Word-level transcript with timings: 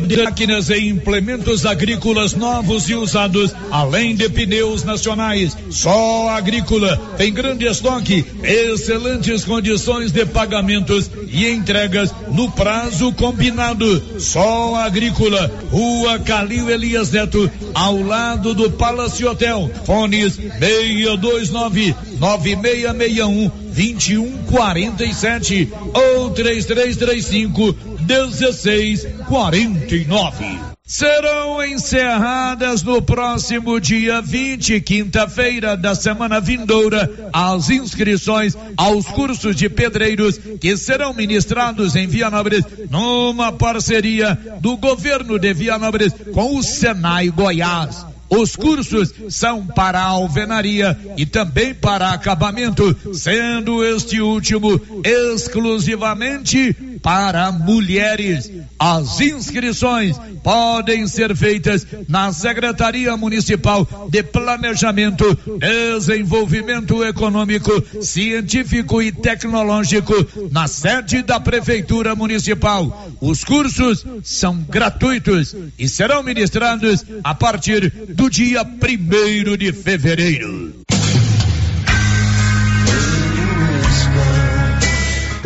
máquinas 0.00 0.70
e 0.70 0.88
implementos 0.88 1.64
agrícolas 1.64 2.34
novos 2.34 2.88
e 2.88 2.94
usados, 2.94 3.54
além 3.70 4.14
de 4.14 4.28
pneus 4.28 4.84
nacionais. 4.84 5.56
Só 5.70 6.28
agrícola 6.30 6.96
tem 7.16 7.32
grande 7.32 7.66
estoque, 7.66 8.24
excelentes 8.42 9.44
condições 9.44 10.12
de 10.12 10.24
pagamentos 10.26 11.10
e 11.28 11.48
entregas 11.48 12.14
no 12.30 12.50
prazo 12.50 13.12
combinado. 13.12 14.02
Só 14.18 14.76
agrícola, 14.76 15.50
Rua 15.70 16.18
Calil 16.18 16.70
Elias 16.70 17.10
Neto, 17.10 17.50
ao 17.74 18.00
lado 18.02 18.54
do 18.54 18.70
Palace 18.70 19.24
Hotel. 19.24 19.70
Fones 19.84 20.34
629 20.34 21.94
9661 22.18 23.50
2147 23.74 25.72
ou 25.92 26.30
3335 26.30 27.93
1649. 28.04 30.74
Serão 30.86 31.64
encerradas 31.64 32.82
no 32.82 33.00
próximo 33.00 33.80
dia 33.80 34.20
20, 34.20 34.82
quinta-feira 34.82 35.78
da 35.78 35.94
semana 35.94 36.40
vindoura, 36.40 37.10
as 37.32 37.70
inscrições 37.70 38.54
aos 38.76 39.06
cursos 39.06 39.56
de 39.56 39.70
pedreiros 39.70 40.38
que 40.60 40.76
serão 40.76 41.14
ministrados 41.14 41.96
em 41.96 42.06
Vianópolis 42.06 42.66
numa 42.90 43.50
parceria 43.50 44.38
do 44.60 44.76
governo 44.76 45.38
de 45.38 45.54
Vianópolis 45.54 46.12
com 46.34 46.54
o 46.54 46.62
Senai 46.62 47.30
Goiás. 47.30 48.04
Os 48.28 48.56
cursos 48.56 49.14
são 49.28 49.66
para 49.66 50.02
alvenaria 50.02 50.98
e 51.16 51.24
também 51.24 51.72
para 51.72 52.10
acabamento, 52.10 53.14
sendo 53.14 53.84
este 53.84 54.20
último 54.20 54.80
exclusivamente 55.04 56.76
para 57.04 57.52
mulheres. 57.52 58.50
As 58.78 59.20
inscrições 59.20 60.16
podem 60.42 61.06
ser 61.06 61.36
feitas 61.36 61.86
na 62.08 62.32
Secretaria 62.32 63.14
Municipal 63.14 63.86
de 64.08 64.22
Planejamento, 64.22 65.38
Desenvolvimento 65.58 67.04
Econômico, 67.04 67.70
Científico 68.02 69.02
e 69.02 69.12
Tecnológico, 69.12 70.14
na 70.50 70.66
sede 70.66 71.22
da 71.22 71.38
Prefeitura 71.38 72.14
Municipal. 72.16 73.12
Os 73.20 73.44
cursos 73.44 74.06
são 74.22 74.56
gratuitos 74.62 75.54
e 75.78 75.86
serão 75.86 76.22
ministrados 76.22 77.04
a 77.22 77.34
partir 77.34 77.90
do 78.14 78.30
dia 78.30 78.64
primeiro 78.64 79.58
de 79.58 79.72
fevereiro. 79.74 80.72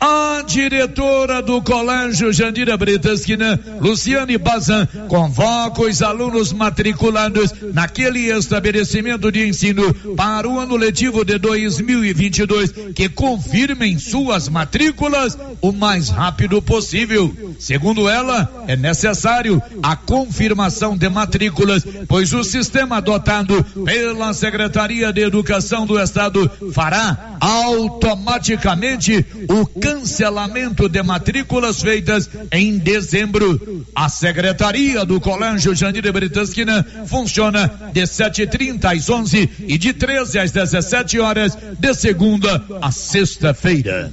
A 0.00 0.42
diretora 0.46 1.42
do 1.42 1.60
Colégio 1.60 2.32
Jandira 2.32 2.76
Bretasquina, 2.76 3.58
Luciane 3.80 4.38
Bazan, 4.38 4.86
convoca 5.08 5.82
os 5.82 6.00
alunos 6.02 6.52
matriculados 6.52 7.52
naquele 7.74 8.30
estabelecimento 8.30 9.32
de 9.32 9.48
ensino 9.48 9.92
para 10.14 10.48
o 10.48 10.60
ano 10.60 10.76
letivo 10.76 11.24
de 11.24 11.36
2022 11.38 12.72
que 12.94 13.08
confirmem 13.08 13.98
suas 13.98 14.48
matrículas 14.48 15.36
o 15.60 15.72
mais 15.72 16.10
rápido 16.10 16.62
possível. 16.62 17.34
Segundo 17.58 18.08
ela, 18.08 18.64
é 18.68 18.76
necessário 18.76 19.60
a 19.82 19.96
confirmação 19.96 20.96
de 20.96 21.08
matrículas, 21.08 21.84
pois 22.06 22.32
o 22.32 22.44
sistema 22.44 22.98
adotado 22.98 23.64
pela 23.84 24.32
Secretaria 24.32 25.12
de 25.12 25.22
Educação 25.22 25.84
do 25.84 25.98
Estado 26.00 26.48
fará 26.72 27.36
automaticamente 27.40 29.26
o 29.48 29.66
cancelamento 29.88 30.88
de 30.88 31.02
matrículas 31.02 31.80
feitas 31.80 32.28
em 32.52 32.78
dezembro. 32.78 33.86
A 33.94 34.08
Secretaria 34.08 35.04
do 35.04 35.20
Colégio 35.20 35.74
Jandir 35.74 36.12
Britansquina 36.12 36.84
funciona 37.06 37.70
de 37.92 38.02
7h30 38.02 38.84
às 38.84 39.08
11 39.08 39.50
e 39.66 39.78
de 39.78 39.92
13 39.92 40.38
às 40.38 40.50
17 40.50 41.18
horas, 41.20 41.56
de 41.78 41.94
segunda 41.94 42.62
a 42.82 42.90
sexta-feira. 42.90 44.12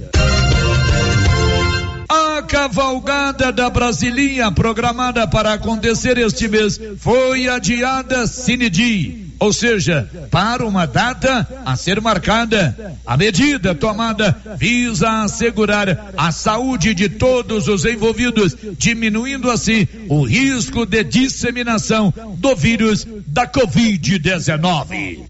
A 2.08 2.42
cavalgada 2.42 3.52
da 3.52 3.68
Brasilinha, 3.68 4.50
programada 4.52 5.26
para 5.26 5.52
acontecer 5.52 6.16
este 6.18 6.48
mês, 6.48 6.80
foi 6.98 7.48
adiada 7.48 8.26
sine 8.26 8.70
die 8.70 9.25
ou 9.38 9.52
seja, 9.52 10.08
para 10.30 10.66
uma 10.66 10.86
data 10.86 11.46
a 11.64 11.76
ser 11.76 12.00
marcada. 12.00 12.96
A 13.04 13.16
medida 13.16 13.74
tomada 13.74 14.36
visa 14.58 15.22
assegurar 15.24 16.12
a 16.16 16.32
saúde 16.32 16.94
de 16.94 17.08
todos 17.08 17.68
os 17.68 17.84
envolvidos, 17.84 18.56
diminuindo 18.78 19.50
assim 19.50 19.86
o 20.08 20.22
risco 20.22 20.86
de 20.86 21.04
disseminação 21.04 22.12
do 22.38 22.56
vírus 22.56 23.06
da 23.26 23.46
Covid-19. 23.46 25.26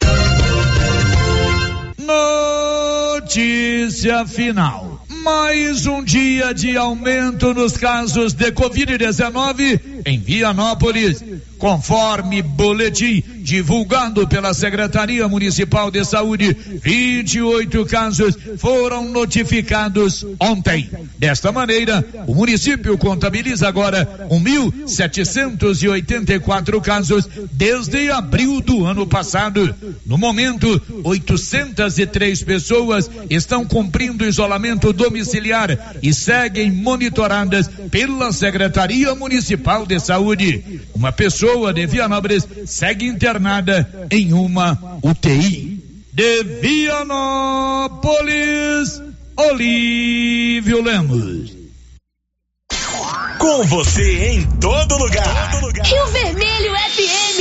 Notícia 3.19 4.25
final 4.27 4.97
mais 5.27 5.87
um 5.89 6.05
dia 6.05 6.55
de 6.55 6.77
aumento 6.77 7.53
nos 7.53 7.77
casos 7.77 8.33
de 8.33 8.53
Covid-19 8.53 9.96
em 10.06 10.21
Vianópolis. 10.21 11.22
Conforme 11.59 12.41
boletim 12.43 13.25
divulgado 13.39 14.28
pela 14.28 14.53
Secretaria 14.53 15.27
Municipal 15.27 15.91
de 15.91 16.05
Saúde, 16.05 16.55
28 16.83 17.87
casos 17.87 18.37
foram 18.59 19.09
notificados 19.09 20.27
ontem. 20.39 20.91
Desta 21.19 21.50
maneira, 21.50 22.05
o 22.27 22.34
município 22.34 22.99
contabiliza 22.99 23.66
agora 23.66 24.28
1.784 24.31 26.78
casos 26.83 27.27
desde 27.50 28.11
abril 28.11 28.61
do 28.61 28.84
ano 28.84 29.06
passado. 29.06 29.75
No 30.05 30.19
momento, 30.19 30.78
803 31.03 32.43
pessoas 32.43 33.11
estão 33.31 33.65
cumprindo 33.65 34.27
isolamento 34.27 34.93
domiciliar 34.93 35.97
e 36.03 36.12
seguem 36.12 36.71
monitoradas 36.71 37.71
pela 37.91 38.31
Secretaria 38.31 39.15
Municipal 39.15 39.87
de 39.87 39.96
Saúde. 39.99 40.83
Uma 40.95 41.12
pessoa 41.12 41.47
pessoa 41.47 41.73
de 41.73 41.87
Vianópolis 41.87 42.47
segue 42.67 43.07
internada 43.07 44.09
em 44.11 44.33
uma 44.33 44.99
UTI. 45.03 45.83
De 46.12 46.43
Vianópolis, 46.61 47.93
Olívio 49.37 50.83
Lemos. 50.83 51.53
Com 53.39 53.65
você 53.65 54.29
em 54.31 54.47
todo 54.59 54.97
lugar. 54.97 55.51
Todo 55.51 55.67
lugar. 55.67 55.87
Rio 55.87 56.07
Vermelho 56.07 56.75
FM. 56.75 57.41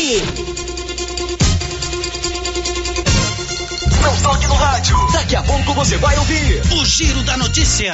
Não 4.02 4.16
toque 4.22 4.48
no 4.48 4.56
rádio. 4.56 4.98
Daqui 5.14 5.36
a 5.36 5.44
pouco 5.44 5.74
você 5.74 5.98
vai 5.98 6.18
ouvir 6.18 6.62
o 6.74 6.86
Giro 6.86 7.24
da 7.24 7.38
Notícia. 7.38 7.94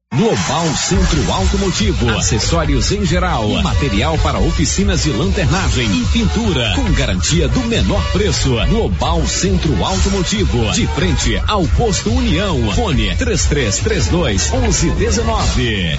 Global 0.13 0.67
Centro 0.75 1.31
Automotivo, 1.31 2.09
acessórios 2.09 2.91
em 2.91 3.05
geral, 3.05 3.47
material 3.63 4.17
para 4.17 4.39
oficinas 4.39 5.03
de 5.03 5.09
lanternagem 5.09 5.89
e 5.89 6.05
pintura, 6.07 6.73
com 6.75 6.91
garantia 6.91 7.47
do 7.47 7.61
menor 7.61 8.03
preço. 8.11 8.49
Global 8.67 9.25
Centro 9.25 9.83
Automotivo, 9.83 10.69
de 10.73 10.85
frente 10.87 11.41
ao 11.47 11.65
posto 11.69 12.11
União. 12.11 12.71
Fone 12.73 13.15
3332 13.15 14.51
1119. 14.51 15.97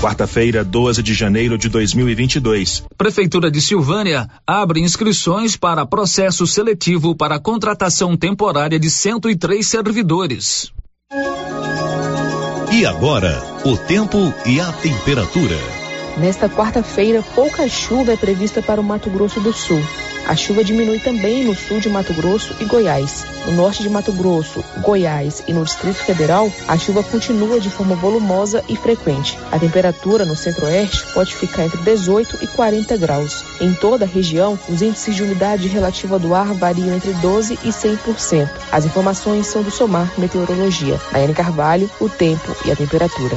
quarta-feira, 0.00 0.64
12 0.64 1.02
de 1.02 1.14
janeiro 1.14 1.58
de 1.58 1.68
2022. 1.68 2.84
Prefeitura 2.96 3.50
de 3.50 3.60
Silvânia 3.60 4.30
abre 4.46 4.80
inscrições 4.80 5.56
para 5.56 5.84
processo 5.84 6.46
seletivo 6.46 7.14
para 7.14 7.38
contratação 7.38 8.16
temporária 8.16 8.78
de 8.78 8.90
103 8.90 9.66
servidores. 9.66 10.72
E 12.72 12.84
agora, 12.84 13.40
o 13.64 13.76
tempo 13.76 14.18
e 14.44 14.60
a 14.60 14.72
temperatura. 14.72 15.56
Nesta 16.18 16.48
quarta-feira, 16.48 17.22
pouca 17.34 17.68
chuva 17.68 18.12
é 18.12 18.16
prevista 18.16 18.60
para 18.60 18.80
o 18.80 18.84
Mato 18.84 19.08
Grosso 19.08 19.40
do 19.40 19.52
Sul. 19.52 19.80
A 20.26 20.34
chuva 20.34 20.64
diminui 20.64 20.98
também 20.98 21.44
no 21.44 21.54
sul 21.54 21.78
de 21.78 21.88
Mato 21.88 22.12
Grosso 22.12 22.52
e 22.58 22.64
Goiás. 22.64 23.24
No 23.46 23.52
norte 23.52 23.82
de 23.82 23.88
Mato 23.88 24.12
Grosso, 24.12 24.62
Goiás 24.78 25.44
e 25.46 25.52
no 25.52 25.64
Distrito 25.64 25.98
Federal, 25.98 26.50
a 26.66 26.76
chuva 26.76 27.02
continua 27.04 27.60
de 27.60 27.70
forma 27.70 27.94
volumosa 27.94 28.64
e 28.68 28.74
frequente. 28.74 29.38
A 29.52 29.58
temperatura 29.58 30.24
no 30.24 30.34
centro-oeste 30.34 31.06
pode 31.14 31.32
ficar 31.32 31.64
entre 31.64 31.80
18 31.80 32.38
e 32.42 32.46
40 32.48 32.96
graus. 32.96 33.44
Em 33.60 33.72
toda 33.72 34.04
a 34.04 34.08
região, 34.08 34.58
os 34.68 34.82
índices 34.82 35.14
de 35.14 35.22
umidade 35.22 35.68
relativa 35.68 36.18
do 36.18 36.34
ar 36.34 36.52
variam 36.54 36.96
entre 36.96 37.12
12 37.14 37.54
e 37.62 37.68
100%. 37.68 38.48
As 38.72 38.84
informações 38.84 39.46
são 39.46 39.62
do 39.62 39.70
Somar 39.70 40.12
Meteorologia. 40.18 41.00
Nayane 41.12 41.34
Carvalho, 41.34 41.88
o 42.00 42.08
tempo 42.08 42.56
e 42.64 42.72
a 42.72 42.76
temperatura. 42.76 43.36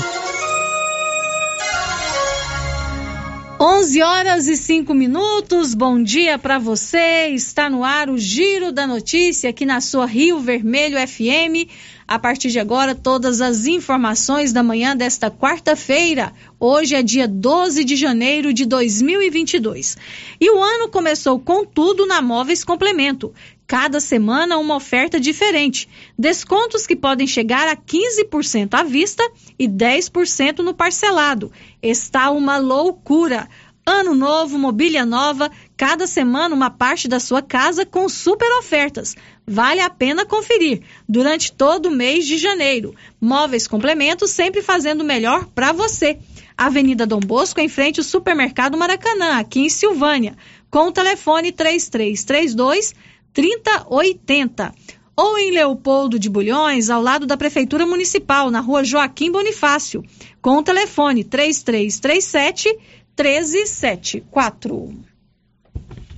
11 3.61 4.01
horas 4.01 4.47
e 4.47 4.55
5 4.55 4.93
minutos. 4.93 5.73
Bom 5.73 6.01
dia 6.01 6.39
para 6.39 6.57
você. 6.57 7.27
Está 7.33 7.69
no 7.69 7.83
ar 7.83 8.09
o 8.09 8.17
Giro 8.17 8.71
da 8.71 8.87
Notícia 8.87 9.49
aqui 9.49 9.65
na 9.65 9.81
sua 9.81 10.05
Rio 10.05 10.39
Vermelho 10.39 10.97
FM. 10.97 11.69
A 12.07 12.17
partir 12.17 12.51
de 12.51 12.57
agora, 12.57 12.95
todas 12.95 13.41
as 13.41 13.65
informações 13.65 14.53
da 14.53 14.63
manhã 14.63 14.95
desta 14.95 15.29
quarta-feira. 15.29 16.31
Hoje 16.57 16.95
é 16.95 17.03
dia 17.03 17.27
12 17.27 17.83
de 17.83 17.97
janeiro 17.97 18.53
de 18.53 18.65
2022. 18.65 19.97
E 20.39 20.49
o 20.49 20.63
ano 20.63 20.87
começou 20.87 21.37
com 21.37 21.65
tudo 21.65 22.05
na 22.05 22.21
Móveis 22.21 22.63
Complemento. 22.63 23.33
Cada 23.69 23.99
semana 23.99 24.57
uma 24.57 24.77
oferta 24.77 25.19
diferente. 25.19 25.87
Descontos 26.17 26.87
que 26.87 26.95
podem 26.95 27.27
chegar 27.27 27.67
a 27.67 27.75
15% 27.75 28.73
à 28.73 28.81
vista 28.81 29.21
e 29.59 29.67
10% 29.67 30.61
no 30.61 30.73
parcelado. 30.73 31.51
Está 31.79 32.31
uma 32.31 32.57
loucura. 32.57 33.47
Ano 33.85 34.15
novo, 34.15 34.57
mobília 34.57 35.05
nova, 35.05 35.51
cada 35.77 36.07
semana 36.07 36.55
uma 36.55 36.71
parte 36.71 37.07
da 37.07 37.19
sua 37.19 37.43
casa 37.43 37.85
com 37.85 38.09
super 38.09 38.51
ofertas. 38.57 39.15
Vale 39.45 39.81
a 39.81 39.89
pena 39.91 40.25
conferir 40.25 40.81
durante 41.07 41.51
todo 41.51 41.89
o 41.89 41.91
mês 41.91 42.25
de 42.25 42.39
janeiro. 42.39 42.95
Móveis 43.21 43.67
Complementos 43.67 44.31
sempre 44.31 44.63
fazendo 44.63 45.01
o 45.01 45.05
melhor 45.05 45.45
para 45.45 45.71
você. 45.71 46.17
Avenida 46.57 47.05
Dom 47.05 47.19
Bosco, 47.19 47.59
em 47.59 47.69
frente 47.69 47.99
ao 47.99 48.03
Supermercado 48.03 48.75
Maracanã, 48.79 49.37
aqui 49.37 49.59
em 49.59 49.69
Silvânia, 49.69 50.35
com 50.71 50.87
o 50.87 50.91
telefone 50.91 51.51
3332 51.51 52.95
3080. 53.33 54.73
Ou 55.15 55.37
em 55.37 55.51
Leopoldo 55.51 56.17
de 56.17 56.29
Bulhões, 56.29 56.89
ao 56.89 57.01
lado 57.01 57.25
da 57.25 57.35
Prefeitura 57.35 57.85
Municipal, 57.85 58.49
na 58.49 58.61
rua 58.61 58.83
Joaquim 58.83 59.31
Bonifácio, 59.31 60.03
com 60.41 60.57
o 60.57 60.63
telefone 60.63 61.23
3337 61.23 62.69
1374. 63.17 64.93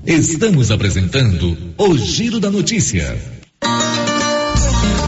Estamos 0.06 0.72
apresentando 0.72 1.58
o 1.78 1.98
Giro 1.98 2.40
da 2.40 2.52
Notícia. 2.52 3.20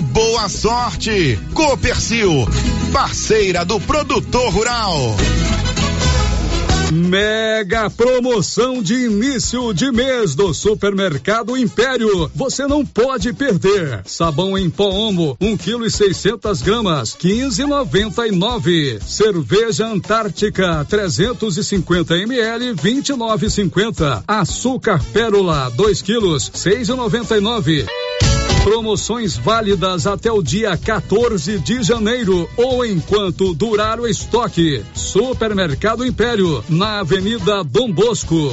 boa 0.00 0.48
sorte. 0.48 1.38
Copercil, 1.54 2.46
parceira 2.92 3.64
do 3.64 3.80
produtor 3.80 4.52
rural. 4.52 5.16
Mega 6.92 7.88
promoção 7.88 8.82
de 8.82 8.94
início 8.94 9.72
de 9.72 9.92
mês 9.92 10.34
do 10.34 10.52
Supermercado 10.52 11.56
Império. 11.56 12.28
Você 12.34 12.66
não 12.66 12.84
pode 12.84 13.32
perder. 13.32 14.02
Sabão 14.04 14.58
em 14.58 14.68
pó 14.68 14.90
omo, 14.90 15.36
um 15.40 15.56
kg 15.56 15.86
e 15.86 15.90
600 15.90 16.62
gramas, 16.62 17.16
15,99. 17.16 19.00
Cerveja 19.00 19.86
Antártica, 19.86 20.84
350 20.88 22.16
ml, 22.16 22.74
29,50. 22.74 24.24
Açúcar 24.26 25.00
Pérola, 25.12 25.70
dois 25.70 26.02
quilos, 26.02 26.50
6,99. 26.50 27.86
Promoções 28.62 29.38
válidas 29.38 30.06
até 30.06 30.30
o 30.30 30.42
dia 30.42 30.76
14 30.76 31.58
de 31.60 31.82
janeiro 31.82 32.48
ou 32.56 32.84
enquanto 32.84 33.54
durar 33.54 33.98
o 33.98 34.06
estoque. 34.06 34.84
Supermercado 34.92 36.04
Império, 36.04 36.62
na 36.68 37.00
Avenida 37.00 37.64
Dom 37.64 37.90
Bosco. 37.90 38.52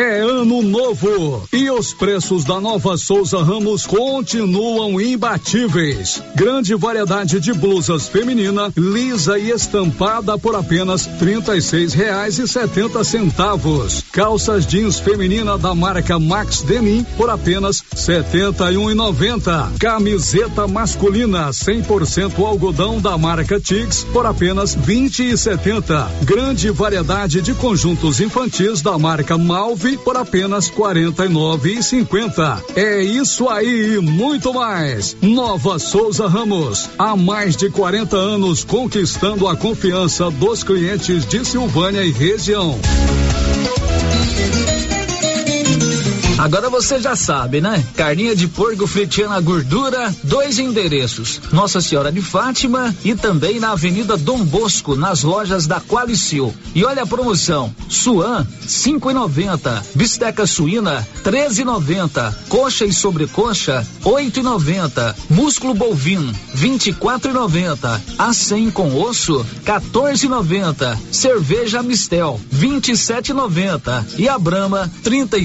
É 0.00 0.20
ano 0.20 0.62
novo 0.62 1.46
e 1.52 1.70
os 1.70 1.92
preços 1.92 2.42
da 2.42 2.58
Nova 2.58 2.96
Souza 2.96 3.42
Ramos 3.44 3.86
continuam 3.86 4.98
imbatíveis. 4.98 6.22
Grande 6.34 6.74
variedade 6.74 7.38
de 7.38 7.52
blusas 7.52 8.08
feminina, 8.08 8.72
lisa 8.74 9.38
e 9.38 9.50
estampada 9.50 10.38
por 10.38 10.56
apenas 10.56 11.06
e 11.06 11.60
seis 11.60 11.92
reais 11.92 12.38
e 12.38 12.48
setenta 12.48 13.04
centavos. 13.04 14.02
Calças 14.10 14.66
jeans 14.66 14.98
feminina 14.98 15.58
da 15.58 15.74
marca 15.74 16.18
Max 16.18 16.62
Denim 16.62 17.04
por 17.18 17.28
apenas 17.28 17.84
setenta 17.94 18.72
e 18.72 18.78
um 18.78 18.90
e 18.90 18.94
noventa. 18.94 19.70
Camiseta 19.78 20.66
masculina 20.66 21.50
100% 21.50 22.42
algodão 22.42 22.98
da 23.02 23.18
marca 23.18 23.60
Tix 23.60 24.04
por 24.04 24.24
apenas 24.24 24.74
vinte 24.74 25.30
e 25.30 25.36
setenta. 25.36 26.10
Grande 26.22 26.70
variedade 26.70 27.42
de 27.42 27.52
conjuntos 27.52 28.18
infantis 28.18 28.80
da 28.80 28.98
marca 28.98 29.36
Malve 29.36 29.89
por 29.98 30.16
apenas 30.16 30.68
quarenta 30.68 31.26
e 31.26 31.28
nove 31.28 31.74
e 31.78 31.82
cinquenta. 31.82 32.62
É 32.74 33.02
isso 33.02 33.48
aí 33.48 33.70
e 33.70 33.98
muito 34.00 34.52
mais. 34.52 35.16
Nova 35.22 35.78
Souza 35.78 36.28
Ramos, 36.28 36.90
há 36.98 37.16
mais 37.16 37.56
de 37.56 37.70
40 37.70 38.16
anos 38.16 38.64
conquistando 38.64 39.48
a 39.48 39.56
confiança 39.56 40.30
dos 40.30 40.62
clientes 40.62 41.24
de 41.26 41.44
Silvânia 41.44 42.02
e 42.02 42.10
região. 42.10 42.78
Agora 46.40 46.70
você 46.70 46.98
já 46.98 47.14
sabe, 47.14 47.60
né? 47.60 47.84
Carninha 47.94 48.34
de 48.34 48.48
porco 48.48 48.86
fritiana 48.86 49.38
gordura, 49.42 50.10
dois 50.24 50.58
endereços: 50.58 51.38
Nossa 51.52 51.82
Senhora 51.82 52.10
de 52.10 52.22
Fátima 52.22 52.94
e 53.04 53.14
também 53.14 53.60
na 53.60 53.72
Avenida 53.72 54.16
Dom 54.16 54.42
Bosco, 54.42 54.96
nas 54.96 55.22
lojas 55.22 55.66
da 55.66 55.82
Qualicil. 55.82 56.54
E 56.74 56.82
olha 56.82 57.02
a 57.02 57.06
promoção: 57.06 57.74
Suan, 57.90 58.46
cinco 58.66 59.10
e 59.10 59.14
noventa, 59.14 59.84
bisteca 59.94 60.46
suína, 60.46 61.06
treze 61.22 61.60
e 61.60 61.64
noventa, 61.66 62.34
coxa 62.48 62.86
e 62.86 62.92
sobrecoxa, 62.92 63.86
oito 64.02 64.40
e 64.40 64.42
noventa, 64.42 65.14
músculo 65.28 65.74
bovino, 65.74 66.34
vinte 66.54 66.86
e 66.86 66.92
quatro 66.94 67.32
e 67.32 67.34
noventa, 67.34 68.02
a 68.18 68.32
cem 68.32 68.70
com 68.70 68.98
osso, 68.98 69.44
14 69.66 70.24
e 70.24 70.28
noventa, 70.30 70.98
cerveja 71.12 71.82
Mistel, 71.82 72.40
vinte 72.50 72.92
e 72.92 72.96
sete 72.96 73.34
noventa. 73.34 74.06
A 74.30 74.38
Brama, 74.38 74.90
trinta 75.02 75.36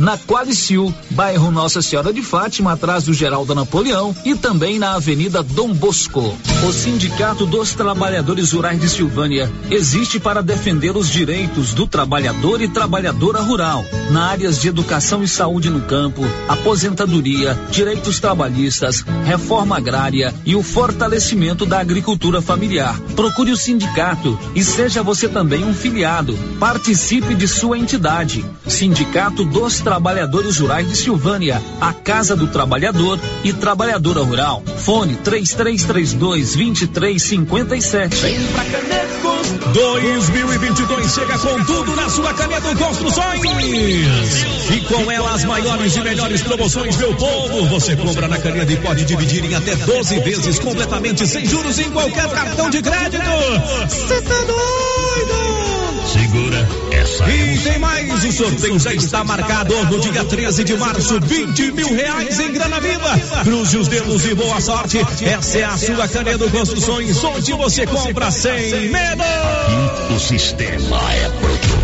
na 0.00 0.18
Qualicil, 0.18 0.92
bairro 1.10 1.50
Nossa 1.50 1.80
Senhora 1.80 2.12
de 2.12 2.22
Fátima, 2.22 2.72
atrás 2.72 3.04
do 3.04 3.14
Geraldo 3.14 3.54
Napoleão 3.54 4.14
e 4.24 4.34
também 4.34 4.78
na 4.78 4.94
Avenida 4.94 5.42
Dom 5.42 5.72
Bosco. 5.72 6.36
O 6.66 6.72
Sindicato 6.72 7.46
dos 7.46 7.72
Trabalhadores 7.74 8.52
Rurais 8.52 8.80
de 8.80 8.88
Silvânia 8.88 9.50
existe 9.70 10.18
para 10.18 10.42
defender 10.42 10.96
os 10.96 11.08
direitos 11.08 11.72
do 11.72 11.86
trabalhador 11.86 12.60
e 12.60 12.68
trabalhadora 12.68 13.40
rural, 13.40 13.84
na 14.10 14.26
áreas 14.26 14.60
de 14.60 14.68
educação 14.68 15.22
e 15.22 15.28
saúde 15.28 15.70
no 15.70 15.82
campo, 15.82 16.22
aposentadoria, 16.48 17.58
direitos 17.70 18.18
trabalhistas, 18.18 19.04
reforma 19.24 19.76
agrária 19.76 20.34
e 20.44 20.56
o 20.56 20.62
fortalecimento 20.62 21.64
da 21.64 21.78
agricultura 21.78 22.42
familiar. 22.42 22.98
Procure 23.14 23.52
o 23.52 23.56
sindicato 23.56 24.38
e 24.54 24.64
seja 24.64 25.02
você 25.02 25.28
também 25.28 25.64
um 25.64 25.74
filiado. 25.74 26.36
Participe 26.58 27.34
de 27.34 27.46
sua 27.46 27.78
entidade. 27.78 28.44
Sindicato 28.66 29.44
dos 29.44 29.80
Trabalhadores 29.80 30.58
Rurais 30.58 30.88
de 30.88 30.96
Silvânia, 30.96 31.62
a 31.80 31.92
Casa 31.92 32.36
do 32.36 32.46
Trabalhador 32.46 33.18
e 33.44 33.52
Trabalhadora 33.52 34.22
Rural. 34.22 34.62
Fone 34.78 35.16
3332 35.16 36.54
2357. 36.54 38.16
Vem 38.16 38.46
pra 38.48 38.64
Caneco 38.64 39.22
2022 39.72 41.14
chega 41.14 41.38
com 41.38 41.64
tudo 41.64 41.96
na 41.96 42.08
sua 42.08 42.34
Caneco 42.34 42.76
Construções. 42.76 43.40
E 44.70 44.80
com 44.80 45.10
ela 45.10 45.34
as 45.34 45.44
maiores 45.44 45.96
e 45.96 46.00
melhores 46.00 46.42
promoções, 46.42 46.96
meu 46.96 47.14
povo. 47.14 47.66
Você 47.68 47.96
compra 47.96 48.28
na 48.28 48.38
Caneco 48.38 48.72
e 48.72 48.76
pode 48.76 49.04
dividir 49.04 49.44
em 49.44 49.54
até 49.54 49.74
12 49.76 50.20
vezes 50.20 50.58
completamente 50.58 51.26
sem 51.26 51.46
juros 51.46 51.78
em 51.78 51.90
qualquer 51.90 52.28
cartão 52.30 52.70
de 52.70 52.82
crédito. 52.82 53.22
Você 53.88 54.20
tá 54.22 54.34
doido? 54.34 55.62
Segura. 56.12 56.51
E 57.28 57.58
tem 57.58 57.78
mais, 57.78 58.24
o 58.24 58.32
sorteio 58.32 58.78
já 58.78 58.92
está 58.92 59.24
marcado 59.24 59.74
no 59.86 60.00
dia 60.00 60.24
13 60.24 60.64
de 60.64 60.76
março, 60.76 61.20
20 61.20 61.72
mil 61.72 61.94
reais 61.94 62.40
em 62.40 62.52
grana 62.52 62.80
viva. 62.80 63.18
Cruze 63.44 63.76
os 63.78 63.88
dedos 63.88 64.24
e 64.24 64.34
boa 64.34 64.60
sorte. 64.60 64.98
Essa 65.22 65.58
é 65.58 65.64
a 65.64 65.76
sua 65.76 66.08
Canedo 66.08 66.50
Construções, 66.50 67.22
onde 67.22 67.52
você 67.52 67.86
compra 67.86 68.30
sem 68.30 68.90
medo. 68.90 69.22
Aqui 69.22 70.14
o 70.14 70.18
sistema 70.18 71.12
é 71.12 71.28
bruto. 71.28 71.82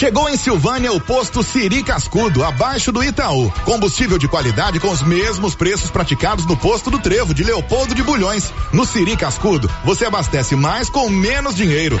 Chegou 0.00 0.30
em 0.30 0.36
Silvânia 0.38 0.90
o 0.94 0.98
posto 0.98 1.42
Siri 1.42 1.82
Cascudo, 1.82 2.42
abaixo 2.42 2.90
do 2.90 3.04
Itaú. 3.04 3.52
Combustível 3.66 4.16
de 4.16 4.26
qualidade 4.26 4.80
com 4.80 4.90
os 4.90 5.02
mesmos 5.02 5.54
preços 5.54 5.90
praticados 5.90 6.46
no 6.46 6.56
posto 6.56 6.90
do 6.90 6.98
Trevo 6.98 7.34
de 7.34 7.44
Leopoldo 7.44 7.94
de 7.94 8.02
Bulhões. 8.02 8.50
No 8.72 8.86
Siri 8.86 9.14
Cascudo, 9.14 9.70
você 9.84 10.06
abastece 10.06 10.56
mais 10.56 10.88
com 10.88 11.10
menos 11.10 11.54
dinheiro. 11.54 12.00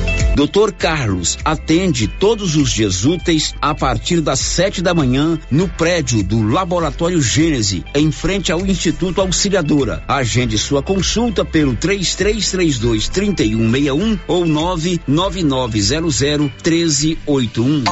Doutor 0.35 0.71
Carlos 0.71 1.37
atende 1.43 2.07
todos 2.07 2.55
os 2.55 2.71
dias 2.71 3.03
úteis 3.05 3.53
a 3.61 3.75
partir 3.75 4.21
das 4.21 4.39
sete 4.39 4.81
da 4.81 4.93
manhã 4.93 5.37
no 5.51 5.67
prédio 5.67 6.23
do 6.23 6.41
Laboratório 6.41 7.21
Gênese, 7.21 7.83
em 7.93 8.11
frente 8.11 8.51
ao 8.51 8.65
Instituto 8.65 9.21
Auxiliadora. 9.21 10.03
Agende 10.07 10.57
sua 10.57 10.81
consulta 10.81 11.43
pelo 11.43 11.75
3332 11.75 13.09
3161 13.09 14.19
ou 14.27 14.45
99900 14.45 16.19
1381. 16.63 17.83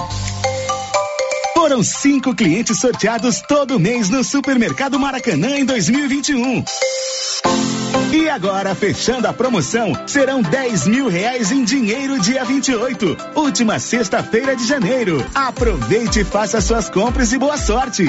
Foram 1.54 1.84
cinco 1.84 2.34
clientes 2.34 2.80
sorteados 2.80 3.42
todo 3.42 3.80
mês 3.80 4.10
no 4.10 4.24
Supermercado 4.24 4.98
Maracanã 4.98 5.58
em 5.58 5.66
2021. 5.66 6.64
E 8.12 8.28
agora, 8.28 8.74
fechando 8.74 9.28
a 9.28 9.34
promoção, 9.34 9.94
serão 10.08 10.42
10 10.42 10.88
mil 10.88 11.08
reais 11.08 11.52
em 11.52 11.64
dinheiro 11.64 12.20
dia 12.20 12.44
28, 12.44 13.16
última 13.36 13.78
sexta-feira 13.78 14.56
de 14.56 14.66
janeiro. 14.66 15.24
Aproveite 15.36 16.22
e 16.22 16.24
faça 16.24 16.60
suas 16.60 16.90
compras 16.90 17.32
e 17.32 17.38
boa 17.38 17.56
sorte. 17.56 18.06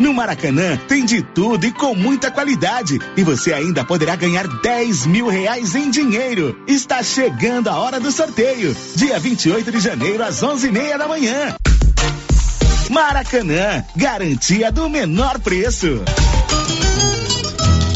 No 0.00 0.14
Maracanã 0.14 0.78
tem 0.88 1.04
de 1.04 1.20
tudo 1.20 1.66
e 1.66 1.70
com 1.70 1.94
muita 1.94 2.30
qualidade. 2.30 2.98
E 3.14 3.22
você 3.22 3.52
ainda 3.52 3.84
poderá 3.84 4.16
ganhar 4.16 4.48
10 4.48 5.04
mil 5.04 5.28
reais 5.28 5.74
em 5.74 5.90
dinheiro. 5.90 6.58
Está 6.66 7.02
chegando 7.02 7.68
a 7.68 7.78
hora 7.78 8.00
do 8.00 8.10
sorteio. 8.10 8.74
Dia 8.96 9.18
28 9.18 9.70
de 9.70 9.80
janeiro, 9.80 10.24
às 10.24 10.42
11 10.42 10.66
e 10.66 10.72
meia 10.72 10.96
da 10.96 11.06
manhã. 11.06 11.54
Maracanã, 12.88 13.84
garantia 13.94 14.72
do 14.72 14.88
menor 14.88 15.38
preço. 15.38 16.02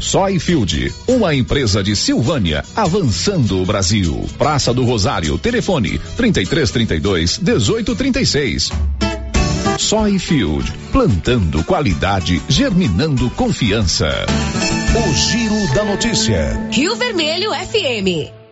Soyfield, 0.00 0.92
uma 1.06 1.34
empresa 1.34 1.82
de 1.82 1.96
Silvânia, 1.96 2.64
avançando 2.74 3.60
o 3.60 3.66
Brasil. 3.66 4.24
Praça 4.38 4.72
do 4.72 4.84
Rosário, 4.84 5.38
telefone 5.38 5.98
3332 6.16 7.38
1836. 7.38 8.70
Soyfield, 9.78 10.72
plantando 10.92 11.62
qualidade, 11.64 12.40
germinando 12.48 13.28
confiança. 13.30 14.08
O 14.96 15.14
Giro 15.14 15.74
da 15.74 15.84
Notícia. 15.84 16.68
Rio 16.70 16.96
Vermelho 16.96 17.50
FM. 17.52 18.45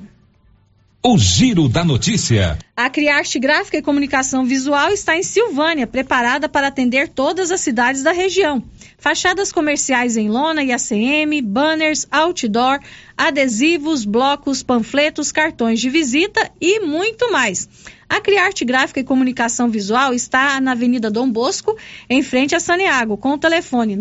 O 1.02 1.18
Giro 1.18 1.70
da 1.70 1.86
Notícia. 1.86 2.60
A 2.76 2.90
Criarte 2.90 3.40
Gráfica 3.40 3.78
e 3.78 3.82
Comunicação 3.82 4.44
Visual 4.44 4.92
está 4.92 5.16
em 5.16 5.24
Silvânia, 5.24 5.88
preparada 5.88 6.50
para 6.50 6.68
atender 6.68 7.08
todas 7.08 7.52
as 7.52 7.62
cidades 7.62 8.04
da 8.04 8.12
região. 8.12 8.62
Fachadas 8.98 9.50
comerciais 9.50 10.18
em 10.18 10.28
lona 10.28 10.62
e 10.62 10.74
ACM, 10.74 11.42
banners, 11.42 12.06
outdoor, 12.12 12.82
adesivos, 13.18 14.04
blocos, 14.04 14.62
panfletos, 14.62 15.32
cartões 15.32 15.80
de 15.80 15.90
visita 15.90 16.52
e 16.60 16.82
muito 16.82 17.32
mais. 17.32 17.70
A 18.10 18.20
Criarte 18.20 18.66
Gráfica 18.66 19.00
e 19.00 19.06
Comunicação 19.06 19.70
Visual 19.70 20.14
está 20.14 20.60
na 20.60 20.74
Avenida 20.74 21.10
Dom 21.10 21.32
Bosco, 21.32 21.78
em 22.10 22.22
frente 22.22 22.56
a 22.56 22.60
Saneago, 22.60 23.16
com 23.16 23.36
o 23.36 23.38
telefone 23.38 23.96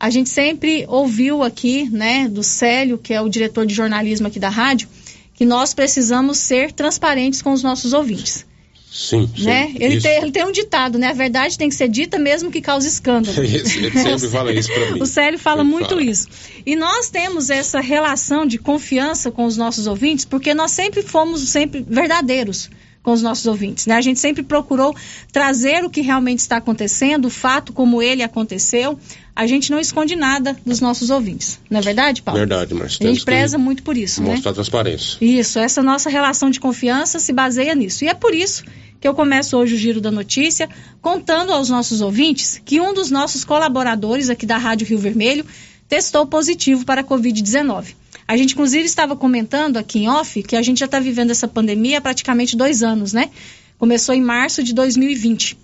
a 0.00 0.08
gente 0.08 0.30
sempre 0.30 0.86
ouviu 0.88 1.42
aqui, 1.42 1.88
né, 1.90 2.28
do 2.28 2.42
Célio, 2.42 2.96
que 2.96 3.12
é 3.12 3.20
o 3.20 3.28
diretor 3.28 3.66
de 3.66 3.74
jornalismo 3.74 4.26
aqui 4.26 4.40
da 4.40 4.48
rádio, 4.48 4.88
que 5.34 5.44
nós 5.44 5.74
precisamos 5.74 6.38
ser 6.38 6.72
transparentes 6.72 7.42
com 7.42 7.52
os 7.52 7.62
nossos 7.62 7.92
ouvintes. 7.92 8.46
Sim, 8.92 9.26
sim 9.34 9.46
né? 9.46 9.72
Ele 9.74 9.98
tem, 10.02 10.18
ele 10.18 10.30
tem, 10.30 10.44
um 10.44 10.52
ditado, 10.52 10.98
né? 10.98 11.08
A 11.08 11.12
verdade 11.14 11.56
tem 11.56 11.70
que 11.70 11.74
ser 11.74 11.88
dita 11.88 12.18
mesmo 12.18 12.50
que 12.50 12.60
cause 12.60 12.86
escândalo. 12.86 13.34
ele 13.42 13.64
sempre 13.64 14.28
fala 14.28 14.52
isso 14.52 14.70
para 14.70 14.92
mim. 14.92 15.00
O 15.00 15.06
Célio 15.06 15.38
fala 15.38 15.64
muito 15.64 15.88
fala. 15.88 16.02
isso. 16.02 16.28
E 16.66 16.76
nós 16.76 17.08
temos 17.08 17.48
essa 17.48 17.80
relação 17.80 18.44
de 18.44 18.58
confiança 18.58 19.30
com 19.30 19.46
os 19.46 19.56
nossos 19.56 19.86
ouvintes, 19.86 20.26
porque 20.26 20.52
nós 20.52 20.72
sempre 20.72 21.02
fomos 21.02 21.48
sempre 21.48 21.82
verdadeiros 21.88 22.68
com 23.02 23.12
os 23.12 23.20
nossos 23.20 23.46
ouvintes, 23.46 23.86
né? 23.86 23.96
A 23.96 24.00
gente 24.00 24.20
sempre 24.20 24.42
procurou 24.42 24.94
trazer 25.32 25.84
o 25.84 25.90
que 25.90 26.00
realmente 26.00 26.38
está 26.38 26.58
acontecendo, 26.58 27.26
o 27.26 27.30
fato 27.30 27.72
como 27.72 28.00
ele 28.00 28.22
aconteceu. 28.22 28.98
A 29.34 29.46
gente 29.46 29.70
não 29.70 29.80
esconde 29.80 30.14
nada 30.14 30.56
dos 30.64 30.80
nossos 30.80 31.10
ouvintes. 31.10 31.58
Não 31.68 31.80
é 31.80 31.82
verdade, 31.82 32.22
Paulo? 32.22 32.38
Verdade, 32.38 32.74
mas 32.74 32.98
A 33.00 33.04
gente 33.04 33.24
preza 33.24 33.58
muito 33.58 33.82
por 33.82 33.96
isso, 33.96 34.22
mostrar 34.22 34.50
né? 34.50 34.54
transparência. 34.54 35.16
Isso, 35.20 35.58
essa 35.58 35.82
nossa 35.82 36.08
relação 36.08 36.50
de 36.50 36.60
confiança 36.60 37.18
se 37.18 37.32
baseia 37.32 37.74
nisso. 37.74 38.04
E 38.04 38.08
é 38.08 38.14
por 38.14 38.34
isso 38.34 38.62
que 39.00 39.08
eu 39.08 39.14
começo 39.14 39.56
hoje 39.56 39.74
o 39.74 39.78
Giro 39.78 40.00
da 40.00 40.12
Notícia 40.12 40.68
contando 41.00 41.52
aos 41.52 41.68
nossos 41.68 42.00
ouvintes 42.00 42.62
que 42.64 42.80
um 42.80 42.94
dos 42.94 43.10
nossos 43.10 43.44
colaboradores 43.44 44.30
aqui 44.30 44.46
da 44.46 44.58
Rádio 44.58 44.86
Rio 44.86 44.98
Vermelho 44.98 45.44
testou 45.88 46.24
positivo 46.24 46.84
para 46.84 47.00
a 47.00 47.04
Covid-19. 47.04 47.94
A 48.26 48.36
gente, 48.36 48.52
inclusive, 48.54 48.84
estava 48.84 49.16
comentando 49.16 49.76
aqui 49.76 50.00
em 50.00 50.08
off 50.08 50.42
que 50.42 50.56
a 50.56 50.62
gente 50.62 50.78
já 50.78 50.86
está 50.86 51.00
vivendo 51.00 51.30
essa 51.30 51.48
pandemia 51.48 51.98
há 51.98 52.00
praticamente 52.00 52.56
dois 52.56 52.82
anos, 52.82 53.12
né? 53.12 53.30
Começou 53.78 54.14
em 54.14 54.22
março 54.22 54.62
de 54.62 54.72
2020. 54.72 55.56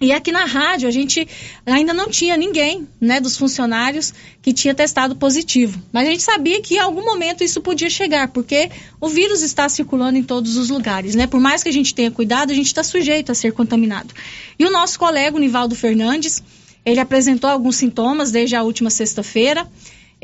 E 0.00 0.12
aqui 0.12 0.32
na 0.32 0.44
rádio 0.44 0.88
a 0.88 0.90
gente 0.90 1.26
ainda 1.64 1.94
não 1.94 2.10
tinha 2.10 2.36
ninguém, 2.36 2.86
né, 3.00 3.20
dos 3.20 3.36
funcionários 3.36 4.12
que 4.42 4.52
tinha 4.52 4.74
testado 4.74 5.16
positivo. 5.16 5.80
Mas 5.92 6.06
a 6.06 6.10
gente 6.10 6.22
sabia 6.22 6.60
que 6.60 6.74
em 6.74 6.78
algum 6.78 7.04
momento 7.04 7.44
isso 7.44 7.60
podia 7.60 7.88
chegar, 7.88 8.28
porque 8.28 8.70
o 9.00 9.08
vírus 9.08 9.40
está 9.40 9.68
circulando 9.68 10.18
em 10.18 10.22
todos 10.22 10.56
os 10.56 10.68
lugares, 10.68 11.14
né? 11.14 11.26
Por 11.26 11.40
mais 11.40 11.62
que 11.62 11.68
a 11.68 11.72
gente 11.72 11.94
tenha 11.94 12.10
cuidado, 12.10 12.50
a 12.50 12.54
gente 12.54 12.66
está 12.66 12.82
sujeito 12.82 13.30
a 13.32 13.34
ser 13.34 13.52
contaminado. 13.52 14.12
E 14.58 14.64
o 14.66 14.70
nosso 14.70 14.98
colega, 14.98 15.36
o 15.36 15.40
Nivaldo 15.40 15.74
Fernandes, 15.74 16.42
ele 16.84 17.00
apresentou 17.00 17.48
alguns 17.48 17.76
sintomas 17.76 18.30
desde 18.30 18.56
a 18.56 18.62
última 18.62 18.90
sexta-feira. 18.90 19.66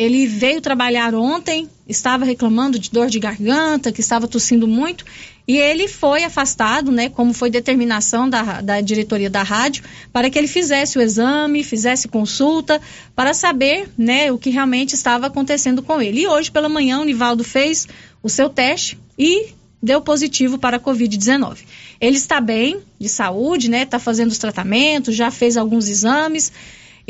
Ele 0.00 0.26
veio 0.26 0.62
trabalhar 0.62 1.14
ontem, 1.14 1.68
estava 1.86 2.24
reclamando 2.24 2.78
de 2.78 2.90
dor 2.90 3.10
de 3.10 3.18
garganta, 3.18 3.92
que 3.92 4.00
estava 4.00 4.26
tossindo 4.26 4.66
muito, 4.66 5.04
e 5.46 5.58
ele 5.58 5.86
foi 5.88 6.24
afastado, 6.24 6.90
né, 6.90 7.10
como 7.10 7.34
foi 7.34 7.50
determinação 7.50 8.26
da, 8.26 8.62
da 8.62 8.80
diretoria 8.80 9.28
da 9.28 9.42
rádio, 9.42 9.84
para 10.10 10.30
que 10.30 10.38
ele 10.38 10.48
fizesse 10.48 10.96
o 10.96 11.02
exame, 11.02 11.62
fizesse 11.62 12.08
consulta, 12.08 12.80
para 13.14 13.34
saber, 13.34 13.90
né, 13.98 14.32
o 14.32 14.38
que 14.38 14.48
realmente 14.48 14.94
estava 14.94 15.26
acontecendo 15.26 15.82
com 15.82 16.00
ele. 16.00 16.22
E 16.22 16.26
hoje 16.26 16.50
pela 16.50 16.66
manhã 16.66 16.98
o 17.00 17.04
Nivaldo 17.04 17.44
fez 17.44 17.86
o 18.22 18.28
seu 18.30 18.48
teste 18.48 18.98
e 19.18 19.48
deu 19.82 20.00
positivo 20.00 20.56
para 20.56 20.78
a 20.78 20.80
Covid-19. 20.80 21.58
Ele 22.00 22.16
está 22.16 22.40
bem, 22.40 22.80
de 22.98 23.08
saúde, 23.10 23.68
né, 23.68 23.82
está 23.82 23.98
fazendo 23.98 24.30
os 24.30 24.38
tratamentos, 24.38 25.14
já 25.14 25.30
fez 25.30 25.58
alguns 25.58 25.90
exames, 25.90 26.50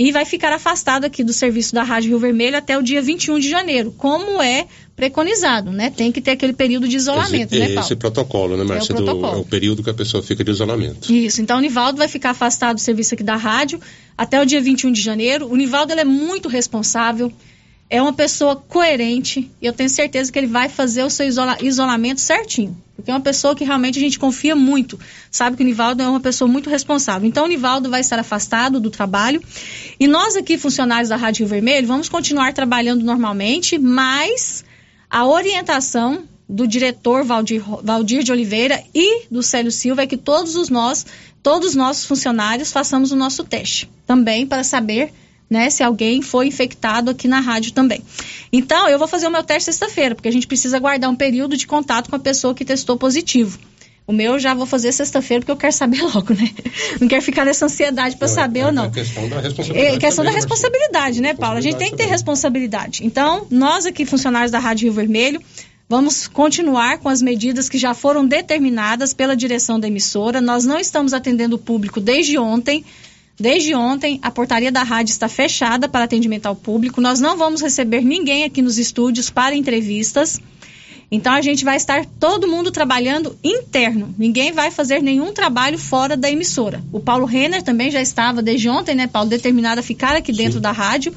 e 0.01 0.11
vai 0.13 0.25
ficar 0.25 0.51
afastado 0.51 1.05
aqui 1.05 1.23
do 1.23 1.31
serviço 1.31 1.75
da 1.75 1.83
Rádio 1.83 2.09
Rio 2.09 2.19
Vermelho 2.19 2.57
até 2.57 2.79
o 2.79 2.83
dia 2.83 3.03
21 3.03 3.39
de 3.39 3.51
janeiro, 3.51 3.95
como 3.99 4.41
é 4.41 4.67
preconizado, 4.97 5.71
né? 5.71 5.91
Tem 5.91 6.11
que 6.11 6.23
ter 6.23 6.31
aquele 6.31 6.55
período 6.55 6.89
de 6.89 6.97
isolamento, 6.97 7.53
esse, 7.53 7.59
né, 7.59 7.67
Paulo? 7.75 7.81
Esse 7.81 7.97
protocolo, 7.97 8.57
né, 8.57 8.65
Márcia? 8.65 8.93
É, 8.93 8.95
o 8.95 8.97
protocolo. 8.97 9.37
é 9.37 9.37
o 9.37 9.45
período 9.45 9.83
que 9.83 9.91
a 9.91 9.95
pessoa 9.95 10.23
fica 10.23 10.43
de 10.43 10.51
isolamento. 10.51 11.13
Isso, 11.13 11.43
então 11.43 11.59
o 11.59 11.61
Nivaldo 11.61 11.99
vai 11.99 12.09
ficar 12.09 12.31
afastado 12.31 12.77
do 12.77 12.81
serviço 12.81 13.13
aqui 13.13 13.23
da 13.23 13.37
rádio 13.37 13.79
até 14.17 14.41
o 14.41 14.47
dia 14.47 14.63
21 14.63 14.91
de 14.91 15.03
janeiro. 15.03 15.47
O 15.47 15.55
Nivaldo 15.55 15.93
é 15.93 16.03
muito 16.03 16.49
responsável, 16.49 17.31
é 17.91 18.01
uma 18.01 18.13
pessoa 18.13 18.55
coerente 18.55 19.51
e 19.61 19.67
eu 19.67 19.73
tenho 19.73 19.91
certeza 19.91 20.31
que 20.31 20.39
ele 20.39 20.47
vai 20.47 20.69
fazer 20.69 21.03
o 21.03 21.11
seu 21.11 21.27
isola 21.27 21.59
isolamento 21.61 22.21
certinho. 22.21 22.81
Porque 22.95 23.11
é 23.11 23.15
uma 23.15 23.21
pessoa 23.21 23.57
que 23.57 23.65
realmente 23.65 23.99
a 23.99 24.01
gente 24.01 24.19
confia 24.19 24.55
muito. 24.55 25.01
Sabe 25.31 25.57
que 25.57 25.63
o 25.63 25.67
Nivaldo 25.67 26.03
é 26.03 26.09
uma 26.09 26.21
pessoa 26.21 26.49
muito 26.49 26.71
responsável. 26.71 27.27
Então 27.27 27.45
o 27.45 27.49
Nivaldo 27.49 27.91
vai 27.91 28.01
estar 28.01 28.19
afastado 28.19 28.79
do 28.79 28.91
trabalho. 28.91 29.43
E 29.99 30.07
nós 30.07 30.37
aqui, 30.37 30.57
funcionários 30.57 31.09
da 31.09 31.17
Rádio 31.17 31.41
Rio 31.41 31.49
Vermelho, 31.49 31.87
vamos 31.87 32.09
continuar 32.09 32.53
trabalhando 32.53 33.03
normalmente, 33.03 33.79
mas 33.79 34.65
a 35.09 35.27
orientação 35.27 36.25
do 36.49 36.67
diretor 36.67 37.25
Valdir, 37.25 37.63
Valdir 37.83 38.23
de 38.23 38.31
Oliveira 38.31 38.83
e 38.95 39.27
do 39.31 39.43
Célio 39.43 39.73
Silva 39.73 40.03
é 40.03 40.07
que 40.07 40.17
todos 40.17 40.55
os 40.55 40.69
nós, 40.69 41.07
todos 41.43 41.71
os 41.71 41.75
nossos 41.75 42.05
funcionários 42.05 42.71
façamos 42.71 43.11
o 43.11 43.17
nosso 43.17 43.43
teste. 43.43 43.91
Também 44.07 44.47
para 44.47 44.63
saber 44.63 45.13
né, 45.51 45.69
se 45.69 45.83
alguém 45.83 46.23
foi 46.23 46.47
infectado 46.47 47.11
aqui 47.11 47.27
na 47.27 47.41
rádio 47.41 47.73
também. 47.73 48.01
Então, 48.53 48.89
eu 48.89 48.99
vou 48.99 49.09
fazer 49.09 49.27
o 49.27 49.31
meu 49.31 49.43
teste 49.43 49.65
sexta-feira, 49.65 50.15
porque 50.15 50.29
a 50.29 50.33
gente 50.33 50.47
precisa 50.47 50.79
guardar 50.79 51.11
um 51.11 51.17
período 51.17 51.57
de 51.57 51.67
contato 51.67 52.09
com 52.09 52.15
a 52.15 52.21
pessoa 52.21 52.55
que 52.55 52.65
testou 52.65 52.97
positivo. 52.97 53.59
O 54.07 54.13
meu 54.13 54.35
eu 54.35 54.39
já 54.39 54.55
vou 54.55 54.67
fazer 54.67 54.93
sexta-feira 54.93 55.41
porque 55.41 55.53
eu 55.53 55.57
quero 55.57 55.73
saber 55.73 56.03
logo, 56.15 56.35
né? 56.35 56.51
Não 57.01 57.09
quero 57.09 57.23
ficar 57.23 57.45
nessa 57.45 57.67
ansiedade 57.67 58.17
para 58.17 58.29
saber 58.29 58.61
é, 58.61 58.67
ou 58.67 58.73
não. 58.73 58.85
É 58.85 58.91
questão 58.91 59.29
da 59.29 59.41
responsabilidade. 59.41 59.97
É 59.97 59.99
questão 59.99 60.25
da 60.25 60.31
responsabilidade, 60.31 61.21
né, 61.21 61.35
Paulo? 61.35 61.59
A 61.59 61.61
gente 61.61 61.77
tem 61.77 61.91
que 61.91 61.97
ter 61.97 62.07
responsabilidade. 62.07 63.05
Então, 63.05 63.47
nós 63.51 63.87
aqui, 63.87 64.05
funcionários 64.05 64.51
da 64.51 64.59
Rádio 64.59 64.87
Rio 64.87 64.93
Vermelho, 64.93 65.41
vamos 65.89 66.29
continuar 66.29 66.99
com 66.99 67.09
as 67.09 67.21
medidas 67.21 67.69
que 67.69 67.79
já 67.79 67.95
foram 67.95 68.27
determinadas 68.27 69.13
pela 69.13 69.37
direção 69.37 69.79
da 69.79 69.89
emissora. 69.89 70.41
Nós 70.41 70.65
não 70.65 70.79
estamos 70.79 71.13
atendendo 71.13 71.57
o 71.57 71.59
público 71.59 72.01
desde 72.01 72.39
ontem 72.39 72.85
Desde 73.41 73.75
ontem, 73.75 74.19
a 74.21 74.31
portaria 74.31 74.71
da 74.71 74.83
rádio 74.83 75.13
está 75.13 75.27
fechada 75.27 75.89
para 75.89 76.05
atendimento 76.05 76.45
ao 76.45 76.55
público. 76.55 77.01
Nós 77.01 77.21
não 77.21 77.39
vamos 77.39 77.63
receber 77.63 78.03
ninguém 78.03 78.45
aqui 78.45 78.61
nos 78.61 78.77
estúdios 78.77 79.31
para 79.31 79.57
entrevistas. 79.57 80.39
Então 81.11 81.33
a 81.33 81.41
gente 81.41 81.65
vai 81.65 81.79
estar 81.79 82.05
todo 82.05 82.47
mundo 82.47 82.71
trabalhando 82.71 83.35
interno. 83.43 84.15
Ninguém 84.19 84.53
vai 84.53 84.71
fazer 84.71 85.03
nenhum 85.03 85.33
trabalho 85.33 85.79
fora 85.79 86.19
da 86.19 86.31
emissora. 86.31 86.85
O 86.93 87.01
Paulo 87.01 87.25
Renner 87.25 87.63
também 87.63 87.91
já 87.91 88.03
estava 88.03 88.43
desde 88.43 88.69
ontem, 88.69 88.95
né, 88.95 89.07
Paulo, 89.07 89.31
determinado 89.31 89.81
a 89.81 89.83
ficar 89.83 90.15
aqui 90.15 90.35
dentro 90.35 90.59
Sim. 90.59 90.61
da 90.61 90.71
rádio. 90.71 91.15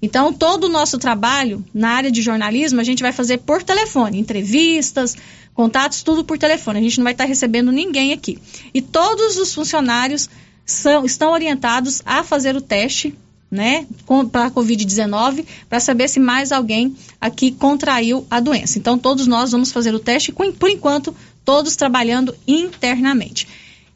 Então 0.00 0.32
todo 0.32 0.64
o 0.64 0.68
nosso 0.68 0.96
trabalho 0.96 1.64
na 1.74 1.88
área 1.90 2.10
de 2.10 2.22
jornalismo 2.22 2.80
a 2.80 2.84
gente 2.84 3.02
vai 3.02 3.10
fazer 3.10 3.38
por 3.38 3.64
telefone, 3.64 4.20
entrevistas, 4.20 5.16
contatos, 5.52 6.04
tudo 6.04 6.22
por 6.22 6.38
telefone. 6.38 6.78
A 6.78 6.82
gente 6.82 6.98
não 6.98 7.04
vai 7.04 7.14
estar 7.14 7.24
recebendo 7.24 7.72
ninguém 7.72 8.12
aqui. 8.12 8.38
E 8.72 8.80
todos 8.80 9.36
os 9.38 9.52
funcionários 9.52 10.30
são, 10.64 11.04
estão 11.04 11.32
orientados 11.32 12.02
a 12.04 12.22
fazer 12.22 12.56
o 12.56 12.60
teste 12.60 13.16
né, 13.50 13.86
para 14.32 14.46
a 14.46 14.50
Covid-19, 14.50 15.44
para 15.68 15.78
saber 15.78 16.08
se 16.08 16.18
mais 16.18 16.50
alguém 16.50 16.96
aqui 17.20 17.52
contraiu 17.52 18.26
a 18.30 18.40
doença. 18.40 18.78
Então, 18.78 18.98
todos 18.98 19.26
nós 19.26 19.52
vamos 19.52 19.70
fazer 19.70 19.94
o 19.94 20.00
teste, 20.00 20.32
por 20.32 20.68
enquanto, 20.68 21.14
todos 21.44 21.76
trabalhando 21.76 22.34
internamente. 22.48 23.46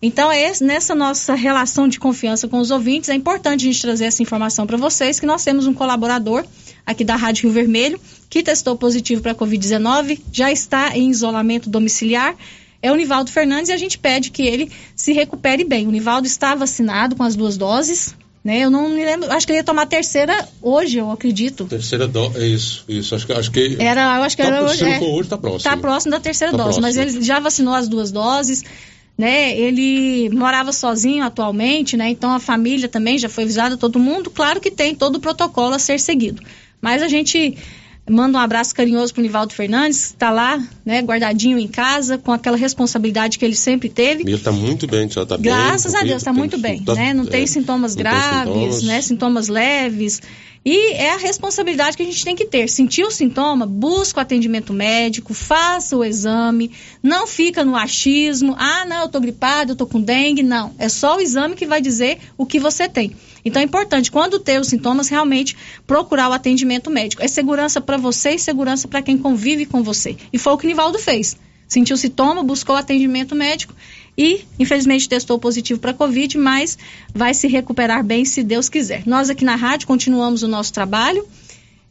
Então, 0.00 0.30
é 0.30 0.52
nessa 0.60 0.94
nossa 0.94 1.34
relação 1.34 1.88
de 1.88 1.98
confiança 1.98 2.46
com 2.46 2.58
os 2.58 2.70
ouvintes, 2.70 3.10
é 3.10 3.14
importante 3.14 3.62
a 3.62 3.72
gente 3.72 3.82
trazer 3.82 4.04
essa 4.04 4.22
informação 4.22 4.64
para 4.64 4.76
vocês, 4.76 5.18
que 5.18 5.26
nós 5.26 5.42
temos 5.42 5.66
um 5.66 5.74
colaborador 5.74 6.44
aqui 6.86 7.02
da 7.02 7.16
Rádio 7.16 7.44
Rio 7.44 7.52
Vermelho, 7.52 8.00
que 8.30 8.44
testou 8.44 8.76
positivo 8.76 9.22
para 9.22 9.32
a 9.32 9.34
Covid-19, 9.34 10.20
já 10.32 10.52
está 10.52 10.96
em 10.96 11.10
isolamento 11.10 11.68
domiciliar, 11.68 12.36
é 12.80 12.92
o 12.92 12.94
Nivaldo 12.94 13.30
Fernandes, 13.30 13.70
e 13.70 13.72
a 13.72 13.76
gente 13.76 13.98
pede 13.98 14.30
que 14.30 14.42
ele 14.42 14.70
se 14.94 15.12
recupere 15.12 15.64
bem. 15.64 15.86
O 15.86 15.90
Nivaldo 15.90 16.26
está 16.26 16.54
vacinado 16.54 17.16
com 17.16 17.22
as 17.22 17.34
duas 17.34 17.56
doses, 17.56 18.14
né? 18.44 18.60
Eu 18.60 18.70
não 18.70 18.88
me 18.88 19.04
lembro, 19.04 19.30
acho 19.32 19.46
que 19.46 19.52
ele 19.52 19.58
ia 19.58 19.64
tomar 19.64 19.82
a 19.82 19.86
terceira 19.86 20.48
hoje, 20.62 20.98
eu 20.98 21.10
acredito. 21.10 21.64
Terceira 21.66 22.06
dose, 22.06 22.38
é 22.38 22.46
isso, 22.46 22.84
isso. 22.88 23.14
Acho 23.14 23.26
que, 23.26 23.32
acho 23.32 23.50
que 23.50 23.76
era, 23.80 24.16
eu 24.16 24.22
acho 24.22 24.36
que 24.36 24.42
tá, 24.42 24.48
era 24.48 24.64
hoje. 24.64 24.84
É, 24.84 25.00
hoje 25.00 25.22
está 25.22 25.36
próximo. 25.36 25.56
Está 25.58 25.76
próximo 25.76 26.12
da 26.12 26.20
terceira 26.20 26.52
tá 26.52 26.56
dose, 26.56 26.80
próximo. 26.80 27.02
mas 27.04 27.16
ele 27.16 27.24
já 27.24 27.40
vacinou 27.40 27.74
as 27.74 27.88
duas 27.88 28.12
doses. 28.12 28.64
Né? 29.16 29.58
Ele 29.58 30.30
morava 30.30 30.72
sozinho 30.72 31.24
atualmente, 31.24 31.96
né? 31.96 32.08
Então 32.08 32.30
a 32.32 32.38
família 32.38 32.88
também 32.88 33.18
já 33.18 33.28
foi 33.28 33.42
avisada, 33.42 33.76
todo 33.76 33.98
mundo. 33.98 34.30
Claro 34.30 34.60
que 34.60 34.70
tem 34.70 34.94
todo 34.94 35.16
o 35.16 35.20
protocolo 35.20 35.74
a 35.74 35.78
ser 35.80 35.98
seguido. 35.98 36.40
Mas 36.80 37.02
a 37.02 37.08
gente 37.08 37.58
Manda 38.08 38.38
um 38.38 38.40
abraço 38.40 38.74
carinhoso 38.74 39.12
para 39.12 39.20
o 39.20 39.22
Nivaldo 39.22 39.52
Fernandes, 39.52 40.06
está 40.06 40.30
lá, 40.30 40.62
né, 40.84 41.00
guardadinho 41.02 41.58
em 41.58 41.68
casa, 41.68 42.18
com 42.18 42.32
aquela 42.32 42.56
responsabilidade 42.56 43.38
que 43.38 43.44
ele 43.44 43.54
sempre 43.54 43.88
teve. 43.88 44.22
Ele 44.22 44.34
está 44.34 44.52
muito 44.52 44.86
bem, 44.86 45.08
já 45.08 45.22
está 45.22 45.36
bem. 45.36 45.52
Graças 45.52 45.94
a 45.94 46.00
Deus, 46.02 46.18
está 46.18 46.32
muito 46.32 46.58
bem, 46.58 46.82
tá, 46.82 46.94
né? 46.94 47.12
Não 47.12 47.24
é, 47.24 47.26
tem 47.26 47.46
sintomas 47.46 47.94
não 47.94 48.02
graves, 48.02 48.52
tem 48.52 48.54
sintomas. 48.54 48.82
né? 48.82 49.02
Sintomas 49.02 49.48
leves. 49.48 50.22
E 50.70 50.92
é 50.92 51.14
a 51.14 51.16
responsabilidade 51.16 51.96
que 51.96 52.02
a 52.02 52.04
gente 52.04 52.22
tem 52.22 52.36
que 52.36 52.44
ter. 52.44 52.68
Sentiu 52.68 53.06
o 53.06 53.10
sintoma, 53.10 53.64
busca 53.64 54.18
o 54.18 54.20
atendimento 54.20 54.70
médico, 54.70 55.32
faça 55.32 55.96
o 55.96 56.04
exame, 56.04 56.70
não 57.02 57.26
fica 57.26 57.64
no 57.64 57.74
achismo, 57.74 58.54
ah, 58.58 58.84
não, 58.84 59.04
eu 59.04 59.08
tô 59.08 59.18
gripado, 59.18 59.72
eu 59.72 59.76
tô 59.76 59.86
com 59.86 59.98
dengue, 59.98 60.42
não. 60.42 60.74
É 60.78 60.90
só 60.90 61.16
o 61.16 61.22
exame 61.22 61.56
que 61.56 61.64
vai 61.64 61.80
dizer 61.80 62.18
o 62.36 62.44
que 62.44 62.60
você 62.60 62.86
tem. 62.86 63.16
Então 63.42 63.62
é 63.62 63.64
importante, 63.64 64.12
quando 64.12 64.38
ter 64.38 64.60
os 64.60 64.68
sintomas, 64.68 65.08
realmente 65.08 65.56
procurar 65.86 66.28
o 66.28 66.34
atendimento 66.34 66.90
médico. 66.90 67.22
É 67.22 67.28
segurança 67.28 67.80
para 67.80 67.96
você 67.96 68.32
e 68.32 68.38
segurança 68.38 68.86
para 68.86 69.00
quem 69.00 69.16
convive 69.16 69.64
com 69.64 69.82
você. 69.82 70.18
E 70.30 70.36
foi 70.36 70.52
o 70.52 70.58
que 70.58 70.66
Nivaldo 70.66 70.98
fez. 70.98 71.34
Sentiu 71.66 71.96
sintoma, 71.96 72.42
buscou 72.42 72.76
atendimento 72.76 73.34
médico 73.34 73.74
e, 74.18 74.44
infelizmente, 74.58 75.08
testou 75.08 75.38
positivo 75.38 75.78
para 75.78 75.94
Covid, 75.94 76.36
mas 76.36 76.76
vai 77.14 77.32
se 77.32 77.46
recuperar 77.46 78.02
bem 78.02 78.24
se 78.24 78.42
Deus 78.42 78.68
quiser. 78.68 79.04
Nós 79.06 79.30
aqui 79.30 79.44
na 79.44 79.54
rádio 79.54 79.86
continuamos 79.86 80.42
o 80.42 80.48
nosso 80.48 80.72
trabalho, 80.72 81.24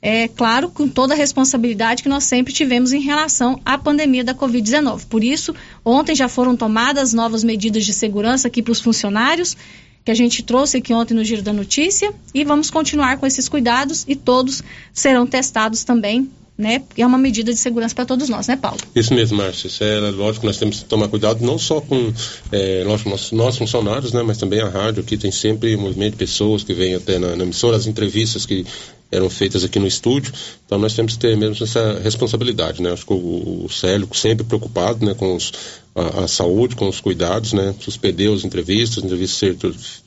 é 0.01 0.27
claro, 0.27 0.69
com 0.69 0.89
toda 0.89 1.13
a 1.13 1.17
responsabilidade 1.17 2.03
que 2.03 2.09
nós 2.09 2.25
sempre 2.25 2.53
tivemos 2.53 2.91
em 2.91 2.99
relação 2.99 3.59
à 3.63 3.77
pandemia 3.77 4.25
da 4.25 4.35
Covid-19. 4.35 5.05
Por 5.05 5.23
isso, 5.23 5.55
ontem 5.85 6.13
já 6.13 6.27
foram 6.27 6.55
tomadas 6.55 7.13
novas 7.13 7.45
medidas 7.45 7.85
de 7.85 7.93
segurança 7.93 8.49
aqui 8.49 8.61
para 8.61 8.73
os 8.73 8.81
funcionários, 8.81 9.55
que 10.03 10.11
a 10.11 10.15
gente 10.15 10.43
trouxe 10.43 10.77
aqui 10.77 10.93
ontem 10.93 11.13
no 11.13 11.23
Giro 11.23 11.41
da 11.41 11.53
Notícia, 11.53 12.13
e 12.33 12.43
vamos 12.43 12.69
continuar 12.69 13.17
com 13.17 13.25
esses 13.25 13.47
cuidados 13.47 14.03
e 14.07 14.15
todos 14.15 14.61
serão 14.93 15.25
testados 15.25 15.85
também 15.85 16.29
né? 16.57 16.81
É 16.97 17.05
uma 17.05 17.17
medida 17.17 17.53
de 17.53 17.59
segurança 17.59 17.93
para 17.93 18.05
todos 18.05 18.29
nós, 18.29 18.47
né, 18.47 18.55
Paulo? 18.55 18.79
Isso 18.95 19.13
mesmo, 19.13 19.37
Márcio. 19.37 19.67
Isso 19.67 19.83
é 19.83 19.99
lógico 19.99 20.41
que 20.41 20.47
nós 20.47 20.57
temos 20.57 20.79
que 20.79 20.85
tomar 20.85 21.07
cuidado 21.07 21.45
não 21.45 21.59
só 21.59 21.79
com 21.79 22.11
é, 22.51 22.83
nós, 22.83 23.31
nós, 23.31 23.57
funcionários, 23.57 24.11
né, 24.11 24.23
mas 24.23 24.37
também 24.37 24.59
a 24.59 24.67
rádio 24.67 25.03
aqui 25.03 25.17
tem 25.17 25.31
sempre 25.31 25.75
um 25.75 25.81
movimento 25.81 26.13
de 26.13 26.17
pessoas 26.17 26.63
que 26.63 26.73
vêm 26.73 26.95
até 26.95 27.19
na, 27.19 27.35
na 27.35 27.43
emissora, 27.43 27.77
as 27.77 27.85
entrevistas 27.85 28.45
que 28.45 28.65
eram 29.11 29.29
feitas 29.29 29.63
aqui 29.63 29.79
no 29.79 29.87
estúdio. 29.87 30.33
Então 30.65 30.77
nós 30.77 30.93
temos 30.93 31.13
que 31.13 31.19
ter 31.19 31.37
mesmo 31.37 31.63
essa 31.63 31.99
responsabilidade, 31.99 32.81
né? 32.81 32.91
Acho 32.91 33.05
que 33.05 33.13
o, 33.13 33.65
o 33.65 33.69
Célio 33.69 34.09
sempre 34.13 34.45
preocupado, 34.45 35.05
né, 35.05 35.13
com 35.13 35.35
os, 35.35 35.51
a, 35.95 36.23
a, 36.23 36.27
saúde, 36.27 36.75
com 36.75 36.89
os 36.89 36.99
cuidados, 36.99 37.53
né? 37.53 37.73
Suspender 37.79 38.33
as 38.33 38.43
entrevistas, 38.43 39.03
entrevistas 39.03 39.37
ser, 39.37 39.55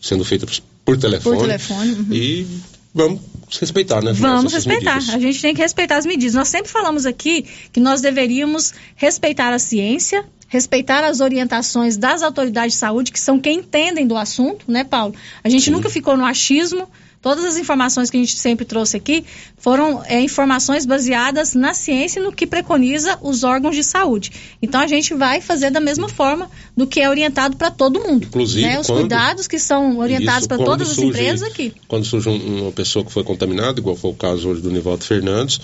sendo 0.00 0.24
feitas 0.24 0.62
por 0.84 0.98
telefone. 0.98 1.36
Por 1.36 1.46
telefone. 1.46 1.92
Uhum. 1.92 2.06
E 2.12 2.46
vamos 2.94 3.20
respeitar, 3.60 4.02
né? 4.02 4.12
Vamos 4.12 4.52
respeitar. 4.52 4.94
Medidas. 4.94 5.14
A 5.14 5.18
gente 5.18 5.42
tem 5.42 5.54
que 5.54 5.60
respeitar 5.60 5.96
as 5.96 6.06
medidas. 6.06 6.34
Nós 6.34 6.48
sempre 6.48 6.70
falamos 6.70 7.06
aqui 7.06 7.44
que 7.72 7.80
nós 7.80 8.00
deveríamos 8.00 8.72
respeitar 8.96 9.52
a 9.52 9.58
ciência, 9.58 10.24
respeitar 10.48 11.04
as 11.04 11.20
orientações 11.20 11.96
das 11.96 12.22
autoridades 12.22 12.74
de 12.74 12.78
saúde, 12.78 13.12
que 13.12 13.20
são 13.20 13.38
quem 13.38 13.58
entendem 13.58 14.06
do 14.06 14.16
assunto, 14.16 14.70
né, 14.70 14.84
Paulo? 14.84 15.14
A 15.42 15.48
gente 15.48 15.64
Sim. 15.64 15.70
nunca 15.70 15.88
ficou 15.88 16.16
no 16.16 16.24
achismo 16.24 16.88
Todas 17.22 17.44
as 17.44 17.58
informações 17.58 18.08
que 18.08 18.16
a 18.16 18.20
gente 18.20 18.34
sempre 18.36 18.64
trouxe 18.64 18.96
aqui 18.96 19.24
foram 19.58 20.02
é, 20.06 20.22
informações 20.22 20.86
baseadas 20.86 21.54
na 21.54 21.74
ciência 21.74 22.18
e 22.18 22.22
no 22.22 22.32
que 22.32 22.46
preconiza 22.46 23.18
os 23.20 23.44
órgãos 23.44 23.76
de 23.76 23.84
saúde. 23.84 24.32
Então 24.62 24.80
a 24.80 24.86
gente 24.86 25.12
vai 25.12 25.42
fazer 25.42 25.70
da 25.70 25.80
mesma 25.80 26.08
forma 26.08 26.50
do 26.74 26.86
que 26.86 26.98
é 26.98 27.10
orientado 27.10 27.58
para 27.58 27.70
todo 27.70 28.00
mundo. 28.00 28.26
Inclusive, 28.26 28.66
né? 28.66 28.80
os 28.80 28.86
quando, 28.86 29.00
cuidados 29.00 29.46
que 29.46 29.58
são 29.58 29.98
orientados 29.98 30.46
para 30.46 30.56
todas 30.56 30.88
surge, 30.88 31.02
as 31.02 31.08
empresas 31.08 31.42
aqui. 31.42 31.74
Quando 31.86 32.06
surge 32.06 32.26
um, 32.30 32.62
uma 32.62 32.72
pessoa 32.72 33.04
que 33.04 33.12
foi 33.12 33.22
contaminada, 33.22 33.78
igual 33.78 33.96
foi 33.96 34.12
o 34.12 34.14
caso 34.14 34.48
hoje 34.48 34.62
do 34.62 34.70
Nivaldo 34.70 35.04
Fernandes, 35.04 35.60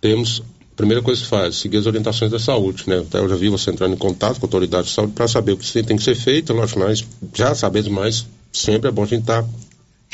temos 0.00 0.42
a 0.72 0.76
primeira 0.76 1.02
coisa 1.02 1.20
que 1.20 1.28
faz, 1.28 1.56
seguir 1.56 1.76
as 1.76 1.86
orientações 1.86 2.30
da 2.30 2.38
saúde, 2.38 2.84
né? 2.86 3.00
Até 3.00 3.18
eu 3.18 3.28
já 3.28 3.36
vi 3.36 3.50
você 3.50 3.70
entrando 3.70 3.92
em 3.92 3.98
contato 3.98 4.40
com 4.40 4.46
a 4.46 4.48
autoridade 4.48 4.86
de 4.86 4.94
saúde 4.94 5.12
para 5.12 5.28
saber 5.28 5.52
o 5.52 5.58
que 5.58 5.82
tem 5.82 5.96
que 5.98 6.02
ser 6.02 6.14
feito. 6.14 6.54
Lógico, 6.54 6.80
nós 6.80 7.04
já 7.34 7.54
sabemos, 7.54 7.88
mas 7.88 8.26
sempre 8.50 8.88
é 8.88 8.92
bom 8.92 9.02
a 9.02 9.06
gente 9.06 9.20
estar 9.20 9.42
tá 9.42 9.48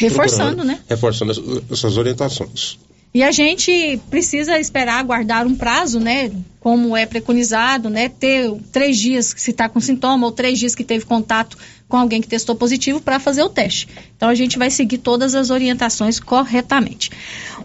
Reforçando, 0.08 0.64
né? 0.64 0.80
Reforçando 0.88 1.32
essas 1.70 1.96
orientações. 1.96 2.78
E 3.14 3.22
a 3.22 3.31
gente 3.31 4.01
precisa 4.09 4.59
esperar 4.59 4.98
aguardar 4.98 5.46
um 5.46 5.55
prazo, 5.55 6.01
né? 6.01 6.31
Como 6.59 6.96
é 6.96 7.05
preconizado, 7.05 7.90
né? 7.90 8.09
Ter 8.09 8.51
três 8.72 8.96
dias 8.96 9.35
que 9.35 9.42
se 9.42 9.51
está 9.51 9.68
com 9.68 9.81
sintoma 9.81 10.27
ou 10.27 10.33
três 10.33 10.59
dias 10.59 10.75
que 10.75 10.83
teve 10.83 11.05
contato 11.05 11.59
com 11.92 11.98
alguém 11.98 12.22
que 12.22 12.29
testou 12.29 12.57
positivo 12.57 13.03
para 13.03 13.20
fazer 13.20 13.42
o 13.42 13.51
teste. 13.51 13.87
Então 14.16 14.31
a 14.31 14.35
gente 14.35 14.57
vai 14.57 14.70
seguir 14.70 14.96
todas 14.96 15.35
as 15.35 15.51
orientações 15.51 16.18
corretamente. 16.18 17.11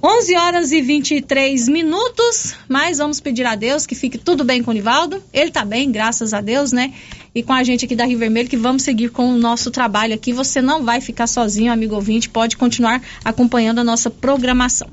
11 0.03 0.35
horas 0.35 0.71
e 0.73 0.81
23 0.81 1.69
minutos, 1.69 2.53
mas 2.67 2.97
vamos 2.97 3.21
pedir 3.21 3.45
a 3.45 3.55
Deus 3.55 3.85
que 3.85 3.95
fique 3.95 4.17
tudo 4.17 4.43
bem 4.43 4.61
com 4.61 4.71
o 4.71 4.73
Nivaldo. 4.73 5.23
Ele 5.31 5.47
está 5.47 5.63
bem, 5.63 5.89
graças 5.89 6.33
a 6.33 6.41
Deus, 6.41 6.73
né? 6.73 6.93
E 7.33 7.41
com 7.41 7.53
a 7.53 7.63
gente 7.63 7.85
aqui 7.85 7.95
da 7.95 8.03
Rio 8.03 8.19
Vermelho, 8.19 8.49
que 8.49 8.57
vamos 8.57 8.83
seguir 8.83 9.11
com 9.11 9.29
o 9.29 9.37
nosso 9.37 9.71
trabalho 9.71 10.13
aqui. 10.13 10.33
Você 10.33 10.61
não 10.61 10.83
vai 10.83 10.99
ficar 10.99 11.27
sozinho, 11.27 11.71
amigo 11.71 11.95
ouvinte, 11.95 12.27
pode 12.27 12.57
continuar 12.57 13.01
acompanhando 13.23 13.79
a 13.79 13.83
nossa 13.83 14.09
programação. 14.09 14.89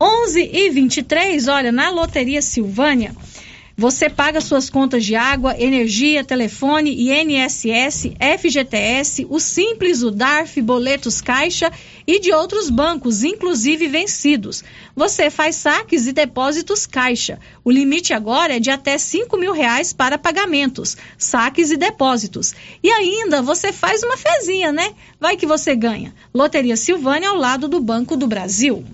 11 0.00 0.50
e 0.52 0.70
23, 0.70 1.48
olha, 1.48 1.72
na 1.72 1.90
Loteria 1.90 2.40
Silvânia, 2.40 3.12
você 3.76 4.08
paga 4.08 4.40
suas 4.40 4.70
contas 4.70 5.04
de 5.04 5.16
água, 5.16 5.56
energia, 5.56 6.22
telefone, 6.22 7.10
INSS, 7.10 8.12
FGTS, 8.38 9.26
o 9.28 9.40
Simples, 9.40 10.02
o 10.02 10.10
DARF, 10.12 10.60
boletos 10.62 11.20
Caixa 11.20 11.72
e 12.06 12.20
de 12.20 12.32
outros 12.32 12.70
bancos, 12.70 13.24
inclusive 13.24 13.88
vencidos. 13.88 14.62
Você 14.94 15.30
faz 15.30 15.56
saques 15.56 16.06
e 16.06 16.12
depósitos 16.12 16.86
Caixa. 16.86 17.40
O 17.64 17.70
limite 17.70 18.12
agora 18.12 18.56
é 18.56 18.60
de 18.60 18.70
até 18.70 18.98
5 18.98 19.36
mil 19.36 19.52
reais 19.52 19.92
para 19.92 20.16
pagamentos, 20.16 20.96
saques 21.16 21.72
e 21.72 21.76
depósitos. 21.76 22.54
E 22.82 22.88
ainda 22.88 23.42
você 23.42 23.72
faz 23.72 24.02
uma 24.04 24.16
fezinha, 24.16 24.70
né? 24.70 24.92
Vai 25.20 25.36
que 25.36 25.46
você 25.46 25.74
ganha. 25.74 26.14
Loteria 26.32 26.76
Silvânia 26.76 27.30
ao 27.30 27.36
lado 27.36 27.66
do 27.66 27.80
Banco 27.80 28.16
do 28.16 28.28
Brasil. 28.28 28.84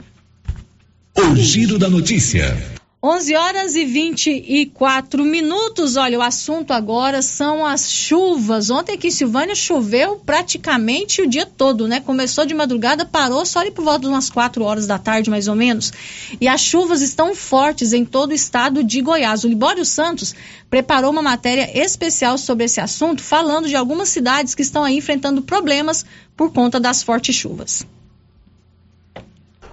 O 1.17 1.37
Giro 1.37 1.79
da 1.79 1.89
Notícia. 1.89 2.57
11 3.01 3.37
horas 3.37 3.77
e 3.77 3.85
24 3.85 5.25
minutos. 5.25 5.95
Olha, 5.97 6.19
o 6.19 6.23
assunto 6.23 6.73
agora 6.73 7.23
são 7.23 7.65
as 7.65 7.89
chuvas. 7.89 8.69
Ontem 8.69 8.95
aqui 8.95 9.07
em 9.07 9.13
Silvânia 9.13 9.55
choveu 9.55 10.17
praticamente 10.17 11.23
o 11.23 11.27
dia 11.29 11.47
todo, 11.47 11.87
né? 11.87 12.01
Começou 12.01 12.45
de 12.45 12.53
madrugada, 12.53 13.05
parou 13.05 13.47
só 13.47 13.61
ali 13.61 13.71
por 13.71 13.85
volta 13.85 14.01
de 14.01 14.09
umas 14.09 14.29
4 14.29 14.65
horas 14.65 14.89
da 14.89 14.99
tarde, 14.99 15.31
mais 15.31 15.47
ou 15.47 15.55
menos. 15.55 15.93
E 16.41 16.49
as 16.49 16.61
chuvas 16.61 17.01
estão 17.01 17.33
fortes 17.33 17.93
em 17.93 18.05
todo 18.05 18.33
o 18.33 18.35
estado 18.35 18.83
de 18.83 19.01
Goiás. 19.01 19.45
O 19.45 19.49
Libório 19.49 19.85
Santos 19.85 20.35
preparou 20.69 21.13
uma 21.13 21.23
matéria 21.23 21.71
especial 21.79 22.37
sobre 22.37 22.65
esse 22.65 22.81
assunto, 22.81 23.23
falando 23.23 23.69
de 23.69 23.77
algumas 23.77 24.09
cidades 24.09 24.53
que 24.53 24.63
estão 24.63 24.83
aí 24.83 24.97
enfrentando 24.97 25.43
problemas 25.43 26.05
por 26.37 26.53
conta 26.53 26.81
das 26.81 27.05
fortes 27.05 27.37
chuvas. 27.37 27.87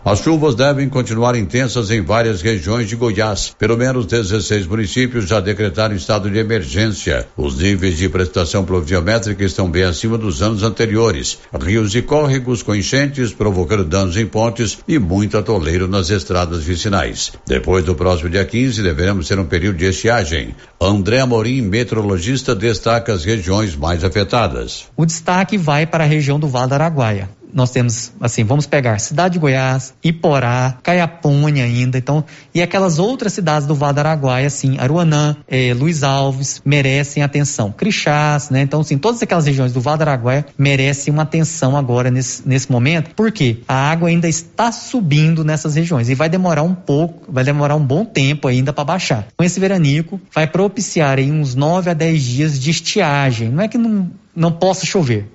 As 0.04 0.20
chuvas 0.20 0.56
devem 0.56 0.90
continuar 0.90 1.36
intensas 1.36 1.92
em 1.92 2.02
várias 2.02 2.42
regiões 2.42 2.90
de 2.90 2.96
Goiás. 2.96 3.56
Pelo 3.58 3.78
menos 3.78 4.08
16 4.08 4.66
municípios 4.66 5.30
já 5.30 5.40
decretaram 5.40 5.96
estado 5.96 6.28
de 6.28 6.40
emergência. 6.40 7.28
Os 7.38 7.60
níveis 7.60 8.00
de 8.00 8.10
prestação 8.10 8.66
pluviométrica 8.66 9.44
estão 9.44 9.70
bem 9.70 9.84
acima 9.84 10.18
dos 10.18 10.42
anos 10.42 10.64
anteriores. 10.64 11.38
Rios 11.54 11.94
e 11.94 12.02
córregos 12.02 12.64
com 12.64 12.74
enchentes 12.74 13.32
provocando 13.32 13.86
danos 13.86 14.18
em 14.18 14.26
pontes 14.26 14.80
e 14.88 14.98
muito 14.98 15.38
atoleiro 15.38 15.88
nas 15.88 16.10
estradas 16.10 16.64
vicinais. 16.64 17.34
Depois 17.46 17.86
do 17.86 17.94
próximo 17.94 18.32
dia 18.32 18.44
15, 18.44 18.82
deveremos 18.82 19.28
ter 19.28 19.38
um 19.38 19.46
período 19.46 19.78
de 19.78 19.86
estiagem. 19.86 20.56
André 20.82 21.20
Amorim, 21.20 21.62
meteorologista, 21.62 22.56
destaca 22.56 23.14
as 23.14 23.24
regiões 23.24 23.76
mais 23.76 24.04
afetadas. 24.04 24.86
O 24.98 25.06
destaque 25.06 25.60
vai 25.60 25.86
para 25.86 26.06
a 26.06 26.08
região 26.08 26.40
do 26.40 26.48
Vale 26.48 26.70
do 26.70 26.74
Araguaia 26.74 27.41
nós 27.54 27.72
temos, 27.72 28.12
assim, 28.20 28.44
vamos 28.44 28.66
pegar 28.66 29.00
Cidade 29.00 29.34
de 29.34 29.40
Goiás, 29.40 29.94
Iporá, 30.04 30.78
Caiapônia 30.84 31.64
ainda, 31.64 31.98
então, 31.98 32.24
e 32.54 32.62
aquelas 32.62 33.00
outras 33.00 33.34
cidades 33.34 33.68
do 33.68 33.76
Vale 33.76 33.96
do 33.96 34.00
Araguaia, 34.00 34.48
assim, 34.48 34.78
Aruanã, 34.78 35.36
eh, 35.48 35.74
Luiz 35.74 36.04
Alves, 36.04 36.62
merecem 36.66 37.24
atenção. 37.24 37.72
Crixás, 37.72 38.50
né? 38.50 38.62
Então, 38.62 38.82
assim, 38.82 38.98
todas 38.98 39.22
aquelas 39.22 39.46
regiões 39.46 39.74
do 39.74 39.82
Vale 39.82 39.98
do 39.98 40.02
Araguaia 40.04 40.46
merecem 40.58 41.14
uma 41.14 41.24
atenção 41.24 41.78
agora 41.78 42.10
nesse, 42.12 42.48
nesse 42.48 42.72
momento, 42.72 43.12
porque 43.16 43.60
a 43.68 43.92
água 43.92 44.10
ainda 44.10 44.28
está 44.28 44.72
subindo 44.72 45.44
nessas 45.44 45.76
regiões 45.76 46.10
e 46.10 46.16
vai 46.16 46.30
demorar 46.30 46.64
um 46.64 46.76
pouco, 46.76 47.32
vai 47.32 47.44
demorar 47.44 47.76
um 47.76 47.86
bom 47.86 48.06
tempo 48.06 48.48
ainda 48.48 48.74
para 48.74 48.84
baixar. 48.84 49.28
Com 49.38 49.44
esse 49.44 49.60
veranico, 49.60 50.20
vai 50.34 50.48
propiciar 50.48 51.18
aí 51.18 51.32
uns 51.32 51.56
9 51.56 51.90
a 51.90 51.94
10 51.94 52.24
dias 52.24 52.60
de 52.60 52.72
estiagem. 52.72 53.50
Não 53.50 53.64
é 53.64 53.68
que 53.68 53.78
não, 53.78 54.10
não 54.36 54.52
possa 54.52 54.86
chover, 54.86 55.28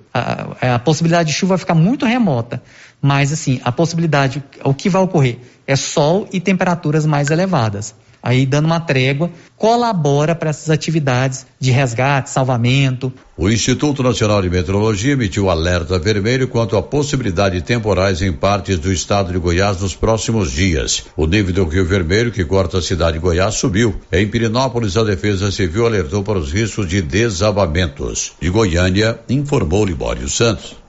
a, 0.61 0.75
a, 0.75 0.79
possibilidade 0.79 1.29
de 1.29 1.35
chuva 1.35 1.51
vai 1.51 1.59
ficar 1.59 1.75
muito 1.75 2.07
remota, 2.07 2.63
mas 3.01 3.33
assim, 3.33 3.61
a 3.65 3.71
possibilidade, 3.71 4.43
o 4.65 4.73
que 4.73 4.89
vai 4.89 5.03
ocorrer 5.03 5.39
é 5.67 5.77
sol 5.77 6.29
e 6.33 6.41
temperaturas 6.41 7.05
mais 7.05 7.31
elevadas. 7.31 7.95
Aí, 8.23 8.45
dando 8.45 8.67
uma 8.67 8.81
trégua, 8.81 9.31
colabora 9.57 10.35
para 10.35 10.51
essas 10.51 10.71
atividades 10.71 11.47
de 11.59 11.71
resgate, 11.71 12.31
salvamento. 12.31 13.13
O 13.37 13.49
Instituto 13.49 14.03
Nacional 14.03 14.43
de 14.43 14.51
Meteorologia 14.51 15.13
emitiu 15.13 15.51
alerta 15.51 15.99
vermelho 15.99 16.49
quanto 16.49 16.77
à 16.77 16.83
possibilidade 16.83 17.57
de 17.57 17.63
temporais 17.63 18.23
em 18.23 18.33
partes 18.33 18.79
do 18.79 18.93
estado 18.93 19.33
de 19.33 19.39
Goiás 19.39 19.81
nos 19.81 19.95
próximos 19.95 20.51
dias. 20.51 21.05
O 21.17 21.27
nível 21.27 21.55
do 21.55 21.65
Rio 21.65 21.85
Vermelho, 21.85 22.33
que 22.33 22.45
corta 22.45 22.79
a 22.79 22.83
cidade 22.83 23.15
de 23.15 23.19
Goiás, 23.19 23.55
subiu. 23.55 23.97
Em 24.13 24.27
Pirinópolis, 24.27 24.97
a 24.97 25.05
Defesa 25.05 25.51
Civil 25.51 25.87
alertou 25.87 26.23
para 26.23 26.39
os 26.39 26.53
riscos 26.53 26.89
de 26.89 27.03
desabamentos. 27.03 28.33
De 28.41 28.49
Goiânia, 28.49 29.21
informou 29.29 29.85
Libório 29.85 30.29
Santos. 30.29 30.86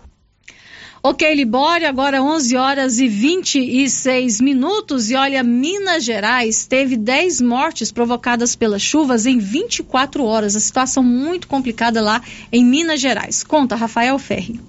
Ok, 1.09 1.33
Libório, 1.33 1.87
agora 1.87 2.21
11 2.21 2.57
horas 2.57 2.99
e 2.99 3.07
26 3.07 4.41
minutos. 4.41 5.09
E 5.09 5.15
olha, 5.15 5.41
Minas 5.41 6.03
Gerais 6.03 6.65
teve 6.65 6.97
10 6.97 7.39
mortes 7.39 7.93
provocadas 7.93 8.57
pelas 8.57 8.81
chuvas 8.81 9.25
em 9.25 9.37
24 9.37 10.25
horas. 10.25 10.53
A 10.53 10.59
situação 10.59 11.01
muito 11.01 11.47
complicada 11.47 12.01
lá 12.01 12.21
em 12.51 12.61
Minas 12.65 12.99
Gerais. 12.99 13.41
Conta, 13.41 13.73
Rafael 13.73 14.19
Ferri. 14.19 14.59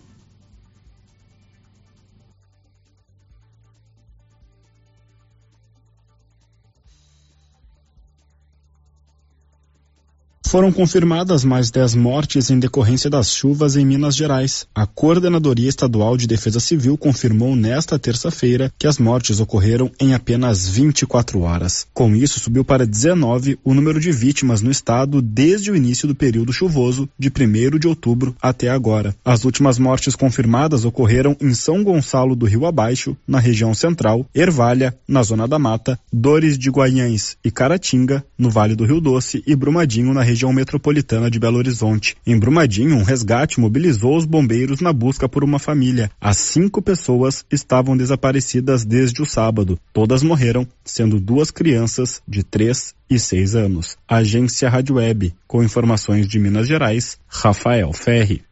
Foram 10.49 10.73
confirmadas 10.73 11.45
mais 11.45 11.71
10 11.71 11.95
mortes 11.95 12.49
em 12.49 12.59
decorrência 12.59 13.11
das 13.11 13.35
chuvas 13.35 13.77
em 13.77 13.85
Minas 13.85 14.17
Gerais. 14.17 14.67
A 14.75 14.87
Coordenadoria 14.87 15.69
Estadual 15.69 16.17
de 16.17 16.27
Defesa 16.27 16.59
Civil 16.59 16.97
confirmou 16.97 17.55
nesta 17.55 17.99
terça-feira 17.99 18.73
que 18.79 18.87
as 18.87 18.97
mortes 18.97 19.41
ocorreram 19.41 19.91
em 20.01 20.15
apenas 20.15 20.67
24 20.67 21.43
horas. 21.43 21.87
Com 21.93 22.17
isso, 22.17 22.41
subiu 22.41 22.65
para 22.65 22.87
19 22.87 23.59
o 23.63 23.75
número 23.75 24.01
de 24.01 24.11
vítimas 24.11 24.63
no 24.63 24.71
estado 24.71 25.21
desde 25.21 25.71
o 25.71 25.77
início 25.77 26.09
do 26.09 26.15
período 26.15 26.51
chuvoso, 26.51 27.07
de 27.19 27.29
1 27.29 27.79
de 27.79 27.87
outubro 27.87 28.35
até 28.41 28.71
agora. 28.71 29.15
As 29.23 29.45
últimas 29.45 29.79
mortes 29.79 30.17
confirmadas 30.17 30.87
ocorreram 30.87 31.37
em 31.43 31.53
São 31.53 31.85
Gonçalo 31.85 32.35
do 32.35 32.47
Rio 32.47 32.65
Abaixo, 32.65 33.15
na 33.27 33.39
região 33.39 33.75
central, 33.75 34.25
Ervalha, 34.35 34.97
na 35.07 35.23
Zona 35.23 35.47
da 35.47 35.59
Mata, 35.59 36.01
Dores 36.11 36.57
de 36.57 36.71
Guanhães 36.71 37.37
e 37.45 37.51
Caratinga, 37.51 38.25
no 38.39 38.49
Vale 38.49 38.75
do 38.75 38.87
Rio 38.87 38.99
Doce 38.99 39.43
e 39.47 39.55
Brumadinho, 39.55 40.15
na 40.15 40.23
região 40.23 40.38
região 40.39 40.53
metropolitana 40.53 41.29
de 41.29 41.41
Belo 41.41 41.59
Horizonte. 41.59 42.17
Em 42.25 42.39
Brumadinho, 42.39 42.95
um 42.95 43.03
resgate 43.03 43.59
mobilizou 43.59 44.17
os 44.17 44.25
bombeiros 44.25 44.81
na 44.81 44.93
busca 44.93 45.29
por 45.29 45.43
uma 45.43 45.59
família. 45.59 46.13
As 46.21 46.37
cinco 46.37 46.81
pessoas 46.81 47.45
estavam 47.51 47.97
desaparecidas 47.97 48.85
desde 48.85 49.21
o 49.21 49.27
sábado. 49.27 49.77
Todas 49.93 50.23
morreram, 50.23 50.65
sendo 50.85 51.19
duas 51.19 51.51
crianças 51.51 52.23
de 52.27 52.45
três 52.45 52.95
e 53.11 53.19
seis 53.19 53.57
anos. 53.57 53.97
Agência 54.07 54.69
Rádio 54.69 54.95
Web, 54.95 55.35
com 55.45 55.61
informações 55.61 56.29
de 56.29 56.39
Minas 56.39 56.69
Gerais, 56.69 57.19
Rafael 57.27 57.93
Ferri. 57.93 58.48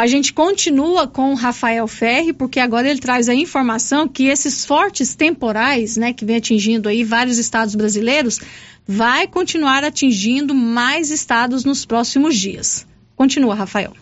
A 0.00 0.06
gente 0.06 0.32
continua 0.32 1.06
com 1.06 1.30
o 1.30 1.34
Rafael 1.34 1.86
Ferri, 1.86 2.32
porque 2.32 2.58
agora 2.58 2.88
ele 2.88 3.00
traz 3.00 3.28
a 3.28 3.34
informação 3.34 4.08
que 4.08 4.28
esses 4.28 4.64
fortes 4.64 5.14
temporais, 5.14 5.98
né, 5.98 6.14
que 6.14 6.24
vem 6.24 6.36
atingindo 6.36 6.88
aí 6.88 7.04
vários 7.04 7.36
estados 7.36 7.74
brasileiros, 7.74 8.40
vai 8.88 9.26
continuar 9.26 9.84
atingindo 9.84 10.54
mais 10.54 11.10
estados 11.10 11.66
nos 11.66 11.84
próximos 11.84 12.34
dias. 12.34 12.86
Continua, 13.14 13.54
Rafael. 13.54 13.92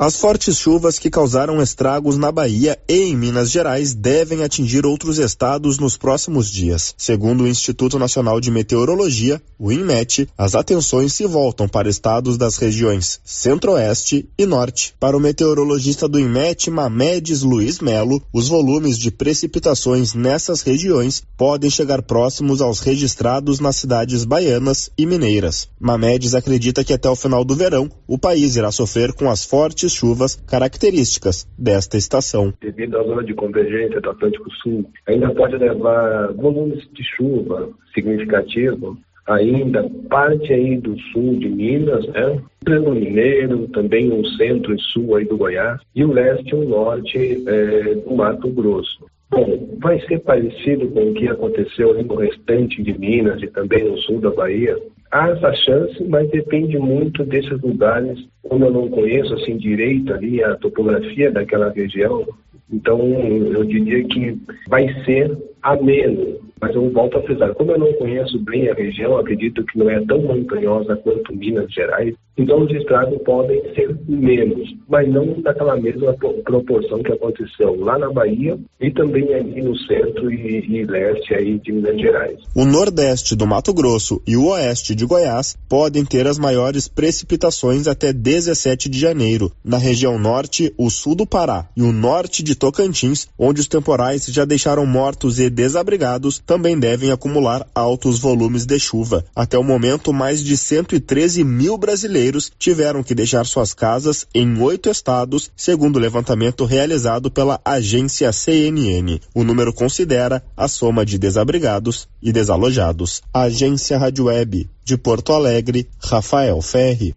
As 0.00 0.14
fortes 0.14 0.56
chuvas 0.56 0.96
que 0.96 1.10
causaram 1.10 1.60
estragos 1.60 2.16
na 2.16 2.30
Bahia 2.30 2.78
e 2.88 3.00
em 3.02 3.16
Minas 3.16 3.50
Gerais 3.50 3.94
devem 3.94 4.44
atingir 4.44 4.86
outros 4.86 5.18
estados 5.18 5.76
nos 5.76 5.96
próximos 5.96 6.48
dias. 6.48 6.94
Segundo 6.96 7.42
o 7.42 7.48
Instituto 7.48 7.98
Nacional 7.98 8.40
de 8.40 8.48
Meteorologia, 8.48 9.42
o 9.58 9.72
INMET, 9.72 10.28
as 10.38 10.54
atenções 10.54 11.14
se 11.14 11.26
voltam 11.26 11.66
para 11.66 11.88
estados 11.88 12.38
das 12.38 12.58
regiões 12.58 13.18
Centro-Oeste 13.24 14.28
e 14.38 14.46
Norte. 14.46 14.94
Para 15.00 15.16
o 15.16 15.20
meteorologista 15.20 16.06
do 16.06 16.20
INMET, 16.20 16.70
Mamedes 16.70 17.42
Luiz 17.42 17.80
Melo, 17.80 18.22
os 18.32 18.46
volumes 18.46 18.96
de 18.96 19.10
precipitações 19.10 20.14
nessas 20.14 20.60
regiões 20.60 21.24
podem 21.36 21.68
chegar 21.68 22.02
próximos 22.02 22.62
aos 22.62 22.78
registrados 22.78 23.58
nas 23.58 23.74
cidades 23.74 24.24
baianas 24.24 24.90
e 24.96 25.04
mineiras. 25.04 25.66
Mamedes 25.80 26.36
acredita 26.36 26.84
que 26.84 26.92
até 26.92 27.10
o 27.10 27.16
final 27.16 27.44
do 27.44 27.56
verão, 27.56 27.90
o 28.06 28.16
país 28.16 28.54
irá 28.54 28.70
sofrer 28.70 29.12
com 29.12 29.28
as 29.28 29.42
fortes 29.42 29.87
fortes 29.88 29.92
chuvas 29.94 30.36
características 30.46 31.48
desta 31.58 31.96
estação. 31.96 32.52
Devido 32.60 32.98
à 32.98 33.02
zona 33.02 33.24
de 33.24 33.34
convergência 33.34 34.00
do 34.00 34.10
Atlântico 34.10 34.50
Sul, 34.62 34.84
ainda 35.06 35.30
pode 35.30 35.56
levar 35.56 36.32
volumes 36.34 36.86
de 36.92 37.02
chuva 37.02 37.70
significativos 37.94 38.96
ainda 39.26 39.86
parte 40.08 40.50
aí 40.54 40.78
do 40.78 40.98
sul 41.12 41.36
de 41.36 41.50
Minas, 41.50 42.06
né? 42.08 42.40
Plano 42.64 42.94
Mineiro, 42.94 43.68
também 43.68 44.10
o 44.10 44.26
centro 44.36 44.74
e 44.74 44.80
sul 44.80 45.16
aí 45.16 45.26
do 45.26 45.36
Goiás, 45.36 45.78
e 45.94 46.02
o 46.02 46.10
leste 46.10 46.48
e 46.48 46.54
o 46.54 46.66
norte 46.66 47.44
é, 47.46 47.94
do 47.94 48.14
Mato 48.14 48.48
Grosso. 48.48 49.04
Bom, 49.30 49.76
vai 49.80 50.00
ser 50.06 50.20
parecido 50.20 50.88
com 50.88 51.10
o 51.10 51.12
que 51.12 51.28
aconteceu 51.28 52.02
no 52.02 52.14
restante 52.14 52.82
de 52.82 52.98
Minas 52.98 53.42
e 53.42 53.48
também 53.48 53.84
no 53.84 53.98
sul 53.98 54.18
da 54.18 54.30
Bahia. 54.30 54.78
Há 55.10 55.30
essa 55.30 55.52
chance, 55.54 56.04
mas 56.04 56.30
depende 56.30 56.78
muito 56.78 57.24
desses 57.24 57.60
lugares. 57.62 58.18
Como 58.42 58.64
eu 58.64 58.70
não 58.70 58.88
conheço 58.88 59.34
assim 59.34 59.56
direito 59.56 60.12
ali 60.12 60.42
a 60.44 60.54
topografia 60.56 61.30
daquela 61.30 61.70
região, 61.70 62.26
então 62.70 63.00
eu 63.00 63.64
diria 63.64 64.04
que 64.04 64.38
vai 64.68 64.86
ser 65.04 65.36
ameno 65.72 66.38
mas 66.60 66.74
eu 66.74 66.90
volto 66.90 67.18
a 67.18 67.22
frisar, 67.22 67.54
como 67.54 67.72
eu 67.72 67.78
não 67.78 67.92
conheço 67.94 68.38
bem 68.40 68.68
a 68.68 68.74
região, 68.74 69.16
acredito 69.16 69.64
que 69.64 69.78
não 69.78 69.88
é 69.88 70.00
tão 70.04 70.20
montanhosa 70.20 70.96
quanto 70.96 71.34
Minas 71.34 71.72
Gerais, 71.72 72.14
então 72.36 72.62
os 72.62 72.70
estragos 72.72 73.20
podem 73.22 73.62
ser 73.74 73.96
menos, 74.08 74.74
mas 74.88 75.08
não 75.08 75.40
daquela 75.40 75.76
mesma 75.76 76.14
proporção 76.44 77.02
que 77.02 77.12
aconteceu 77.12 77.76
lá 77.80 77.98
na 77.98 78.10
Bahia 78.10 78.56
e 78.80 78.90
também 78.92 79.34
ali 79.34 79.60
no 79.60 79.76
centro 79.76 80.32
e, 80.32 80.64
e 80.68 80.84
leste 80.84 81.34
aí 81.34 81.58
de 81.58 81.72
Minas 81.72 82.00
Gerais. 82.00 82.38
O 82.54 82.64
nordeste 82.64 83.34
do 83.34 83.46
Mato 83.46 83.74
Grosso 83.74 84.22
e 84.26 84.36
o 84.36 84.48
oeste 84.50 84.94
de 84.94 85.04
Goiás 85.04 85.56
podem 85.68 86.04
ter 86.04 86.26
as 86.26 86.38
maiores 86.38 86.86
precipitações 86.86 87.88
até 87.88 88.12
17 88.12 88.88
de 88.88 88.98
janeiro. 88.98 89.50
Na 89.64 89.78
região 89.78 90.18
norte, 90.18 90.72
o 90.78 90.90
sul 90.90 91.16
do 91.16 91.26
Pará 91.26 91.68
e 91.76 91.82
o 91.82 91.92
norte 91.92 92.42
de 92.42 92.54
Tocantins, 92.54 93.28
onde 93.38 93.60
os 93.60 93.68
temporais 93.68 94.26
já 94.26 94.44
deixaram 94.44 94.86
mortos 94.86 95.40
e 95.40 95.50
desabrigados 95.58 96.38
também 96.38 96.78
devem 96.78 97.10
acumular 97.10 97.66
altos 97.74 98.20
volumes 98.20 98.64
de 98.64 98.78
chuva. 98.78 99.24
Até 99.34 99.58
o 99.58 99.64
momento, 99.64 100.12
mais 100.12 100.40
de 100.40 100.56
113 100.56 101.42
mil 101.42 101.76
brasileiros 101.76 102.52
tiveram 102.56 103.02
que 103.02 103.12
deixar 103.12 103.44
suas 103.44 103.74
casas 103.74 104.24
em 104.32 104.56
oito 104.60 104.88
estados, 104.88 105.50
segundo 105.56 105.96
o 105.96 105.98
levantamento 105.98 106.64
realizado 106.64 107.28
pela 107.28 107.60
agência 107.64 108.32
CNN. 108.32 109.20
O 109.34 109.42
número 109.42 109.72
considera 109.72 110.44
a 110.56 110.68
soma 110.68 111.04
de 111.04 111.18
desabrigados 111.18 112.08
e 112.22 112.30
desalojados. 112.30 113.20
Agência 113.34 113.98
Rádio 113.98 114.26
Web 114.26 114.70
de 114.84 114.96
Porto 114.96 115.32
Alegre, 115.32 115.88
Rafael 116.00 116.62
Ferri. 116.62 117.16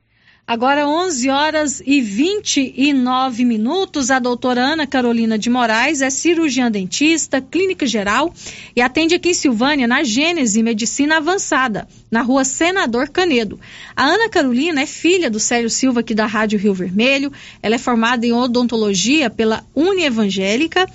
Agora 0.51 0.85
11 0.85 1.29
horas 1.29 1.81
e 1.85 2.01
29 2.01 3.45
minutos. 3.45 4.11
A 4.11 4.19
doutora 4.19 4.59
Ana 4.59 4.85
Carolina 4.85 5.39
de 5.39 5.49
Moraes 5.49 6.01
é 6.01 6.09
cirurgiã 6.09 6.69
dentista, 6.69 7.39
clínica 7.39 7.87
geral 7.87 8.33
e 8.75 8.81
atende 8.81 9.15
aqui 9.15 9.29
em 9.29 9.33
Silvânia 9.33 9.87
na 9.87 10.03
Gênese 10.03 10.61
Medicina 10.61 11.15
Avançada, 11.19 11.87
na 12.11 12.21
rua 12.21 12.43
Senador 12.43 13.09
Canedo. 13.09 13.57
A 13.95 14.05
Ana 14.05 14.29
Carolina 14.29 14.81
é 14.81 14.85
filha 14.85 15.29
do 15.29 15.39
Célio 15.39 15.69
Silva 15.69 16.01
aqui 16.01 16.13
da 16.13 16.25
Rádio 16.25 16.59
Rio 16.59 16.73
Vermelho. 16.73 17.31
Ela 17.63 17.75
é 17.75 17.77
formada 17.77 18.25
em 18.25 18.33
odontologia 18.33 19.29
pela 19.29 19.63
Unievangélica 19.73 20.85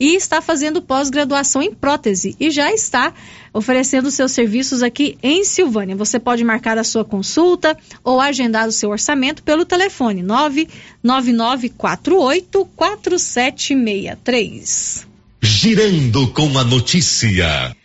e 0.00 0.14
está 0.14 0.40
fazendo 0.40 0.80
pós-graduação 0.80 1.60
em 1.62 1.74
prótese 1.74 2.34
e 2.40 2.50
já 2.50 2.72
está 2.72 3.12
oferecendo 3.52 4.10
seus 4.10 4.32
serviços 4.32 4.82
aqui 4.82 5.18
em 5.22 5.44
Silvânia. 5.44 5.94
Você 5.94 6.18
pode 6.18 6.42
marcar 6.42 6.78
a 6.78 6.84
sua 6.84 7.04
consulta 7.04 7.76
ou 8.02 8.18
agendar 8.18 8.66
o 8.66 8.72
seu 8.72 8.88
orçamento 8.88 9.42
pelo 9.42 9.66
telefone 9.66 10.22
99948 10.22 12.64
4763. 12.74 15.06
Girando 15.42 16.28
com 16.28 16.58
a 16.58 16.64
notícia. 16.64 17.76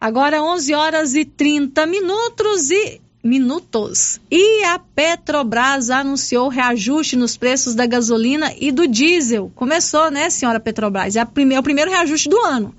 Agora 0.00 0.42
11 0.42 0.74
horas 0.74 1.14
e 1.14 1.26
30 1.26 1.84
minutos 1.86 2.70
e 2.70 3.02
minutos. 3.22 4.18
E 4.30 4.64
a 4.64 4.78
Petrobras 4.78 5.90
anunciou 5.90 6.48
reajuste 6.48 7.16
nos 7.16 7.36
preços 7.36 7.74
da 7.74 7.84
gasolina 7.84 8.50
e 8.58 8.72
do 8.72 8.88
diesel. 8.88 9.52
Começou, 9.54 10.10
né, 10.10 10.30
senhora 10.30 10.58
Petrobras? 10.58 11.16
É, 11.16 11.24
prime 11.26 11.54
é 11.54 11.60
o 11.60 11.62
primeiro 11.62 11.90
reajuste 11.90 12.30
do 12.30 12.38
ano. 12.38 12.74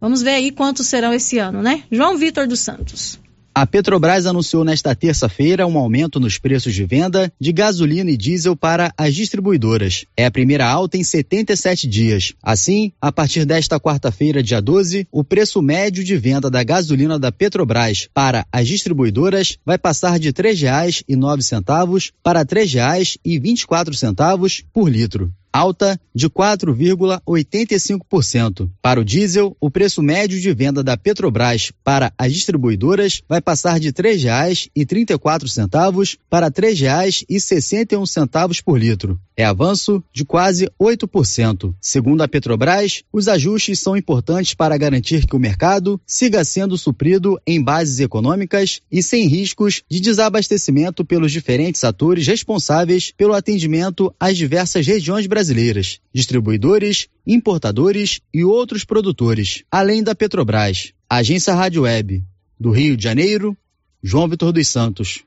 Vamos 0.00 0.22
ver 0.22 0.30
aí 0.30 0.52
quantos 0.52 0.86
serão 0.86 1.12
esse 1.12 1.38
ano, 1.38 1.60
né? 1.60 1.82
João 1.90 2.16
Vitor 2.16 2.46
dos 2.46 2.60
Santos. 2.60 3.18
A 3.56 3.64
Petrobras 3.64 4.26
anunciou 4.26 4.64
nesta 4.64 4.96
terça-feira 4.96 5.64
um 5.64 5.78
aumento 5.78 6.18
nos 6.18 6.38
preços 6.38 6.74
de 6.74 6.84
venda 6.84 7.32
de 7.40 7.52
gasolina 7.52 8.10
e 8.10 8.16
diesel 8.16 8.56
para 8.56 8.92
as 8.98 9.14
distribuidoras. 9.14 10.04
É 10.16 10.26
a 10.26 10.30
primeira 10.30 10.66
alta 10.66 10.96
em 10.96 11.04
77 11.04 11.86
dias. 11.86 12.32
Assim, 12.42 12.90
a 13.00 13.12
partir 13.12 13.44
desta 13.44 13.78
quarta-feira, 13.78 14.42
dia 14.42 14.60
12, 14.60 15.06
o 15.12 15.22
preço 15.22 15.62
médio 15.62 16.02
de 16.02 16.16
venda 16.16 16.50
da 16.50 16.64
gasolina 16.64 17.16
da 17.16 17.30
Petrobras 17.30 18.08
para 18.12 18.44
as 18.50 18.66
distribuidoras 18.66 19.56
vai 19.64 19.78
passar 19.78 20.18
de 20.18 20.30
R$ 20.30 20.34
3,09 20.34 22.10
para 22.24 22.40
R$ 22.40 22.46
3,24 22.46 24.64
por 24.72 24.88
litro 24.88 25.32
alta 25.54 25.98
de 26.12 26.28
4,85%. 26.28 28.68
Para 28.82 29.00
o 29.00 29.04
diesel, 29.04 29.56
o 29.60 29.70
preço 29.70 30.02
médio 30.02 30.40
de 30.40 30.52
venda 30.52 30.82
da 30.82 30.96
Petrobras 30.96 31.70
para 31.84 32.12
as 32.18 32.32
distribuidoras 32.32 33.22
vai 33.28 33.40
passar 33.40 33.78
de 33.78 33.86
R$ 33.88 33.92
3,34 33.92 36.18
para 36.28 36.46
R$ 36.46 36.52
3,61 36.52 38.62
por 38.64 38.76
litro. 38.76 39.16
É 39.36 39.44
avanço 39.44 40.02
de 40.12 40.24
quase 40.24 40.70
8%. 40.80 41.74
Segundo 41.80 42.22
a 42.22 42.28
Petrobras, 42.28 43.02
os 43.12 43.26
ajustes 43.26 43.80
são 43.80 43.96
importantes 43.96 44.54
para 44.54 44.76
garantir 44.78 45.26
que 45.26 45.34
o 45.34 45.40
mercado 45.40 46.00
siga 46.06 46.44
sendo 46.44 46.78
suprido 46.78 47.40
em 47.46 47.62
bases 47.62 47.98
econômicas 47.98 48.80
e 48.90 49.02
sem 49.02 49.26
riscos 49.26 49.82
de 49.90 49.98
desabastecimento 50.00 51.04
pelos 51.04 51.32
diferentes 51.32 51.82
atores 51.82 52.26
responsáveis 52.26 53.12
pelo 53.16 53.34
atendimento 53.34 54.14
às 54.20 54.36
diversas 54.36 54.86
regiões 54.86 55.26
brasileiras 55.26 56.00
distribuidores, 56.12 57.08
importadores 57.26 58.20
e 58.32 58.44
outros 58.44 58.84
produtores, 58.84 59.64
além 59.70 60.02
da 60.02 60.14
Petrobras. 60.14 60.92
Agência 61.10 61.54
Rádio 61.54 61.82
Web, 61.82 62.22
do 62.58 62.70
Rio 62.70 62.96
de 62.96 63.02
Janeiro, 63.02 63.56
João 64.02 64.28
Vitor 64.28 64.52
dos 64.52 64.68
Santos. 64.68 65.24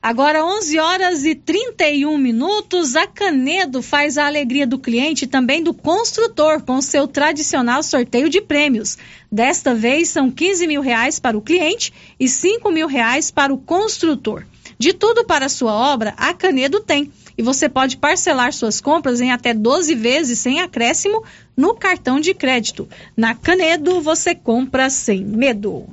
Agora 0.00 0.44
11 0.44 0.78
horas 0.78 1.24
e 1.24 1.34
31 1.34 2.16
minutos, 2.16 2.94
a 2.94 3.04
Canedo 3.06 3.82
faz 3.82 4.16
a 4.16 4.26
alegria 4.26 4.64
do 4.64 4.78
cliente 4.78 5.24
e 5.24 5.28
também 5.28 5.60
do 5.62 5.74
construtor 5.74 6.62
com 6.62 6.80
seu 6.80 7.08
tradicional 7.08 7.82
sorteio 7.82 8.28
de 8.28 8.40
prêmios. 8.40 8.96
Desta 9.30 9.74
vez 9.74 10.08
são 10.08 10.30
15 10.30 10.68
mil 10.68 10.80
reais 10.80 11.18
para 11.18 11.36
o 11.36 11.42
cliente 11.42 11.92
e 12.18 12.28
5 12.28 12.70
mil 12.70 12.86
reais 12.86 13.32
para 13.32 13.52
o 13.52 13.58
construtor. 13.58 14.46
De 14.78 14.92
tudo 14.92 15.24
para 15.24 15.48
sua 15.48 15.72
obra, 15.72 16.14
a 16.16 16.32
Canedo 16.32 16.78
tem 16.78 17.10
e 17.36 17.42
você 17.42 17.68
pode 17.68 17.96
parcelar 17.96 18.52
suas 18.52 18.80
compras 18.80 19.20
em 19.20 19.32
até 19.32 19.52
12 19.52 19.96
vezes 19.96 20.38
sem 20.38 20.60
acréscimo 20.60 21.24
no 21.56 21.74
cartão 21.74 22.20
de 22.20 22.34
crédito. 22.34 22.88
Na 23.16 23.34
Canedo 23.34 24.00
você 24.00 24.32
compra 24.32 24.88
sem 24.90 25.24
medo. 25.24 25.88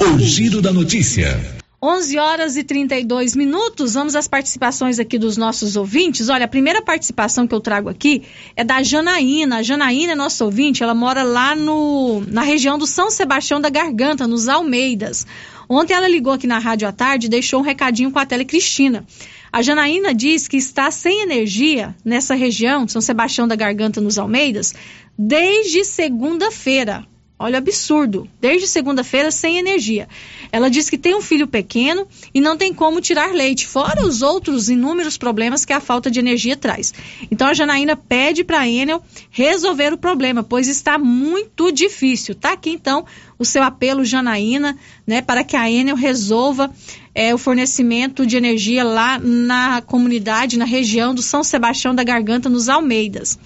O 0.00 0.18
giro 0.18 0.62
da 0.62 0.72
notícia. 0.72 1.38
11 1.80 2.18
horas 2.18 2.56
e 2.56 2.64
32 2.64 3.36
minutos. 3.36 3.94
Vamos 3.94 4.16
às 4.16 4.26
participações 4.26 4.98
aqui 4.98 5.16
dos 5.16 5.36
nossos 5.36 5.76
ouvintes. 5.76 6.28
Olha, 6.28 6.44
a 6.44 6.48
primeira 6.48 6.82
participação 6.82 7.46
que 7.46 7.54
eu 7.54 7.60
trago 7.60 7.88
aqui 7.88 8.24
é 8.56 8.64
da 8.64 8.82
Janaína. 8.82 9.58
A 9.58 9.62
Janaína 9.62 10.12
é 10.12 10.16
nossa 10.16 10.44
ouvinte, 10.44 10.82
ela 10.82 10.94
mora 10.94 11.22
lá 11.22 11.54
no, 11.54 12.20
na 12.26 12.42
região 12.42 12.76
do 12.78 12.86
São 12.86 13.12
Sebastião 13.12 13.60
da 13.60 13.70
Garganta, 13.70 14.26
nos 14.26 14.48
Almeidas. 14.48 15.24
Ontem 15.68 15.94
ela 15.94 16.08
ligou 16.08 16.32
aqui 16.32 16.48
na 16.48 16.58
rádio 16.58 16.88
à 16.88 16.92
tarde 16.92 17.26
e 17.26 17.30
deixou 17.30 17.60
um 17.60 17.64
recadinho 17.64 18.10
com 18.10 18.18
a 18.18 18.26
Tele 18.26 18.44
Cristina. 18.44 19.06
A 19.52 19.62
Janaína 19.62 20.12
diz 20.12 20.48
que 20.48 20.56
está 20.56 20.90
sem 20.90 21.22
energia 21.22 21.94
nessa 22.04 22.34
região, 22.34 22.88
São 22.88 23.00
Sebastião 23.00 23.46
da 23.46 23.54
Garganta, 23.54 24.00
nos 24.00 24.18
Almeidas, 24.18 24.74
desde 25.16 25.84
segunda-feira. 25.84 27.06
Olha, 27.38 27.58
absurdo. 27.58 28.28
Desde 28.40 28.66
segunda-feira 28.66 29.30
sem 29.30 29.58
energia. 29.58 30.08
Ela 30.50 30.68
diz 30.68 30.90
que 30.90 30.98
tem 30.98 31.14
um 31.14 31.20
filho 31.22 31.46
pequeno 31.46 32.06
e 32.34 32.40
não 32.40 32.56
tem 32.56 32.74
como 32.74 33.00
tirar 33.00 33.32
leite, 33.32 33.66
fora 33.66 34.04
os 34.04 34.22
outros 34.22 34.68
inúmeros 34.68 35.16
problemas 35.16 35.64
que 35.64 35.72
a 35.72 35.80
falta 35.80 36.10
de 36.10 36.18
energia 36.18 36.56
traz. 36.56 36.92
Então 37.30 37.46
a 37.46 37.54
Janaína 37.54 37.94
pede 37.94 38.42
para 38.42 38.60
a 38.60 38.68
Enel 38.68 39.02
resolver 39.30 39.92
o 39.92 39.98
problema, 39.98 40.42
pois 40.42 40.66
está 40.66 40.98
muito 40.98 41.70
difícil. 41.70 42.34
Tá 42.34 42.54
aqui 42.54 42.70
então 42.70 43.04
o 43.38 43.44
seu 43.44 43.62
apelo, 43.62 44.04
Janaína, 44.04 44.76
né, 45.06 45.22
para 45.22 45.44
que 45.44 45.56
a 45.56 45.70
Enel 45.70 45.94
resolva 45.94 46.72
é, 47.18 47.34
o 47.34 47.38
fornecimento 47.38 48.24
de 48.24 48.36
energia 48.36 48.84
lá 48.84 49.18
na 49.18 49.82
comunidade, 49.82 50.56
na 50.56 50.64
região 50.64 51.12
do 51.12 51.20
São 51.20 51.42
Sebastião 51.42 51.92
da 51.92 52.04
Garganta, 52.04 52.48
nos 52.48 52.68
Almeidas. 52.68 53.36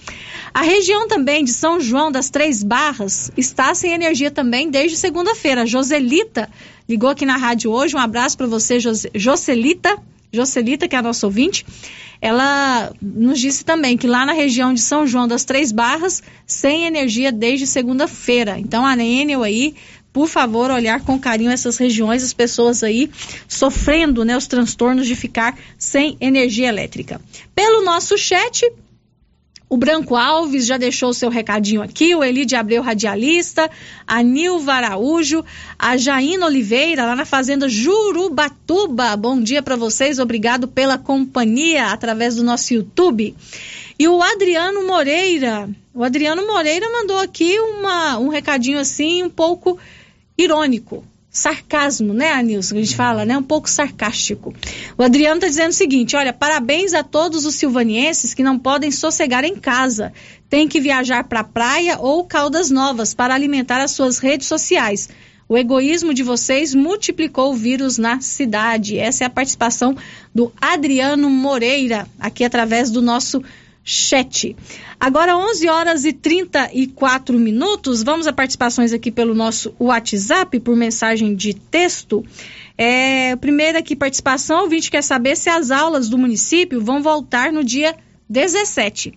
A 0.53 0.61
região 0.61 1.07
também 1.07 1.43
de 1.43 1.51
São 1.51 1.79
João 1.79 2.11
das 2.11 2.29
Três 2.29 2.61
Barras 2.61 3.31
está 3.35 3.73
sem 3.73 3.91
energia 3.91 4.29
também 4.29 4.69
desde 4.69 4.95
segunda-feira. 4.95 5.65
Joselita 5.65 6.47
ligou 6.87 7.09
aqui 7.09 7.25
na 7.25 7.35
rádio 7.35 7.71
hoje. 7.71 7.95
Um 7.95 7.99
abraço 7.99 8.37
para 8.37 8.45
você, 8.45 8.77
Joselita. 9.15 9.97
Joselita, 10.31 10.87
que 10.87 10.95
é 10.95 10.99
a 10.99 11.01
nossa 11.01 11.25
ouvinte, 11.25 11.65
ela 12.21 12.93
nos 13.01 13.39
disse 13.39 13.65
também 13.65 13.97
que 13.97 14.05
lá 14.05 14.23
na 14.23 14.33
região 14.33 14.71
de 14.71 14.81
São 14.81 15.07
João 15.07 15.27
das 15.27 15.45
Três 15.45 15.71
Barras, 15.71 16.21
sem 16.45 16.85
energia 16.85 17.31
desde 17.31 17.65
segunda-feira. 17.65 18.59
Então 18.59 18.85
a 18.85 18.95
Enel 18.95 19.41
aí 19.41 19.73
por 20.13 20.27
favor, 20.27 20.69
olhar 20.69 21.01
com 21.01 21.19
carinho 21.19 21.49
essas 21.49 21.77
regiões, 21.77 22.23
as 22.23 22.31
pessoas 22.31 22.83
aí 22.83 23.09
sofrendo 23.47 24.23
né, 24.23 24.37
os 24.37 24.45
transtornos 24.45 25.07
de 25.07 25.15
ficar 25.15 25.57
sem 25.77 26.15
energia 26.21 26.69
elétrica. 26.69 27.19
Pelo 27.55 27.83
nosso 27.83 28.15
chat, 28.15 28.71
o 29.67 29.75
Branco 29.75 30.15
Alves 30.15 30.67
já 30.67 30.77
deixou 30.77 31.09
o 31.09 31.13
seu 31.15 31.31
recadinho 31.31 31.81
aqui, 31.81 32.13
o 32.13 32.23
Eli 32.23 32.45
de 32.45 32.55
Abreu 32.55 32.83
Radialista, 32.83 33.71
a 34.05 34.21
Nilva 34.21 34.73
Araújo, 34.73 35.43
a 35.79 35.97
Jaina 35.97 36.45
Oliveira, 36.45 37.05
lá 37.07 37.15
na 37.15 37.25
Fazenda 37.25 37.67
Jurubatuba. 37.67 39.17
Bom 39.17 39.41
dia 39.41 39.63
para 39.63 39.75
vocês, 39.75 40.19
obrigado 40.19 40.67
pela 40.67 40.99
companhia 40.99 41.87
através 41.87 42.35
do 42.35 42.43
nosso 42.43 42.71
YouTube. 42.71 43.35
E 43.97 44.07
o 44.07 44.21
Adriano 44.21 44.85
Moreira, 44.85 45.67
o 45.91 46.03
Adriano 46.03 46.45
Moreira 46.45 46.87
mandou 46.91 47.17
aqui 47.17 47.59
uma, 47.59 48.19
um 48.19 48.27
recadinho 48.27 48.77
assim, 48.77 49.23
um 49.23 49.29
pouco 49.29 49.79
irônico 50.37 51.03
sarcasmo, 51.33 52.13
né, 52.13 52.31
Anilson? 52.31 52.75
A 52.75 52.79
gente 52.79 52.95
fala, 52.95 53.25
né? 53.25 53.35
Um 53.35 53.43
pouco 53.43 53.67
sarcástico. 53.67 54.53
O 54.95 55.01
Adriano 55.01 55.37
está 55.37 55.47
dizendo 55.47 55.71
o 55.71 55.73
seguinte: 55.73 56.15
olha, 56.15 56.31
parabéns 56.31 56.93
a 56.93 57.03
todos 57.03 57.45
os 57.45 57.55
silvanienses 57.55 58.35
que 58.35 58.43
não 58.43 58.59
podem 58.59 58.91
sossegar 58.91 59.43
em 59.43 59.55
casa. 59.55 60.13
Tem 60.47 60.67
que 60.67 60.79
viajar 60.79 61.23
para 61.23 61.39
a 61.39 61.43
praia 61.43 61.97
ou 61.99 62.23
Caldas 62.23 62.69
Novas 62.69 63.15
para 63.15 63.33
alimentar 63.33 63.81
as 63.81 63.91
suas 63.91 64.19
redes 64.19 64.47
sociais. 64.47 65.09
O 65.49 65.57
egoísmo 65.57 66.13
de 66.13 66.23
vocês 66.23 66.73
multiplicou 66.73 67.51
o 67.51 67.55
vírus 67.55 67.97
na 67.97 68.21
cidade. 68.21 68.97
Essa 68.97 69.23
é 69.23 69.27
a 69.27 69.29
participação 69.29 69.97
do 70.33 70.53
Adriano 70.61 71.29
Moreira, 71.29 72.07
aqui 72.19 72.43
através 72.43 72.91
do 72.91 73.01
nosso 73.01 73.43
chat. 73.83 74.55
Agora 74.99 75.37
11 75.37 75.67
horas 75.67 76.05
e 76.05 76.13
34 76.13 77.37
minutos. 77.37 78.01
Vamos 78.01 78.27
a 78.27 78.33
participações 78.33 78.93
aqui 78.93 79.11
pelo 79.11 79.35
nosso 79.35 79.75
WhatsApp 79.79 80.59
por 80.59 80.75
mensagem 80.75 81.35
de 81.35 81.53
texto. 81.53 82.25
É, 82.77 83.35
primeira 83.35 83.79
aqui 83.79 83.95
participação, 83.95 84.59
o 84.59 84.63
ouvinte 84.63 84.89
quer 84.89 85.03
saber 85.03 85.35
se 85.35 85.49
as 85.49 85.69
aulas 85.69 86.09
do 86.09 86.17
município 86.17 86.81
vão 86.81 87.01
voltar 87.01 87.51
no 87.51 87.63
dia 87.63 87.95
17. 88.29 89.13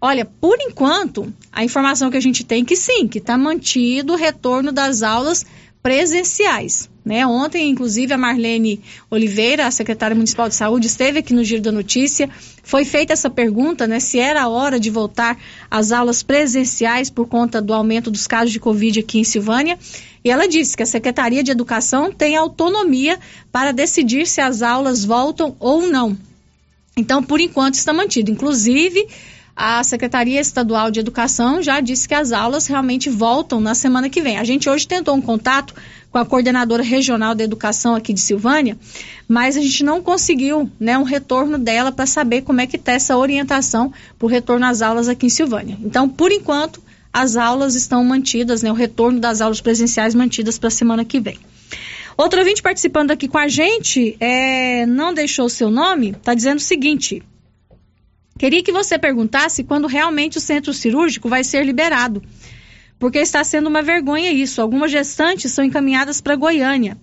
Olha, 0.00 0.24
por 0.24 0.58
enquanto, 0.60 1.32
a 1.50 1.64
informação 1.64 2.10
que 2.10 2.16
a 2.16 2.20
gente 2.20 2.44
tem 2.44 2.62
é 2.62 2.64
que 2.64 2.76
sim, 2.76 3.08
que 3.08 3.18
está 3.18 3.36
mantido 3.36 4.12
o 4.12 4.16
retorno 4.16 4.70
das 4.70 5.02
aulas 5.02 5.44
presenciais. 5.86 6.90
Né? 7.04 7.24
Ontem, 7.24 7.70
inclusive, 7.70 8.12
a 8.12 8.18
Marlene 8.18 8.80
Oliveira, 9.08 9.68
a 9.68 9.70
secretária 9.70 10.16
municipal 10.16 10.48
de 10.48 10.56
saúde, 10.56 10.88
esteve 10.88 11.20
aqui 11.20 11.32
no 11.32 11.44
Giro 11.44 11.62
da 11.62 11.70
Notícia. 11.70 12.28
Foi 12.64 12.84
feita 12.84 13.12
essa 13.12 13.30
pergunta, 13.30 13.86
né, 13.86 14.00
se 14.00 14.18
era 14.18 14.42
a 14.42 14.48
hora 14.48 14.80
de 14.80 14.90
voltar 14.90 15.38
às 15.70 15.92
aulas 15.92 16.24
presenciais 16.24 17.08
por 17.08 17.28
conta 17.28 17.62
do 17.62 17.72
aumento 17.72 18.10
dos 18.10 18.26
casos 18.26 18.50
de 18.50 18.58
Covid 18.58 18.98
aqui 18.98 19.20
em 19.20 19.24
Silvânia. 19.24 19.78
E 20.24 20.28
ela 20.28 20.48
disse 20.48 20.76
que 20.76 20.82
a 20.82 20.86
Secretaria 20.86 21.44
de 21.44 21.52
Educação 21.52 22.10
tem 22.10 22.34
autonomia 22.34 23.16
para 23.52 23.72
decidir 23.72 24.26
se 24.26 24.40
as 24.40 24.62
aulas 24.62 25.04
voltam 25.04 25.54
ou 25.60 25.86
não. 25.86 26.18
Então, 26.96 27.22
por 27.22 27.38
enquanto, 27.38 27.74
está 27.74 27.92
mantido. 27.92 28.32
Inclusive, 28.32 29.06
a 29.56 29.82
Secretaria 29.82 30.38
Estadual 30.38 30.90
de 30.90 31.00
Educação 31.00 31.62
já 31.62 31.80
disse 31.80 32.06
que 32.06 32.14
as 32.14 32.30
aulas 32.30 32.66
realmente 32.66 33.08
voltam 33.08 33.58
na 33.58 33.74
semana 33.74 34.10
que 34.10 34.20
vem. 34.20 34.36
A 34.36 34.44
gente 34.44 34.68
hoje 34.68 34.86
tentou 34.86 35.14
um 35.14 35.22
contato 35.22 35.74
com 36.10 36.18
a 36.18 36.26
coordenadora 36.26 36.82
regional 36.82 37.34
da 37.34 37.42
educação 37.42 37.94
aqui 37.94 38.12
de 38.12 38.20
Silvânia, 38.20 38.76
mas 39.26 39.56
a 39.56 39.60
gente 39.62 39.82
não 39.82 40.02
conseguiu 40.02 40.70
né, 40.78 40.98
um 40.98 41.04
retorno 41.04 41.56
dela 41.56 41.90
para 41.90 42.04
saber 42.04 42.42
como 42.42 42.60
é 42.60 42.66
que 42.66 42.76
está 42.76 42.92
essa 42.92 43.16
orientação 43.16 43.90
para 44.18 44.26
o 44.26 44.28
retorno 44.28 44.66
às 44.66 44.82
aulas 44.82 45.08
aqui 45.08 45.24
em 45.24 45.30
Silvânia. 45.30 45.78
Então, 45.82 46.06
por 46.06 46.30
enquanto, 46.30 46.82
as 47.10 47.34
aulas 47.34 47.74
estão 47.74 48.04
mantidas, 48.04 48.62
né, 48.62 48.70
o 48.70 48.74
retorno 48.74 49.18
das 49.18 49.40
aulas 49.40 49.62
presenciais 49.62 50.14
mantidas 50.14 50.58
para 50.58 50.68
a 50.68 50.70
semana 50.70 51.02
que 51.02 51.18
vem. 51.18 51.38
Outro 52.14 52.40
ouvinte 52.40 52.60
participando 52.60 53.10
aqui 53.10 53.26
com 53.26 53.38
a 53.38 53.48
gente, 53.48 54.16
é, 54.20 54.84
não 54.84 55.14
deixou 55.14 55.46
o 55.46 55.50
seu 55.50 55.70
nome, 55.70 56.10
está 56.10 56.34
dizendo 56.34 56.58
o 56.58 56.62
seguinte. 56.62 57.22
Queria 58.38 58.62
que 58.62 58.72
você 58.72 58.98
perguntasse 58.98 59.64
quando 59.64 59.86
realmente 59.86 60.38
o 60.38 60.40
centro 60.40 60.72
cirúrgico 60.72 61.28
vai 61.28 61.42
ser 61.42 61.64
liberado 61.64 62.22
porque 62.98 63.18
está 63.18 63.44
sendo 63.44 63.68
uma 63.68 63.82
vergonha 63.82 64.32
isso. 64.32 64.60
Algumas 64.60 64.90
gestantes 64.90 65.52
são 65.52 65.64
encaminhadas 65.64 66.20
para 66.20 66.36
Goiânia 66.36 66.96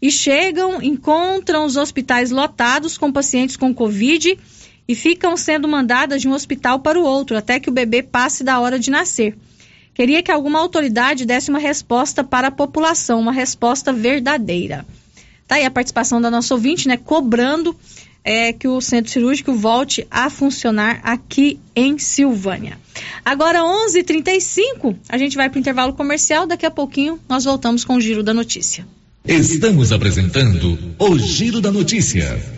e 0.00 0.10
chegam, 0.10 0.82
encontram 0.82 1.64
os 1.64 1.76
hospitais 1.76 2.30
lotados 2.30 2.96
com 2.96 3.12
pacientes 3.12 3.56
com 3.56 3.74
Covid 3.74 4.38
e 4.86 4.94
ficam 4.94 5.36
sendo 5.36 5.68
mandadas 5.68 6.22
de 6.22 6.28
um 6.28 6.32
hospital 6.32 6.80
para 6.80 6.98
o 6.98 7.04
outro 7.04 7.36
até 7.36 7.60
que 7.60 7.68
o 7.68 7.72
bebê 7.72 8.02
passe 8.02 8.42
da 8.42 8.58
hora 8.60 8.78
de 8.78 8.90
nascer. 8.90 9.36
Queria 9.92 10.22
que 10.22 10.30
alguma 10.30 10.60
autoridade 10.60 11.26
desse 11.26 11.50
uma 11.50 11.58
resposta 11.58 12.22
para 12.22 12.48
a 12.48 12.52
população, 12.52 13.18
uma 13.18 13.32
resposta 13.32 13.92
verdadeira. 13.92 14.86
Tá 15.46 15.56
aí 15.56 15.64
a 15.64 15.70
participação 15.70 16.20
da 16.20 16.30
nossa 16.30 16.54
ouvinte, 16.54 16.86
né, 16.86 16.96
cobrando 16.96 17.76
é, 18.24 18.52
que 18.52 18.68
o 18.68 18.80
centro 18.80 19.10
cirúrgico 19.10 19.54
volte 19.54 20.06
a 20.10 20.28
funcionar 20.28 21.00
aqui 21.02 21.58
em 21.74 21.98
Silvânia. 21.98 22.78
Agora 23.24 23.62
11:35, 23.62 24.96
a 25.08 25.16
gente 25.16 25.36
vai 25.36 25.48
para 25.48 25.56
o 25.56 25.60
intervalo 25.60 25.92
comercial. 25.92 26.46
Daqui 26.46 26.66
a 26.66 26.70
pouquinho 26.70 27.18
nós 27.28 27.44
voltamos 27.44 27.84
com 27.84 27.96
o 27.96 28.00
giro 28.00 28.22
da 28.22 28.34
notícia. 28.34 28.86
Estamos 29.24 29.92
apresentando 29.92 30.78
o 30.98 31.18
giro 31.18 31.60
da 31.60 31.70
notícia. 31.70 32.57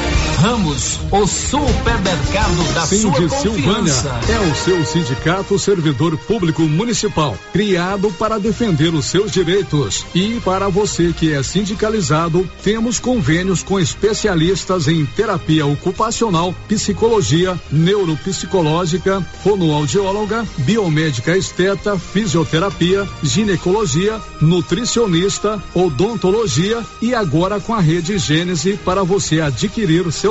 Ramos, 0.41 0.99
o 1.11 1.27
supermercado 1.27 2.73
da 2.73 2.81
Sim, 2.87 3.01
sua 3.01 3.11
confiança. 3.11 3.41
Silvânia 3.41 3.93
é 4.27 4.39
o 4.39 4.55
seu 4.55 4.83
sindicato 4.83 5.59
servidor 5.59 6.17
público 6.17 6.63
municipal, 6.63 7.37
criado 7.53 8.11
para 8.13 8.39
defender 8.39 8.91
os 8.91 9.05
seus 9.05 9.31
direitos. 9.31 10.03
E 10.15 10.39
para 10.43 10.67
você 10.67 11.13
que 11.13 11.31
é 11.31 11.43
sindicalizado, 11.43 12.49
temos 12.63 12.97
convênios 12.97 13.61
com 13.61 13.79
especialistas 13.79 14.87
em 14.87 15.05
terapia 15.05 15.63
ocupacional, 15.67 16.55
psicologia, 16.67 17.55
neuropsicológica, 17.71 19.21
fonoaudióloga, 19.43 20.43
biomédica 20.57 21.37
esteta, 21.37 21.99
fisioterapia, 21.99 23.07
ginecologia, 23.21 24.19
nutricionista, 24.41 25.61
odontologia 25.75 26.83
e 26.99 27.13
agora 27.13 27.59
com 27.59 27.75
a 27.75 27.79
rede 27.79 28.17
Gênese 28.17 28.79
para 28.83 29.03
você 29.03 29.39
adquirir 29.39 30.11
seu 30.11 30.30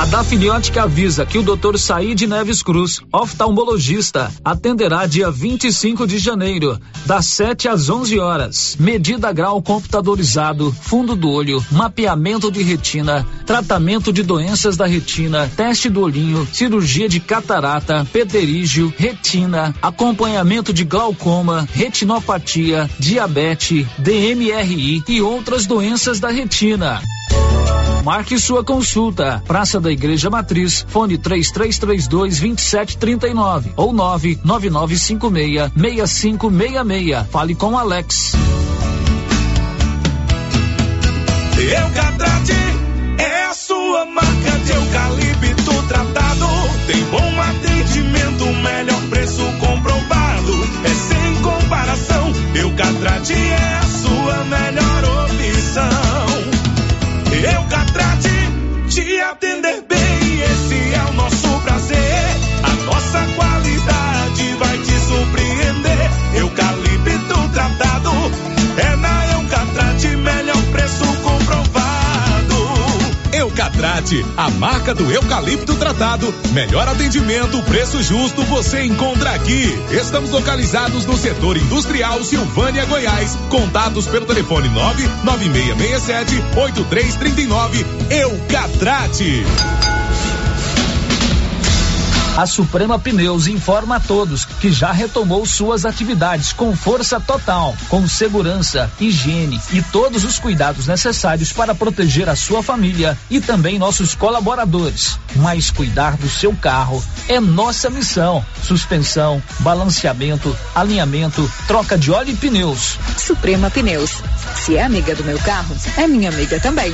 A 0.00 0.06
Dafniótica 0.06 0.84
avisa 0.84 1.26
que 1.26 1.36
o 1.36 1.42
Dr. 1.42 1.76
Said 1.76 2.22
Neves 2.22 2.62
Cruz, 2.62 3.02
oftalmologista, 3.12 4.32
atenderá 4.42 5.04
dia 5.04 5.30
25 5.30 6.06
de 6.06 6.16
janeiro, 6.16 6.80
das 7.04 7.26
7 7.26 7.68
às 7.68 7.90
11 7.90 8.18
horas. 8.18 8.76
Medida 8.80 9.30
grau 9.30 9.60
computadorizado, 9.60 10.72
fundo 10.72 11.14
do 11.14 11.28
olho, 11.28 11.62
mapeamento 11.70 12.50
de 12.50 12.62
retina, 12.62 13.26
tratamento 13.44 14.10
de 14.10 14.22
doenças 14.22 14.74
da 14.74 14.86
retina, 14.86 15.50
teste 15.54 15.90
do 15.90 16.00
olhinho, 16.00 16.48
cirurgia 16.50 17.06
de 17.06 17.20
catarata, 17.20 18.02
pterígio, 18.10 18.90
retina, 18.96 19.74
acompanhamento 19.82 20.72
de 20.72 20.82
glaucoma, 20.82 21.68
retinopatia, 21.74 22.88
diabetes, 22.98 23.86
DMRI 23.98 25.04
e 25.06 25.20
outras 25.20 25.66
doenças 25.66 26.18
da 26.18 26.30
retina. 26.30 27.02
Marque 28.04 28.38
sua 28.38 28.64
consulta. 28.64 29.42
Praça 29.46 29.78
da 29.78 29.90
Igreja 29.90 30.30
Matriz, 30.30 30.84
fone 30.88 31.18
3332 31.18 32.08
2739 32.08 33.72
ou 33.76 33.92
99956 33.92 35.72
6566. 35.76 37.26
Fale 37.30 37.54
com 37.54 37.78
Alex. 37.78 38.32
Eucatrate 41.58 42.52
é 43.18 43.44
a 43.44 43.54
sua 43.54 44.06
marca 44.06 44.58
de 44.64 44.72
eucalipto 44.72 45.82
tratado. 45.88 46.09
Eucatrate, 74.10 74.24
a 74.36 74.50
marca 74.50 74.94
do 74.94 75.10
eucalipto 75.10 75.74
tratado. 75.76 76.34
Melhor 76.52 76.88
atendimento, 76.88 77.62
preço 77.62 78.02
justo, 78.02 78.42
você 78.44 78.84
encontra 78.84 79.30
aqui. 79.30 79.78
Estamos 79.90 80.30
localizados 80.30 81.06
no 81.06 81.16
setor 81.16 81.56
industrial 81.56 82.22
Silvânia, 82.24 82.84
Goiás. 82.86 83.36
Contatos 83.48 84.06
pelo 84.06 84.26
telefone 84.26 84.68
99667 84.68 86.36
8339. 86.56 87.86
Eucatrate. 88.10 89.44
A 92.36 92.46
Suprema 92.46 92.98
Pneus 92.98 93.46
informa 93.48 93.96
a 93.96 94.00
todos 94.00 94.44
que 94.60 94.70
já 94.70 94.92
retomou 94.92 95.46
suas 95.46 95.84
atividades 95.84 96.52
com 96.52 96.76
força 96.76 97.18
total, 97.18 97.74
com 97.88 98.06
segurança, 98.06 98.90
higiene 99.00 99.60
e 99.72 99.80
todos 99.80 100.24
os 100.24 100.38
cuidados 100.38 100.86
necessários 100.86 101.52
para 101.52 101.74
proteger 101.74 102.28
a 102.28 102.36
sua 102.36 102.62
família 102.62 103.16
e 103.30 103.40
também 103.40 103.78
nossos 103.78 104.14
colaboradores. 104.14 105.18
Mas 105.36 105.70
cuidar 105.70 106.16
do 106.16 106.28
seu 106.28 106.54
carro 106.54 107.02
é 107.28 107.40
nossa 107.40 107.88
missão. 107.88 108.44
Suspensão, 108.62 109.42
balanceamento, 109.60 110.56
alinhamento, 110.74 111.50
troca 111.66 111.96
de 111.96 112.10
óleo 112.10 112.30
e 112.30 112.36
pneus. 112.36 112.98
Suprema 113.16 113.70
Pneus. 113.70 114.22
Se 114.56 114.76
é 114.76 114.82
amiga 114.82 115.14
do 115.14 115.24
meu 115.24 115.38
carro, 115.38 115.74
é 115.96 116.06
minha 116.06 116.28
amiga 116.28 116.60
também. 116.60 116.92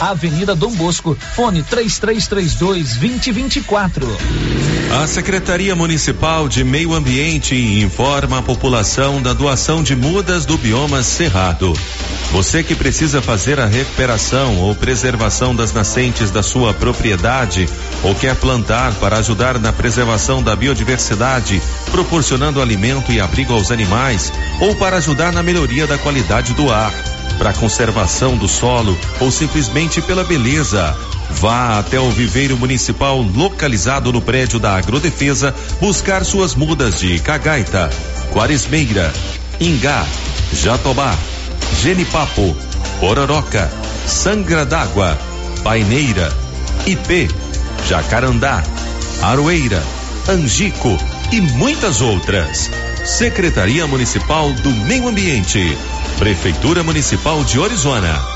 Avenida 0.00 0.54
Dom 0.54 0.72
Bosco, 0.72 1.16
fone 1.34 1.62
3332 1.62 2.96
2024. 2.96 4.06
A 5.02 5.06
Secretaria 5.06 5.74
Municipal 5.74 6.48
de 6.48 6.62
Meio 6.62 6.92
Ambiente 6.92 7.54
informa 7.54 8.38
a 8.38 8.42
população 8.42 9.22
da 9.22 9.32
doação 9.32 9.82
de 9.82 9.96
mudas 9.96 10.44
do 10.44 10.58
bioma 10.58 11.02
Cerrado. 11.02 11.72
Você 12.32 12.62
que 12.62 12.74
precisa 12.74 13.22
fazer 13.22 13.58
a 13.58 13.66
recuperação 13.66 14.58
ou 14.58 14.74
preservação 14.74 15.54
das 15.54 15.72
nascentes 15.72 16.30
da 16.30 16.42
sua 16.42 16.74
propriedade 16.74 17.66
ou 18.02 18.14
quer 18.14 18.36
plantar 18.36 18.92
para 18.94 19.16
ajudar 19.18 19.58
na 19.58 19.72
preservação 19.72 20.42
da 20.42 20.54
biodiversidade, 20.54 21.60
proporcionando 21.90 22.60
alimento 22.60 23.12
e 23.12 23.20
abrigo 23.20 23.54
aos 23.54 23.70
animais, 23.70 24.30
ou 24.60 24.74
para 24.76 24.98
ajudar 24.98 25.32
na 25.32 25.42
melhoria 25.42 25.86
da 25.86 25.96
qualidade 25.96 26.52
do 26.52 26.70
ar 26.70 27.15
para 27.38 27.52
conservação 27.52 28.36
do 28.36 28.48
solo 28.48 28.96
ou 29.20 29.30
simplesmente 29.30 30.00
pela 30.00 30.24
beleza. 30.24 30.96
Vá 31.30 31.78
até 31.78 31.98
o 32.00 32.10
viveiro 32.10 32.56
municipal 32.56 33.20
localizado 33.20 34.12
no 34.12 34.22
prédio 34.22 34.58
da 34.58 34.76
Agrodefesa 34.76 35.54
buscar 35.80 36.24
suas 36.24 36.54
mudas 36.54 37.00
de 37.00 37.18
cagaita, 37.18 37.90
quaresmeira, 38.32 39.12
ingá, 39.60 40.06
jatobá, 40.52 41.14
genipapo, 41.82 42.56
pororoca, 43.00 43.70
sangra 44.06 44.64
d'água, 44.64 45.18
paineira, 45.62 46.32
ipê, 46.86 47.28
jacarandá, 47.88 48.62
aroeira, 49.22 49.82
angico 50.28 50.96
e 51.32 51.40
muitas 51.40 52.00
outras. 52.00 52.70
Secretaria 53.06 53.86
Municipal 53.86 54.52
do 54.52 54.70
Meio 54.70 55.06
Ambiente. 55.08 55.78
Prefeitura 56.18 56.82
Municipal 56.82 57.44
de 57.44 57.56
Orizona. 57.56 58.35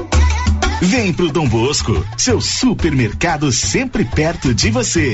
Vem 0.83 1.13
pro 1.13 1.31
Dom 1.31 1.47
Bosco, 1.47 2.03
seu 2.17 2.41
supermercado 2.41 3.51
sempre 3.51 4.03
perto 4.03 4.51
de 4.51 4.71
você. 4.71 5.11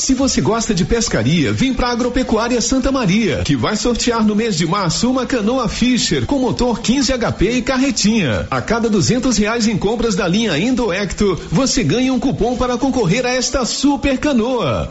Se 0.00 0.14
você 0.14 0.40
gosta 0.40 0.74
de 0.74 0.84
pescaria, 0.84 1.52
vem 1.52 1.72
para 1.72 1.90
Agropecuária 1.90 2.60
Santa 2.60 2.90
Maria, 2.90 3.42
que 3.44 3.54
vai 3.54 3.76
sortear 3.76 4.24
no 4.24 4.34
mês 4.34 4.56
de 4.56 4.66
março 4.66 5.08
uma 5.08 5.24
canoa 5.26 5.68
Fisher 5.68 6.26
com 6.26 6.40
motor 6.40 6.80
15 6.80 7.12
HP 7.16 7.50
e 7.52 7.62
carretinha. 7.62 8.48
A 8.50 8.60
cada 8.60 8.90
duzentos 8.90 9.38
reais 9.38 9.68
em 9.68 9.78
compras 9.78 10.16
da 10.16 10.26
linha 10.26 10.58
Indoecto, 10.58 11.40
você 11.52 11.84
ganha 11.84 12.12
um 12.12 12.18
cupom 12.18 12.56
para 12.56 12.76
concorrer 12.76 13.24
a 13.24 13.30
esta 13.30 13.64
super 13.64 14.18
canoa. 14.18 14.90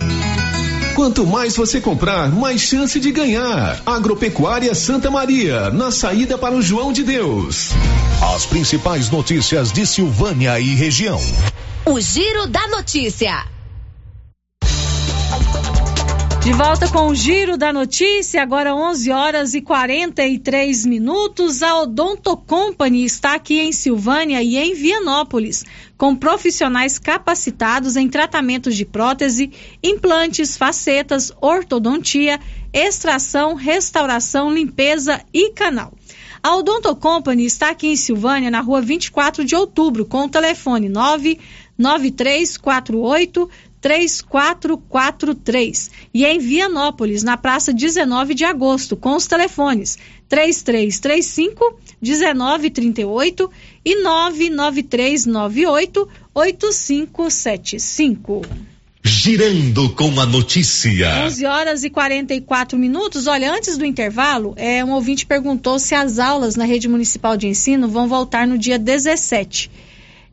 Quanto 0.95 1.27
mais 1.27 1.57
você 1.57 1.81
comprar, 1.81 2.31
mais 2.31 2.61
chance 2.61 2.97
de 3.01 3.11
ganhar. 3.11 3.81
Agropecuária 3.85 4.73
Santa 4.73 5.11
Maria, 5.11 5.69
na 5.69 5.91
saída 5.91 6.37
para 6.37 6.55
o 6.55 6.61
João 6.61 6.93
de 6.93 7.03
Deus. 7.03 7.71
As 8.33 8.45
principais 8.45 9.09
notícias 9.09 9.73
de 9.73 9.85
Silvânia 9.85 10.57
e 10.57 10.73
região. 10.73 11.19
O 11.85 11.99
Giro 11.99 12.47
da 12.47 12.65
Notícia. 12.69 13.45
De 16.45 16.53
volta 16.53 16.87
com 16.87 17.07
o 17.07 17.15
Giro 17.15 17.57
da 17.57 17.73
Notícia, 17.73 18.39
agora 18.41 18.75
11 18.75 19.11
horas 19.11 19.53
e 19.55 19.61
43 19.61 20.85
minutos. 20.85 21.63
A 21.63 21.81
Odonto 21.81 22.37
Company 22.37 23.03
está 23.03 23.33
aqui 23.33 23.59
em 23.59 23.71
Silvânia 23.71 24.43
e 24.43 24.55
em 24.55 24.75
Vianópolis, 24.75 25.65
com 25.97 26.15
profissionais 26.15 26.99
capacitados 26.99 27.95
em 27.95 28.07
tratamentos 28.09 28.75
de 28.75 28.85
prótese, 28.85 29.51
implantes, 29.83 30.55
facetas, 30.57 31.31
ortodontia, 31.41 32.39
extração, 32.73 33.55
restauração, 33.55 34.53
limpeza 34.53 35.21
e 35.33 35.49
canal. 35.51 35.93
A 36.43 36.55
Odonto 36.55 36.95
Company 36.95 37.45
está 37.45 37.71
aqui 37.71 37.87
em 37.87 37.95
Silvânia, 37.95 38.51
na 38.51 38.61
rua 38.61 38.79
24 38.79 39.43
de 39.43 39.55
outubro, 39.55 40.05
com 40.05 40.25
o 40.25 40.29
telefone 40.29 40.87
99348 40.89 43.49
3443. 43.85 45.91
E 46.11 46.25
em 46.25 46.39
Vianópolis, 46.39 47.21
na 47.21 47.37
praça 47.37 47.71
19 47.71 48.33
de 48.33 48.43
agosto, 48.43 48.97
com 48.97 49.15
os 49.15 49.27
telefones 49.27 49.99
3335 50.28 51.80
1938 52.01 53.51
e 53.84 54.01
99398 54.01 56.09
8575. 56.34 58.41
Girando 59.07 59.91
com 59.91 60.19
a 60.19 60.26
notícia. 60.26 61.26
11 61.26 61.45
horas 61.45 61.84
e 61.84 61.91
44 61.91 62.78
minutos. 62.78 63.28
Olha, 63.28 63.53
antes 63.53 63.78
do 63.78 63.86
intervalo, 63.86 64.55
é, 64.57 64.84
um 64.84 64.93
ouvinte 64.93 65.28
perguntou 65.28 65.78
se 65.78 65.93
as 65.93 66.17
aulas 66.17 66.55
na 66.55 66.65
rede 66.65 66.88
municipal 66.88 67.38
de 67.38 67.47
ensino 67.47 67.88
vão 67.88 68.07
voltar 68.07 68.47
no 68.47 68.57
dia 68.57 68.80
17. 68.80 69.69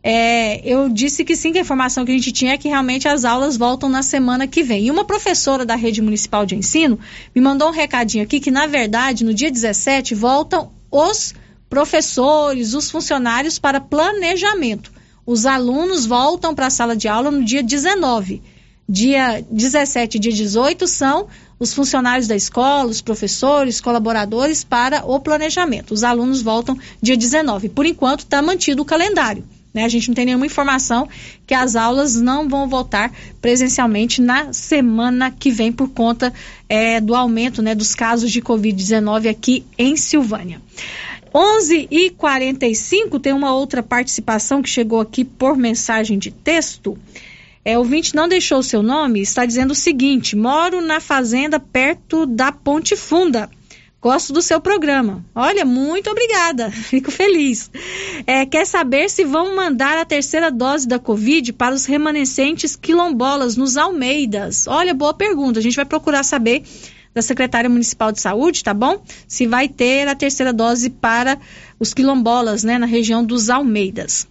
É, 0.05 0.61
eu 0.68 0.88
disse 0.88 1.24
que 1.24 1.36
sim, 1.36 1.53
que 1.53 1.59
a 1.59 1.61
informação 1.61 2.05
que 2.05 2.11
a 2.11 2.14
gente 2.14 2.32
tinha 2.32 2.55
é 2.55 2.59
que 2.59 2.68
realmente 2.68 3.07
as 3.07 3.24
aulas 3.24 3.57
voltam 3.57 3.88
na 3.88 4.03
semana 4.03 4.48
que 4.48 4.62
vem. 4.62 4.86
E 4.86 4.90
uma 4.90 5.05
professora 5.05 5.64
da 5.64 5.76
rede 5.76 6.03
municipal 6.03 6.44
de 6.44 6.57
ensino 6.57 6.98
me 7.34 7.40
mandou 7.40 7.68
um 7.68 7.72
recadinho 7.72 8.24
aqui 8.24 8.40
que, 8.40 8.50
na 8.50 8.66
verdade, 8.66 9.24
no 9.24 9.32
dia 9.32 9.50
17 9.50 10.14
voltam 10.14 10.72
os 10.90 11.34
professores, 11.70 12.74
os 12.74 12.90
funcionários 12.90 13.59
para 13.59 13.80
planejamento. 13.80 14.92
Os 15.24 15.46
alunos 15.46 16.05
voltam 16.05 16.53
para 16.53 16.66
a 16.66 16.70
sala 16.70 16.96
de 16.96 17.07
aula 17.07 17.30
no 17.30 17.44
dia 17.44 17.62
19. 17.62 18.42
Dia 18.88 19.44
17 19.48 20.16
e 20.16 20.20
dia 20.20 20.32
18 20.32 20.88
são 20.88 21.28
os 21.61 21.72
funcionários 21.72 22.26
da 22.26 22.34
escola, 22.34 22.90
os 22.90 23.00
professores, 23.00 23.80
colaboradores 23.80 24.64
para 24.64 25.05
o 25.07 25.20
planejamento. 25.20 25.94
Os 25.94 26.03
alunos 26.03 26.42
voltam 26.42 26.76
dia 27.00 27.16
19. 27.16 27.68
Por 27.68 27.86
enquanto, 27.86 28.20
está 28.20 28.42
mantido 28.42 28.82
o 28.82 28.84
calendário. 28.84 29.44
Né? 29.73 29.85
A 29.85 29.89
gente 29.89 30.09
não 30.09 30.14
tem 30.14 30.27
nenhuma 30.27 30.47
informação 30.47 31.09
que 31.47 31.55
as 31.55 31.77
aulas 31.77 32.20
não 32.20 32.49
vão 32.49 32.68
voltar 32.68 33.12
presencialmente 33.41 34.20
na 34.20 34.53
semana 34.53 35.31
que 35.31 35.51
vem 35.51 35.73
por 35.73 35.89
conta 35.89 36.33
é, 36.68 37.01
do 37.01 37.14
aumento 37.14 37.62
né, 37.62 37.75
dos 37.75 37.95
casos 37.95 38.31
de 38.31 38.43
Covid-19 38.43 39.31
aqui 39.31 39.64
em 39.79 39.97
Silvânia. 39.97 40.61
11 41.35 41.89
e 41.91 42.11
45 42.11 43.18
tem 43.18 43.33
uma 43.33 43.55
outra 43.55 43.83
participação 43.83 44.61
que 44.61 44.68
chegou 44.68 45.01
aqui 45.01 45.25
por 45.25 45.57
mensagem 45.57 46.18
de 46.18 46.31
texto. 46.31 46.99
É, 47.64 47.77
o 47.77 47.81
ouvinte 47.81 48.14
não 48.14 48.29
deixou 48.29 48.59
o 48.59 48.62
seu 48.62 48.83
nome, 48.83 49.20
está 49.20 49.47
dizendo 49.47 49.70
o 49.70 49.75
seguinte: 49.75 50.37
moro 50.37 50.81
na 50.81 51.01
fazenda 51.01 51.59
perto 51.59 52.27
da 52.27 52.53
Ponte 52.53 52.97
Funda. 52.97 53.49
Gosto 54.03 54.32
do 54.32 54.42
seu 54.42 54.61
programa. 54.61 55.24
Olha, 55.32 55.64
muito 55.64 56.11
obrigada. 56.11 56.72
Fico 56.74 57.12
feliz. 57.12 57.70
É, 58.26 58.44
quer 58.44 58.66
saber 58.66 59.09
se 59.09 59.24
vão 59.24 59.55
mandar 59.55 59.96
a 59.96 60.05
terceira 60.05 60.50
dose 60.50 60.88
da 60.88 60.98
Covid 60.98 61.53
para 61.53 61.72
os 61.72 61.86
remanescentes 61.86 62.74
quilombolas 62.74 63.57
nos 63.57 63.76
Almeidas? 63.76 64.66
Olha, 64.66 64.92
boa 64.92 65.14
pergunta. 65.14 65.61
A 65.61 65.62
gente 65.62 65.76
vai 65.76 65.84
procurar 65.84 66.24
saber 66.24 66.64
da 67.14 67.22
secretária 67.22 67.70
municipal 67.70 68.11
de 68.11 68.20
saúde, 68.20 68.64
tá 68.64 68.74
bom? 68.74 69.00
Se 69.28 69.46
vai 69.46 69.68
ter 69.68 70.09
a 70.09 70.16
terceira 70.16 70.53
dose 70.53 70.90
para 70.90 71.38
os 71.78 71.94
quilombolas, 71.94 72.64
né, 72.64 72.78
na 72.78 72.86
região 72.86 73.24
dos 73.24 73.50
Almeidas. 73.50 74.26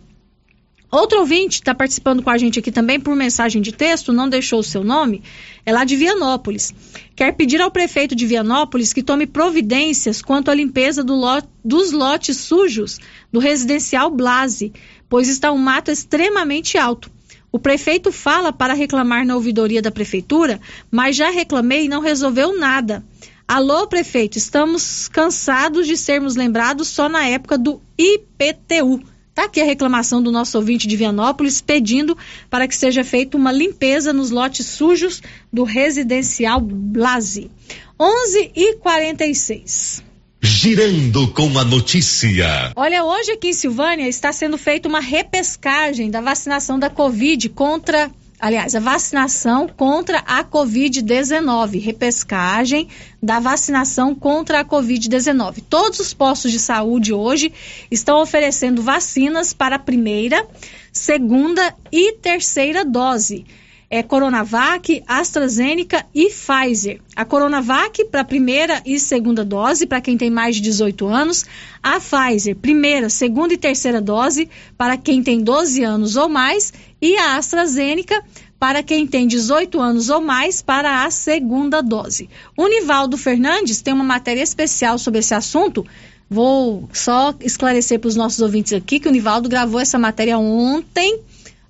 Outro 0.92 1.20
ouvinte 1.20 1.56
está 1.56 1.74
participando 1.74 2.22
com 2.22 2.30
a 2.30 2.38
gente 2.38 2.60
aqui 2.60 2.70
também 2.70 3.00
por 3.00 3.16
mensagem 3.16 3.62
de 3.62 3.72
texto, 3.72 4.12
não 4.12 4.28
deixou 4.28 4.60
o 4.60 4.64
seu 4.64 4.84
nome, 4.84 5.24
é 5.66 5.72
lá 5.72 5.86
de 5.86 5.96
Vianópolis. 5.96 6.74
Quer 7.16 7.34
pedir 7.34 7.62
ao 7.62 7.72
prefeito 7.72 8.14
de 8.14 8.26
Vianópolis 8.26 8.92
que 8.92 9.02
tome 9.02 9.26
providências 9.26 10.22
quanto 10.22 10.52
à 10.52 10.54
limpeza 10.54 11.02
do 11.02 11.16
lot, 11.16 11.48
dos 11.64 11.94
lotes 11.94 12.36
sujos 12.36 13.00
do 13.32 13.40
residencial 13.40 14.12
Blase, 14.12 14.74
pois 15.08 15.30
está 15.30 15.50
um 15.54 15.58
mato 15.58 15.90
extremamente 15.90 16.78
alto. 16.78 17.10
O 17.54 17.60
prefeito 17.60 18.12
fala 18.12 18.52
para 18.52 18.74
reclamar 18.74 19.26
na 19.26 19.36
ouvidoria 19.36 19.82
da 19.82 19.92
prefeitura, 19.92 20.60
mas 20.92 21.16
já 21.16 21.30
reclamei 21.30 21.86
e 21.86 21.90
não 21.90 22.02
resolveu 22.02 22.58
nada. 22.58 23.02
Alô, 23.48 23.88
prefeito, 23.88 24.38
estamos 24.38 25.08
cansados 25.08 25.88
de 25.88 25.96
sermos 25.96 26.36
lembrados 26.36 26.90
só 26.90 27.08
na 27.08 27.26
época 27.28 27.58
do 27.58 27.82
IPTU. 27.98 29.11
Está 29.32 29.46
aqui 29.46 29.62
a 29.62 29.66
reclamação 29.66 30.22
do 30.22 30.30
nosso 30.30 30.58
ouvinte 30.58 30.86
de 30.86 30.98
Vianópolis 30.98 31.62
pedindo 31.62 32.18
para 32.50 32.68
que 32.68 32.76
seja 32.76 33.02
feita 33.02 33.38
uma 33.38 33.52
limpeza 33.52 34.12
nos 34.12 34.30
lotes 34.30 34.66
sujos 34.66 35.22
do 35.52 35.64
residencial 35.64 36.60
Blase. 36.60 37.50
11 37.98 38.52
e 38.54 38.76
46. 38.76 40.04
Girando 40.44 41.30
com 41.30 41.58
a 41.58 41.64
notícia. 41.64 42.74
Olha, 42.76 43.06
hoje 43.06 43.32
aqui 43.32 43.50
em 43.50 43.54
Silvânia 43.54 44.10
está 44.10 44.34
sendo 44.34 44.58
feita 44.58 44.90
uma 44.90 45.00
repescagem 45.00 46.12
da 46.12 46.20
vacinação 46.20 46.78
da 46.78 46.90
Covid 46.90 47.48
contra 47.50 48.12
aliás, 48.42 48.74
a 48.74 48.80
vacinação 48.80 49.68
contra 49.68 50.18
a 50.20 50.44
Covid-19, 50.44 51.80
repescagem 51.80 52.88
da 53.22 53.40
vacinação 53.40 54.16
contra 54.16 54.62
a 54.62 54.66
Covid-19. 54.66 55.64
Todos 55.70 56.00
os 56.00 56.14
postos 56.14 56.52
de 56.52 56.60
saúde 56.60 57.14
hoje 57.14 57.54
estão 57.92 58.20
oferecendo 58.20 58.82
vacinas 58.82 59.54
para 59.54 59.76
a 59.76 59.80
primeira, 59.80 60.46
segunda 60.92 61.76
e 61.92 62.14
terceira 62.14 62.84
dose 62.84 63.46
é 63.94 64.02
Coronavac, 64.02 65.04
AstraZeneca 65.06 66.06
e 66.16 66.30
Pfizer. 66.30 67.02
A 67.14 67.26
Coronavac 67.26 68.06
para 68.06 68.24
primeira 68.24 68.82
e 68.86 68.98
segunda 68.98 69.44
dose 69.44 69.86
para 69.86 70.00
quem 70.00 70.18
tem 70.18 70.32
mais 70.32 70.56
de 70.56 70.62
18 70.62 71.06
anos, 71.08 71.46
a 71.84 72.00
Pfizer, 72.00 72.56
primeira, 72.56 73.10
segunda 73.10 73.54
e 73.54 73.58
terceira 73.58 74.00
dose 74.00 74.50
para 74.78 74.96
quem 74.96 75.22
tem 75.22 75.44
12 75.44 75.84
anos 75.84 76.16
ou 76.16 76.30
mais 76.30 76.72
e 77.02 77.18
a 77.18 77.38
AstraZeneca 77.38 78.24
para 78.60 78.84
quem 78.84 79.08
tem 79.08 79.26
18 79.26 79.80
anos 79.80 80.10
ou 80.10 80.22
mais 80.22 80.62
para 80.62 81.04
a 81.04 81.10
segunda 81.10 81.82
dose. 81.82 82.30
O 82.56 82.68
Nivaldo 82.68 83.18
Fernandes 83.18 83.82
tem 83.82 83.94
uma 83.94 84.04
matéria 84.04 84.44
especial 84.44 85.00
sobre 85.00 85.20
esse 85.20 85.34
assunto. 85.34 85.86
Vou 86.30 86.88
só 86.94 87.34
esclarecer 87.42 88.00
para 88.00 88.08
os 88.08 88.16
nossos 88.16 88.40
ouvintes 88.40 88.72
aqui 88.74 89.00
que 89.00 89.08
o 89.08 89.12
Nivaldo 89.12 89.50
gravou 89.50 89.80
essa 89.80 89.98
matéria 89.98 90.38
ontem 90.38 91.20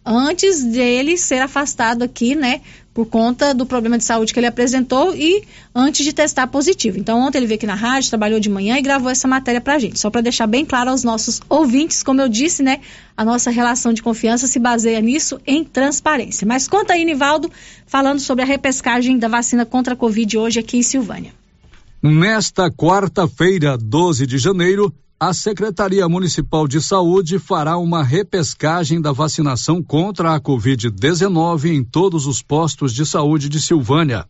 antes 0.06 0.64
dele 0.64 1.18
ser 1.18 1.42
afastado 1.42 2.04
aqui, 2.04 2.36
né, 2.36 2.62
por 2.94 3.06
conta 3.06 3.54
do 3.54 3.66
problema 3.66 3.98
de 3.98 4.04
saúde 4.04 4.34
que 4.34 4.40
ele 4.40 4.48
apresentou 4.48 5.16
e 5.16 5.44
antes 5.74 6.04
de 6.04 6.12
testar 6.12 6.48
positivo. 6.48 6.98
Então, 7.00 7.20
ontem 7.20 7.38
ele 7.38 7.48
veio 7.48 7.58
aqui 7.58 7.66
na 7.66 7.76
rádio, 7.76 8.10
trabalhou 8.10 8.40
de 8.40 8.50
manhã 8.50 8.78
e 8.78 8.82
gravou 8.82 9.10
essa 9.10 9.28
matéria 9.28 9.62
pra 9.62 9.80
gente. 9.80 9.98
Só 9.98 10.10
para 10.10 10.22
deixar 10.22 10.48
bem 10.48 10.66
claro 10.66 10.90
aos 10.90 11.04
nossos 11.04 11.42
ouvintes, 11.48 12.04
como 12.04 12.22
eu 12.22 12.28
disse, 12.28 12.62
né, 12.62 12.80
a 13.16 13.24
nossa 13.24 13.50
relação 13.50 13.94
de 13.94 14.04
confiança 14.04 14.46
se 14.46 14.60
baseia 14.60 15.00
nisso 15.00 15.40
em 15.48 15.64
transparência. 15.64 16.46
Mas 16.46 16.68
conta 16.68 16.94
aí, 16.94 17.06
Nivaldo, 17.06 17.50
falando 17.86 18.20
sobre 18.20 18.44
a 18.44 18.48
repescagem 18.48 19.18
da 19.18 19.28
vacina 19.28 19.66
contra 19.66 19.94
a 19.94 19.98
Covid 19.98 20.38
hoje 20.38 20.60
aqui 20.60 20.78
em 20.78 20.84
Silvânia. 20.84 21.34
Nesta 22.04 22.70
quarta-feira, 22.72 23.78
12 23.78 24.26
de 24.26 24.38
janeiro, 24.38 24.94
a 25.24 25.36
Secretaria 25.36 26.10
Municipal 26.10 26.68
de 26.68 26.82
Saúde 26.82 27.38
fará 27.38 27.78
uma 27.78 28.04
repescagem 28.04 29.00
da 29.00 29.12
vacinação 29.12 29.84
contra 29.84 30.34
a 30.34 30.42
Covid-19 30.42 31.66
em 31.66 31.84
todos 31.84 32.26
os 32.26 32.42
postos 32.42 32.92
de 32.92 33.06
saúde 33.06 33.48
de 33.48 33.62
Silvânia, 33.62 34.26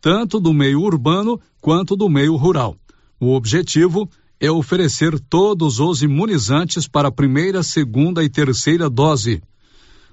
tanto 0.00 0.40
do 0.40 0.54
meio 0.54 0.80
urbano 0.80 1.38
quanto 1.60 1.94
do 1.94 2.08
meio 2.08 2.34
rural. 2.34 2.74
O 3.20 3.34
objetivo 3.34 4.08
é 4.40 4.50
oferecer 4.50 5.20
todos 5.20 5.78
os 5.78 6.02
imunizantes 6.02 6.88
para 6.88 7.08
a 7.08 7.12
primeira, 7.12 7.62
segunda 7.62 8.24
e 8.24 8.30
terceira 8.30 8.88
dose. 8.88 9.42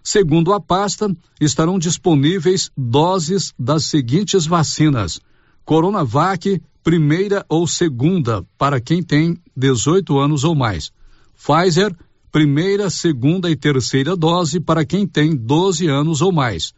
Segundo 0.03 0.51
a 0.51 0.59
pasta, 0.59 1.09
estarão 1.39 1.79
disponíveis 1.79 2.69
doses 2.75 3.53
das 3.57 3.85
seguintes 3.85 4.45
vacinas: 4.45 5.21
Coronavac, 5.63 6.61
primeira 6.83 7.45
ou 7.47 7.65
segunda 7.65 8.45
para 8.57 8.81
quem 8.81 9.01
tem 9.01 9.37
18 9.59 10.17
anos 10.17 10.43
ou 10.43 10.55
mais. 10.55 10.91
Pfizer, 11.35 11.95
primeira, 12.31 12.89
segunda 12.89 13.49
e 13.49 13.55
terceira 13.55 14.15
dose 14.15 14.59
para 14.59 14.85
quem 14.85 15.05
tem 15.05 15.35
12 15.35 15.87
anos 15.87 16.21
ou 16.21 16.31
mais. 16.31 16.73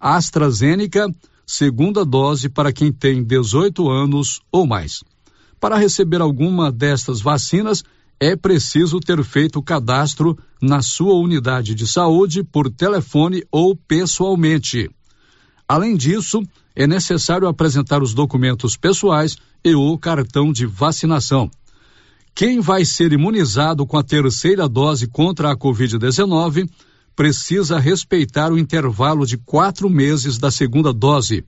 AstraZeneca, 0.00 1.06
segunda 1.46 2.04
dose 2.04 2.48
para 2.48 2.72
quem 2.72 2.92
tem 2.92 3.22
18 3.22 3.88
anos 3.88 4.40
ou 4.50 4.66
mais. 4.66 5.04
Para 5.60 5.76
receber 5.76 6.20
alguma 6.20 6.72
destas 6.72 7.20
vacinas, 7.20 7.84
é 8.18 8.34
preciso 8.36 9.00
ter 9.00 9.22
feito 9.22 9.58
o 9.58 9.62
cadastro 9.62 10.38
na 10.60 10.80
sua 10.80 11.14
unidade 11.14 11.74
de 11.74 11.86
saúde 11.86 12.42
por 12.42 12.70
telefone 12.70 13.44
ou 13.50 13.76
pessoalmente. 13.76 14.88
Além 15.68 15.96
disso, 15.96 16.42
é 16.74 16.86
necessário 16.86 17.48
apresentar 17.48 18.02
os 18.02 18.14
documentos 18.14 18.76
pessoais 18.76 19.36
e 19.64 19.74
o 19.74 19.98
cartão 19.98 20.52
de 20.52 20.66
vacinação. 20.66 21.50
Quem 22.34 22.60
vai 22.60 22.84
ser 22.84 23.12
imunizado 23.12 23.86
com 23.86 23.98
a 23.98 24.02
terceira 24.02 24.66
dose 24.66 25.06
contra 25.06 25.52
a 25.52 25.56
Covid-19 25.56 26.68
precisa 27.14 27.78
respeitar 27.78 28.50
o 28.50 28.58
intervalo 28.58 29.26
de 29.26 29.36
quatro 29.36 29.90
meses 29.90 30.38
da 30.38 30.50
segunda 30.50 30.92
dose. 30.94 31.44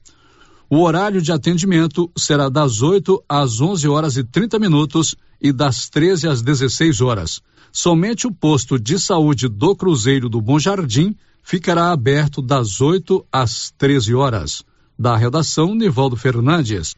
O 0.68 0.82
horário 0.82 1.22
de 1.22 1.32
atendimento 1.32 2.10
será 2.16 2.50
das 2.50 2.82
8 2.82 3.22
às 3.26 3.60
11 3.60 3.88
horas 3.88 4.16
e 4.16 4.24
30 4.24 4.58
minutos 4.58 5.14
e 5.40 5.52
das 5.52 5.88
13 5.88 6.28
às 6.28 6.42
16 6.42 7.00
horas. 7.00 7.40
Somente 7.72 8.26
o 8.26 8.32
posto 8.32 8.78
de 8.78 8.98
saúde 8.98 9.48
do 9.48 9.74
Cruzeiro 9.74 10.28
do 10.28 10.40
Bom 10.40 10.58
Jardim 10.58 11.16
ficará 11.42 11.92
aberto 11.92 12.42
das 12.42 12.80
8 12.80 13.24
às 13.32 13.72
13 13.78 14.14
horas. 14.14 14.62
Da 14.98 15.16
redação, 15.16 15.74
Nivaldo 15.74 16.16
Fernandes. 16.16 16.94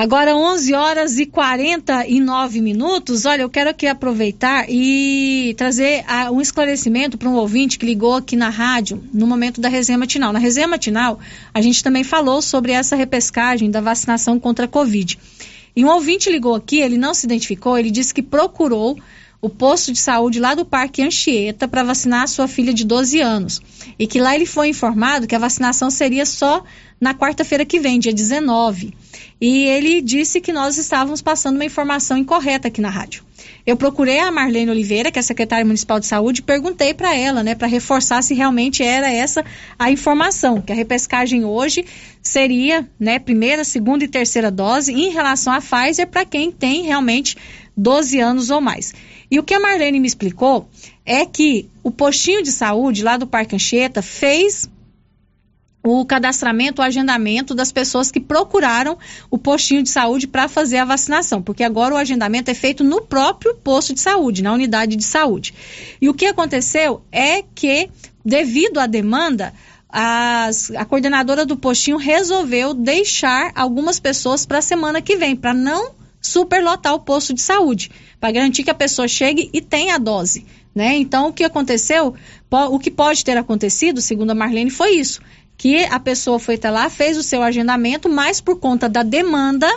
Agora 0.00 0.34
11 0.34 0.72
horas 0.72 1.18
e 1.18 1.26
49 1.26 2.62
minutos. 2.62 3.26
Olha, 3.26 3.42
eu 3.42 3.50
quero 3.50 3.68
aqui 3.68 3.86
aproveitar 3.86 4.64
e 4.66 5.54
trazer 5.58 6.06
uh, 6.06 6.32
um 6.32 6.40
esclarecimento 6.40 7.18
para 7.18 7.28
um 7.28 7.34
ouvinte 7.34 7.78
que 7.78 7.84
ligou 7.84 8.14
aqui 8.14 8.34
na 8.34 8.48
rádio 8.48 9.04
no 9.12 9.26
momento 9.26 9.60
da 9.60 9.68
resenha 9.68 9.98
matinal. 9.98 10.32
Na 10.32 10.38
resenha 10.38 10.66
matinal, 10.66 11.20
a 11.52 11.60
gente 11.60 11.84
também 11.84 12.02
falou 12.02 12.40
sobre 12.40 12.72
essa 12.72 12.96
repescagem 12.96 13.70
da 13.70 13.82
vacinação 13.82 14.40
contra 14.40 14.64
a 14.64 14.68
Covid. 14.68 15.18
E 15.76 15.84
um 15.84 15.88
ouvinte 15.88 16.30
ligou 16.30 16.54
aqui, 16.54 16.80
ele 16.80 16.96
não 16.96 17.12
se 17.12 17.26
identificou, 17.26 17.76
ele 17.76 17.90
disse 17.90 18.14
que 18.14 18.22
procurou 18.22 18.98
o 19.38 19.50
posto 19.50 19.92
de 19.92 19.98
saúde 19.98 20.40
lá 20.40 20.54
do 20.54 20.64
Parque 20.64 21.02
Anchieta 21.02 21.68
para 21.68 21.82
vacinar 21.82 22.22
a 22.22 22.26
sua 22.26 22.48
filha 22.48 22.72
de 22.72 22.86
12 22.86 23.20
anos. 23.20 23.60
E 23.98 24.06
que 24.06 24.18
lá 24.18 24.34
ele 24.34 24.46
foi 24.46 24.68
informado 24.68 25.26
que 25.26 25.36
a 25.36 25.38
vacinação 25.38 25.90
seria 25.90 26.24
só 26.24 26.64
na 26.98 27.12
quarta-feira 27.12 27.66
que 27.66 27.78
vem, 27.78 27.98
dia 27.98 28.14
19. 28.14 28.94
E 29.40 29.64
ele 29.64 30.02
disse 30.02 30.40
que 30.40 30.52
nós 30.52 30.76
estávamos 30.76 31.22
passando 31.22 31.56
uma 31.56 31.64
informação 31.64 32.18
incorreta 32.18 32.68
aqui 32.68 32.80
na 32.80 32.90
rádio. 32.90 33.24
Eu 33.66 33.76
procurei 33.76 34.18
a 34.18 34.30
Marlene 34.30 34.70
Oliveira, 34.70 35.10
que 35.10 35.18
é 35.18 35.22
secretária 35.22 35.64
municipal 35.64 35.98
de 35.98 36.06
saúde, 36.06 36.40
e 36.40 36.42
perguntei 36.42 36.92
para 36.92 37.16
ela, 37.16 37.42
né, 37.42 37.54
para 37.54 37.66
reforçar 37.66 38.22
se 38.22 38.34
realmente 38.34 38.82
era 38.82 39.10
essa 39.10 39.44
a 39.78 39.90
informação, 39.90 40.60
que 40.60 40.72
a 40.72 40.74
repescagem 40.74 41.44
hoje 41.44 41.84
seria, 42.22 42.86
né, 42.98 43.18
primeira, 43.18 43.64
segunda 43.64 44.04
e 44.04 44.08
terceira 44.08 44.50
dose 44.50 44.92
em 44.92 45.10
relação 45.10 45.52
à 45.52 45.60
Pfizer 45.60 46.06
para 46.06 46.24
quem 46.24 46.52
tem 46.52 46.82
realmente 46.82 47.36
12 47.76 48.20
anos 48.20 48.50
ou 48.50 48.60
mais. 48.60 48.92
E 49.30 49.38
o 49.38 49.42
que 49.42 49.54
a 49.54 49.60
Marlene 49.60 50.00
me 50.00 50.06
explicou 50.06 50.68
é 51.06 51.24
que 51.24 51.68
o 51.82 51.90
postinho 51.90 52.42
de 52.42 52.52
saúde 52.52 53.02
lá 53.02 53.16
do 53.16 53.26
Parque 53.26 53.54
Anchieta 53.54 54.02
fez 54.02 54.68
o 55.82 56.04
cadastramento, 56.04 56.82
o 56.82 56.84
agendamento 56.84 57.54
das 57.54 57.72
pessoas 57.72 58.10
que 58.10 58.20
procuraram 58.20 58.98
o 59.30 59.38
postinho 59.38 59.82
de 59.82 59.88
saúde 59.88 60.26
para 60.26 60.48
fazer 60.48 60.78
a 60.78 60.84
vacinação, 60.84 61.42
porque 61.42 61.64
agora 61.64 61.94
o 61.94 61.98
agendamento 61.98 62.50
é 62.50 62.54
feito 62.54 62.84
no 62.84 63.00
próprio 63.00 63.54
posto 63.54 63.94
de 63.94 64.00
saúde, 64.00 64.42
na 64.42 64.52
unidade 64.52 64.94
de 64.94 65.04
saúde. 65.04 65.54
E 66.00 66.08
o 66.08 66.14
que 66.14 66.26
aconteceu 66.26 67.02
é 67.10 67.42
que, 67.54 67.88
devido 68.24 68.78
à 68.78 68.86
demanda, 68.86 69.54
as, 69.88 70.70
a 70.72 70.84
coordenadora 70.84 71.46
do 71.46 71.56
postinho 71.56 71.96
resolveu 71.96 72.74
deixar 72.74 73.50
algumas 73.54 73.98
pessoas 73.98 74.44
para 74.44 74.58
a 74.58 74.62
semana 74.62 75.00
que 75.00 75.16
vem, 75.16 75.34
para 75.34 75.54
não 75.54 75.92
superlotar 76.20 76.92
o 76.92 77.00
posto 77.00 77.32
de 77.32 77.40
saúde, 77.40 77.90
para 78.20 78.30
garantir 78.30 78.62
que 78.62 78.70
a 78.70 78.74
pessoa 78.74 79.08
chegue 79.08 79.48
e 79.52 79.62
tenha 79.62 79.94
a 79.94 79.98
dose. 79.98 80.44
Né? 80.74 80.96
Então, 80.98 81.28
o 81.28 81.32
que 81.32 81.42
aconteceu, 81.42 82.14
o 82.50 82.78
que 82.78 82.90
pode 82.90 83.24
ter 83.24 83.36
acontecido, 83.36 84.00
segundo 84.00 84.30
a 84.30 84.34
Marlene, 84.34 84.70
foi 84.70 84.92
isso 84.92 85.20
que 85.60 85.84
a 85.84 86.00
pessoa 86.00 86.38
foi 86.38 86.54
até 86.54 86.70
lá, 86.70 86.88
fez 86.88 87.18
o 87.18 87.22
seu 87.22 87.42
agendamento, 87.42 88.08
mas 88.08 88.40
por 88.40 88.58
conta 88.58 88.88
da 88.88 89.02
demanda, 89.02 89.68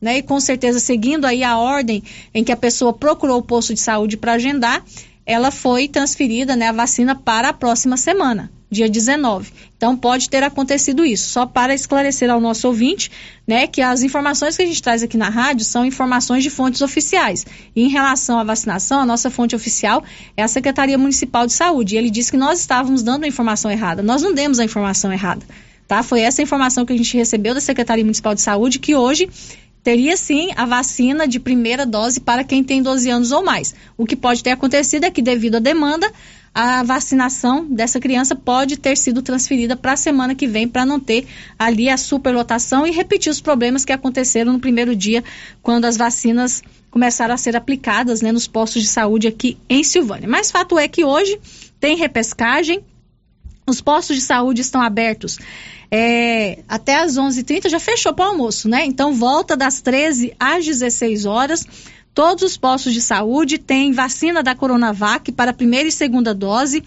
né, 0.00 0.16
e 0.16 0.22
com 0.22 0.40
certeza 0.40 0.80
seguindo 0.80 1.26
aí 1.26 1.44
a 1.44 1.58
ordem 1.58 2.02
em 2.32 2.42
que 2.42 2.50
a 2.50 2.56
pessoa 2.56 2.90
procurou 2.90 3.40
o 3.40 3.42
posto 3.42 3.74
de 3.74 3.80
saúde 3.80 4.16
para 4.16 4.32
agendar, 4.32 4.82
ela 5.26 5.50
foi 5.50 5.88
transferida, 5.88 6.56
né, 6.56 6.68
a 6.68 6.72
vacina 6.72 7.14
para 7.14 7.50
a 7.50 7.52
próxima 7.52 7.98
semana 7.98 8.50
dia 8.70 8.88
19. 8.88 9.52
Então 9.76 9.96
pode 9.96 10.28
ter 10.28 10.42
acontecido 10.42 11.04
isso. 11.04 11.30
Só 11.30 11.46
para 11.46 11.74
esclarecer 11.74 12.30
ao 12.30 12.40
nosso 12.40 12.66
ouvinte, 12.66 13.10
né, 13.46 13.66
que 13.66 13.80
as 13.80 14.02
informações 14.02 14.56
que 14.56 14.62
a 14.62 14.66
gente 14.66 14.82
traz 14.82 15.02
aqui 15.02 15.16
na 15.16 15.28
rádio 15.28 15.64
são 15.64 15.84
informações 15.84 16.42
de 16.42 16.50
fontes 16.50 16.80
oficiais. 16.82 17.46
E 17.74 17.82
em 17.82 17.88
relação 17.88 18.38
à 18.38 18.44
vacinação, 18.44 19.00
a 19.00 19.06
nossa 19.06 19.30
fonte 19.30 19.54
oficial 19.54 20.02
é 20.36 20.42
a 20.42 20.48
Secretaria 20.48 20.98
Municipal 20.98 21.46
de 21.46 21.52
Saúde. 21.52 21.94
E 21.94 21.98
ele 21.98 22.10
disse 22.10 22.30
que 22.30 22.36
nós 22.36 22.60
estávamos 22.60 23.02
dando 23.02 23.24
a 23.24 23.28
informação 23.28 23.70
errada. 23.70 24.02
Nós 24.02 24.22
não 24.22 24.34
demos 24.34 24.58
a 24.58 24.64
informação 24.64 25.12
errada. 25.12 25.44
Tá? 25.86 26.02
Foi 26.02 26.20
essa 26.20 26.42
informação 26.42 26.84
que 26.84 26.92
a 26.92 26.96
gente 26.96 27.16
recebeu 27.16 27.54
da 27.54 27.60
Secretaria 27.60 28.04
Municipal 28.04 28.34
de 28.34 28.40
Saúde 28.40 28.80
que 28.80 28.96
hoje 28.96 29.28
teria 29.86 30.16
sim 30.16 30.50
a 30.56 30.66
vacina 30.66 31.28
de 31.28 31.38
primeira 31.38 31.86
dose 31.86 32.18
para 32.18 32.42
quem 32.42 32.64
tem 32.64 32.82
12 32.82 33.08
anos 33.08 33.30
ou 33.30 33.44
mais. 33.44 33.72
O 33.96 34.04
que 34.04 34.16
pode 34.16 34.42
ter 34.42 34.50
acontecido 34.50 35.04
é 35.04 35.12
que, 35.12 35.22
devido 35.22 35.56
à 35.56 35.60
demanda, 35.60 36.12
a 36.56 36.82
vacinação 36.82 37.66
dessa 37.66 38.00
criança 38.00 38.34
pode 38.34 38.78
ter 38.78 38.96
sido 38.96 39.20
transferida 39.20 39.76
para 39.76 39.92
a 39.92 39.96
semana 39.96 40.34
que 40.34 40.46
vem 40.46 40.66
para 40.66 40.86
não 40.86 40.98
ter 40.98 41.26
ali 41.58 41.90
a 41.90 41.98
superlotação 41.98 42.86
e 42.86 42.90
repetir 42.90 43.30
os 43.30 43.42
problemas 43.42 43.84
que 43.84 43.92
aconteceram 43.92 44.54
no 44.54 44.58
primeiro 44.58 44.96
dia 44.96 45.22
quando 45.62 45.84
as 45.84 45.98
vacinas 45.98 46.62
começaram 46.90 47.34
a 47.34 47.36
ser 47.36 47.56
aplicadas 47.56 48.22
né, 48.22 48.32
nos 48.32 48.46
postos 48.46 48.80
de 48.80 48.88
saúde 48.88 49.28
aqui 49.28 49.58
em 49.68 49.84
Silvânia. 49.84 50.26
Mas 50.26 50.50
fato 50.50 50.78
é 50.78 50.88
que 50.88 51.04
hoje 51.04 51.38
tem 51.78 51.94
repescagem, 51.94 52.82
os 53.66 53.82
postos 53.82 54.16
de 54.16 54.22
saúde 54.22 54.62
estão 54.62 54.80
abertos 54.80 55.38
é, 55.90 56.60
até 56.66 56.96
às 56.96 57.16
11h30, 57.16 57.68
já 57.68 57.78
fechou 57.78 58.14
para 58.14 58.26
o 58.26 58.28
almoço, 58.30 58.66
né? 58.66 58.86
Então 58.86 59.12
volta 59.12 59.56
das 59.56 59.82
13 59.82 60.34
às 60.40 60.64
16 60.64 61.26
horas 61.26 61.66
Todos 62.16 62.44
os 62.44 62.56
postos 62.56 62.94
de 62.94 63.02
saúde 63.02 63.58
têm 63.58 63.92
vacina 63.92 64.42
da 64.42 64.54
Coronavac 64.54 65.30
para 65.32 65.52
primeira 65.52 65.86
e 65.86 65.92
segunda 65.92 66.34
dose 66.34 66.82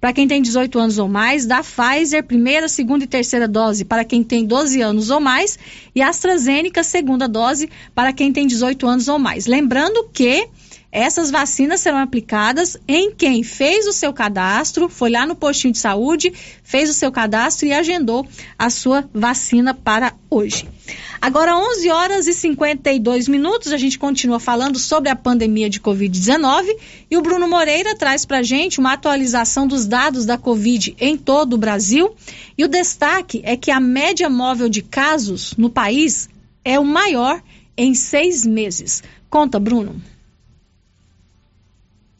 para 0.00 0.12
quem 0.12 0.26
tem 0.26 0.42
18 0.42 0.76
anos 0.76 0.98
ou 0.98 1.06
mais, 1.06 1.46
da 1.46 1.62
Pfizer, 1.62 2.24
primeira, 2.24 2.66
segunda 2.68 3.04
e 3.04 3.06
terceira 3.06 3.46
dose 3.46 3.84
para 3.84 4.04
quem 4.04 4.24
tem 4.24 4.44
12 4.44 4.80
anos 4.80 5.08
ou 5.08 5.20
mais, 5.20 5.56
e 5.94 6.02
AstraZeneca, 6.02 6.82
segunda 6.82 7.28
dose 7.28 7.70
para 7.94 8.12
quem 8.12 8.32
tem 8.32 8.44
18 8.44 8.84
anos 8.88 9.06
ou 9.06 9.20
mais. 9.20 9.46
Lembrando 9.46 10.08
que 10.12 10.48
essas 10.92 11.30
vacinas 11.30 11.80
serão 11.80 11.96
aplicadas 11.96 12.76
em 12.86 13.10
quem 13.10 13.42
fez 13.42 13.86
o 13.86 13.94
seu 13.94 14.12
cadastro, 14.12 14.90
foi 14.90 15.10
lá 15.10 15.26
no 15.26 15.34
postinho 15.34 15.72
de 15.72 15.78
saúde, 15.78 16.30
fez 16.62 16.90
o 16.90 16.92
seu 16.92 17.10
cadastro 17.10 17.66
e 17.66 17.72
agendou 17.72 18.28
a 18.58 18.68
sua 18.68 19.08
vacina 19.14 19.72
para 19.72 20.12
hoje. 20.28 20.68
Agora, 21.18 21.56
11 21.56 21.88
horas 21.88 22.26
e 22.26 22.34
52 22.34 23.26
minutos, 23.26 23.72
a 23.72 23.78
gente 23.78 23.98
continua 23.98 24.38
falando 24.38 24.78
sobre 24.78 25.08
a 25.08 25.16
pandemia 25.16 25.70
de 25.70 25.80
Covid-19 25.80 26.76
e 27.10 27.16
o 27.16 27.22
Bruno 27.22 27.48
Moreira 27.48 27.96
traz 27.96 28.26
para 28.26 28.38
a 28.38 28.42
gente 28.42 28.78
uma 28.78 28.92
atualização 28.92 29.66
dos 29.66 29.86
dados 29.86 30.26
da 30.26 30.36
Covid 30.36 30.94
em 31.00 31.16
todo 31.16 31.54
o 31.54 31.58
Brasil. 31.58 32.14
E 32.58 32.64
o 32.64 32.68
destaque 32.68 33.40
é 33.44 33.56
que 33.56 33.70
a 33.70 33.80
média 33.80 34.28
móvel 34.28 34.68
de 34.68 34.82
casos 34.82 35.54
no 35.56 35.70
país 35.70 36.28
é 36.62 36.78
o 36.78 36.84
maior 36.84 37.42
em 37.78 37.94
seis 37.94 38.44
meses. 38.44 39.02
Conta, 39.30 39.58
Bruno. 39.58 40.11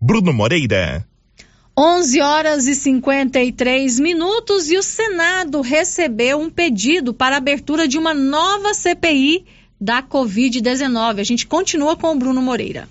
Bruno 0.00 0.32
Moreira. 0.32 1.06
11 1.78 2.20
horas 2.20 2.66
e 2.66 2.74
53 2.74 3.98
minutos 4.00 4.70
e 4.70 4.76
o 4.76 4.82
Senado 4.82 5.60
recebeu 5.60 6.38
um 6.38 6.50
pedido 6.50 7.14
para 7.14 7.36
abertura 7.36 7.88
de 7.88 7.96
uma 7.96 8.12
nova 8.12 8.74
CPI 8.74 9.46
da 9.80 10.02
Covid-19. 10.02 11.20
A 11.20 11.24
gente 11.24 11.46
continua 11.46 11.96
com 11.96 12.08
o 12.08 12.18
Bruno 12.18 12.42
Moreira. 12.42 12.88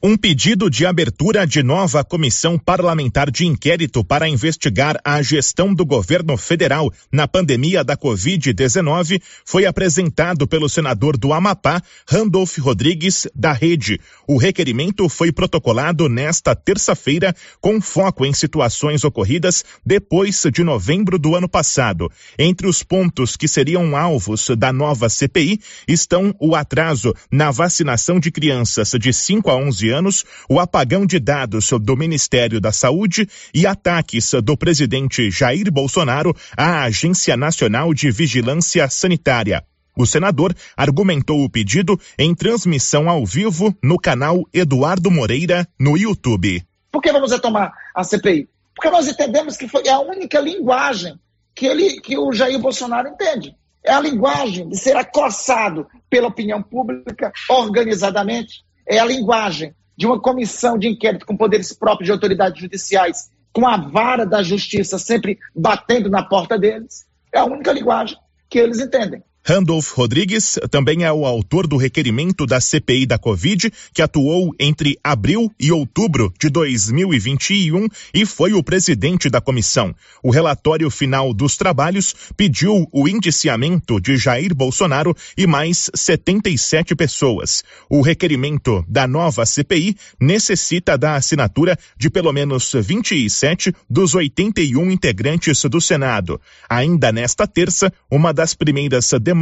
Um 0.00 0.16
pedido 0.16 0.70
de 0.70 0.86
abertura 0.86 1.44
de 1.44 1.60
nova 1.60 2.04
comissão 2.04 2.56
parlamentar 2.56 3.32
de 3.32 3.44
inquérito 3.44 4.04
para 4.04 4.28
investigar 4.28 4.96
a 5.04 5.20
gestão 5.22 5.74
do 5.74 5.84
governo 5.84 6.36
federal 6.36 6.92
na 7.10 7.26
pandemia 7.26 7.82
da 7.82 7.96
Covid-19 7.96 9.20
foi 9.44 9.66
apresentado 9.66 10.46
pelo 10.46 10.68
senador 10.68 11.16
do 11.16 11.32
Amapá, 11.32 11.82
Randolph 12.08 12.58
Rodrigues, 12.58 13.26
da 13.34 13.52
Rede. 13.52 14.00
O 14.24 14.36
requerimento 14.36 15.08
foi 15.08 15.32
protocolado 15.32 16.08
nesta 16.08 16.54
terça-feira, 16.54 17.34
com 17.60 17.80
foco 17.80 18.24
em 18.24 18.32
situações 18.32 19.02
ocorridas 19.02 19.64
depois 19.84 20.44
de 20.52 20.62
novembro 20.62 21.18
do 21.18 21.34
ano 21.34 21.48
passado. 21.48 22.08
Entre 22.38 22.68
os 22.68 22.84
pontos 22.84 23.34
que 23.36 23.48
seriam 23.48 23.96
alvos 23.96 24.48
da 24.56 24.72
nova 24.72 25.08
CPI 25.08 25.58
estão 25.88 26.32
o 26.38 26.54
atraso 26.54 27.12
na 27.32 27.50
vacinação 27.50 28.20
de 28.20 28.30
crianças 28.30 28.92
de 28.92 29.12
5 29.12 29.50
a 29.50 29.56
11 29.56 29.87
anos, 29.90 30.24
o 30.48 30.58
apagão 30.60 31.06
de 31.06 31.18
dados 31.18 31.70
do 31.80 31.96
Ministério 31.96 32.60
da 32.60 32.72
Saúde 32.72 33.28
e 33.54 33.66
ataques 33.66 34.32
do 34.42 34.56
presidente 34.56 35.30
Jair 35.30 35.70
Bolsonaro 35.70 36.34
à 36.56 36.84
Agência 36.84 37.36
Nacional 37.36 37.92
de 37.92 38.10
Vigilância 38.10 38.88
Sanitária. 38.88 39.64
O 39.96 40.06
senador 40.06 40.54
argumentou 40.76 41.42
o 41.42 41.50
pedido 41.50 41.98
em 42.16 42.32
transmissão 42.32 43.10
ao 43.10 43.26
vivo 43.26 43.76
no 43.82 43.98
canal 43.98 44.44
Eduardo 44.54 45.10
Moreira 45.10 45.66
no 45.78 45.96
YouTube. 45.96 46.62
Por 46.92 47.02
que 47.02 47.10
vamos 47.10 47.32
retomar 47.32 47.72
a 47.94 48.04
CPI? 48.04 48.48
Porque 48.74 48.90
nós 48.90 49.08
entendemos 49.08 49.56
que 49.56 49.66
foi 49.66 49.88
a 49.88 49.98
única 49.98 50.38
linguagem 50.38 51.18
que, 51.52 51.66
ele, 51.66 52.00
que 52.00 52.16
o 52.16 52.32
Jair 52.32 52.60
Bolsonaro 52.60 53.08
entende. 53.08 53.56
É 53.84 53.92
a 53.92 54.00
linguagem 54.00 54.68
de 54.68 54.76
ser 54.76 54.96
acossado 54.96 55.88
pela 56.08 56.28
opinião 56.28 56.62
pública 56.62 57.32
organizadamente. 57.48 58.64
É 58.88 58.98
a 58.98 59.04
linguagem 59.04 59.74
de 59.96 60.06
uma 60.06 60.18
comissão 60.18 60.78
de 60.78 60.88
inquérito 60.88 61.26
com 61.26 61.36
poderes 61.36 61.72
próprios 61.72 62.06
de 62.06 62.12
autoridades 62.12 62.60
judiciais, 62.60 63.30
com 63.52 63.66
a 63.66 63.76
vara 63.76 64.24
da 64.24 64.42
justiça 64.42 64.98
sempre 64.98 65.38
batendo 65.54 66.08
na 66.08 66.22
porta 66.22 66.58
deles. 66.58 67.06
É 67.32 67.38
a 67.38 67.44
única 67.44 67.72
linguagem 67.72 68.16
que 68.48 68.58
eles 68.58 68.80
entendem. 68.80 69.22
Randolph 69.48 69.92
Rodrigues 69.92 70.58
também 70.70 71.04
é 71.04 71.10
o 71.10 71.24
autor 71.24 71.66
do 71.66 71.78
requerimento 71.78 72.44
da 72.44 72.60
CPI 72.60 73.06
da 73.06 73.16
Covid, 73.16 73.72
que 73.94 74.02
atuou 74.02 74.54
entre 74.60 74.98
abril 75.02 75.50
e 75.58 75.72
outubro 75.72 76.30
de 76.38 76.50
2021 76.50 77.88
e 78.12 78.26
foi 78.26 78.52
o 78.52 78.62
presidente 78.62 79.30
da 79.30 79.40
comissão. 79.40 79.94
O 80.22 80.30
relatório 80.30 80.90
final 80.90 81.32
dos 81.32 81.56
trabalhos 81.56 82.14
pediu 82.36 82.86
o 82.92 83.08
indiciamento 83.08 83.98
de 83.98 84.18
Jair 84.18 84.54
Bolsonaro 84.54 85.16
e 85.34 85.46
mais 85.46 85.90
77 85.94 86.94
pessoas. 86.94 87.64
O 87.88 88.02
requerimento 88.02 88.84
da 88.86 89.08
nova 89.08 89.46
CPI 89.46 89.96
necessita 90.20 90.98
da 90.98 91.14
assinatura 91.14 91.78
de 91.96 92.10
pelo 92.10 92.34
menos 92.34 92.70
27 92.74 93.74
dos 93.88 94.14
81 94.14 94.90
integrantes 94.90 95.64
do 95.64 95.80
Senado. 95.80 96.38
Ainda 96.68 97.10
nesta 97.10 97.46
terça, 97.46 97.90
uma 98.10 98.30
das 98.30 98.52
primeiras 98.52 99.10
demonstrações 99.18 99.37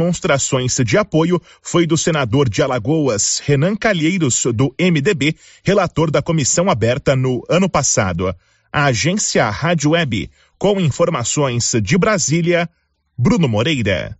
de 0.85 0.97
apoio 0.97 1.41
foi 1.61 1.85
do 1.87 1.97
senador 1.97 2.49
de 2.49 2.61
Alagoas, 2.61 3.41
Renan 3.43 3.75
Calheiros, 3.75 4.45
do 4.53 4.73
MDB, 4.79 5.35
relator 5.63 6.11
da 6.11 6.21
comissão 6.21 6.69
aberta 6.69 7.15
no 7.15 7.43
ano 7.49 7.69
passado. 7.69 8.33
A 8.71 8.85
agência 8.85 9.49
Rádio 9.49 9.91
Web, 9.91 10.29
com 10.57 10.79
informações 10.79 11.71
de 11.81 11.97
Brasília, 11.97 12.69
Bruno 13.17 13.47
Moreira. 13.47 14.17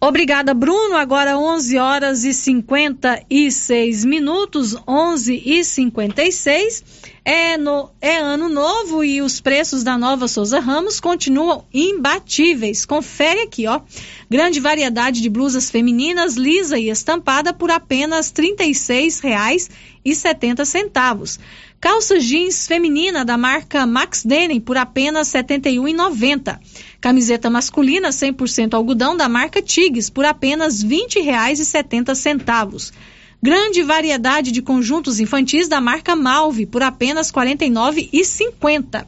Obrigada, 0.00 0.54
Bruno. 0.54 0.96
Agora 0.96 1.36
11 1.36 1.76
horas 1.76 2.24
e 2.24 2.32
56 2.32 4.04
minutos, 4.04 4.76
11 4.86 5.42
e 5.44 5.64
56. 5.64 6.84
É, 7.24 7.58
no, 7.58 7.90
é 8.00 8.16
ano 8.16 8.48
novo 8.48 9.02
e 9.02 9.20
os 9.20 9.40
preços 9.40 9.82
da 9.82 9.98
nova 9.98 10.28
Souza 10.28 10.60
Ramos 10.60 11.00
continuam 11.00 11.64
imbatíveis. 11.74 12.84
Confere 12.86 13.40
aqui, 13.42 13.66
ó. 13.66 13.80
Grande 14.30 14.60
variedade 14.60 15.20
de 15.20 15.28
blusas 15.28 15.68
femininas, 15.68 16.36
lisa 16.36 16.78
e 16.78 16.88
estampada 16.88 17.52
por 17.52 17.70
apenas 17.70 18.32
R$ 18.34 18.54
36,70. 20.12 21.38
Calça 21.80 22.18
jeans 22.18 22.66
feminina 22.66 23.24
da 23.24 23.38
marca 23.38 23.86
Max 23.86 24.24
Denim 24.24 24.60
por 24.60 24.76
apenas 24.76 25.32
R$ 25.32 25.42
71,90. 25.42 26.58
Camiseta 27.00 27.48
masculina 27.48 28.08
100% 28.08 28.74
algodão 28.74 29.16
da 29.16 29.28
marca 29.28 29.62
Tigres 29.62 30.10
por 30.10 30.24
apenas 30.24 30.82
R$ 30.82 30.88
20,70. 30.88 32.92
Grande 33.40 33.84
variedade 33.84 34.50
de 34.50 34.60
conjuntos 34.60 35.20
infantis 35.20 35.68
da 35.68 35.80
marca 35.80 36.16
Malve 36.16 36.66
por 36.66 36.82
apenas 36.82 37.30
R$ 37.30 37.54
49,50. 37.54 39.06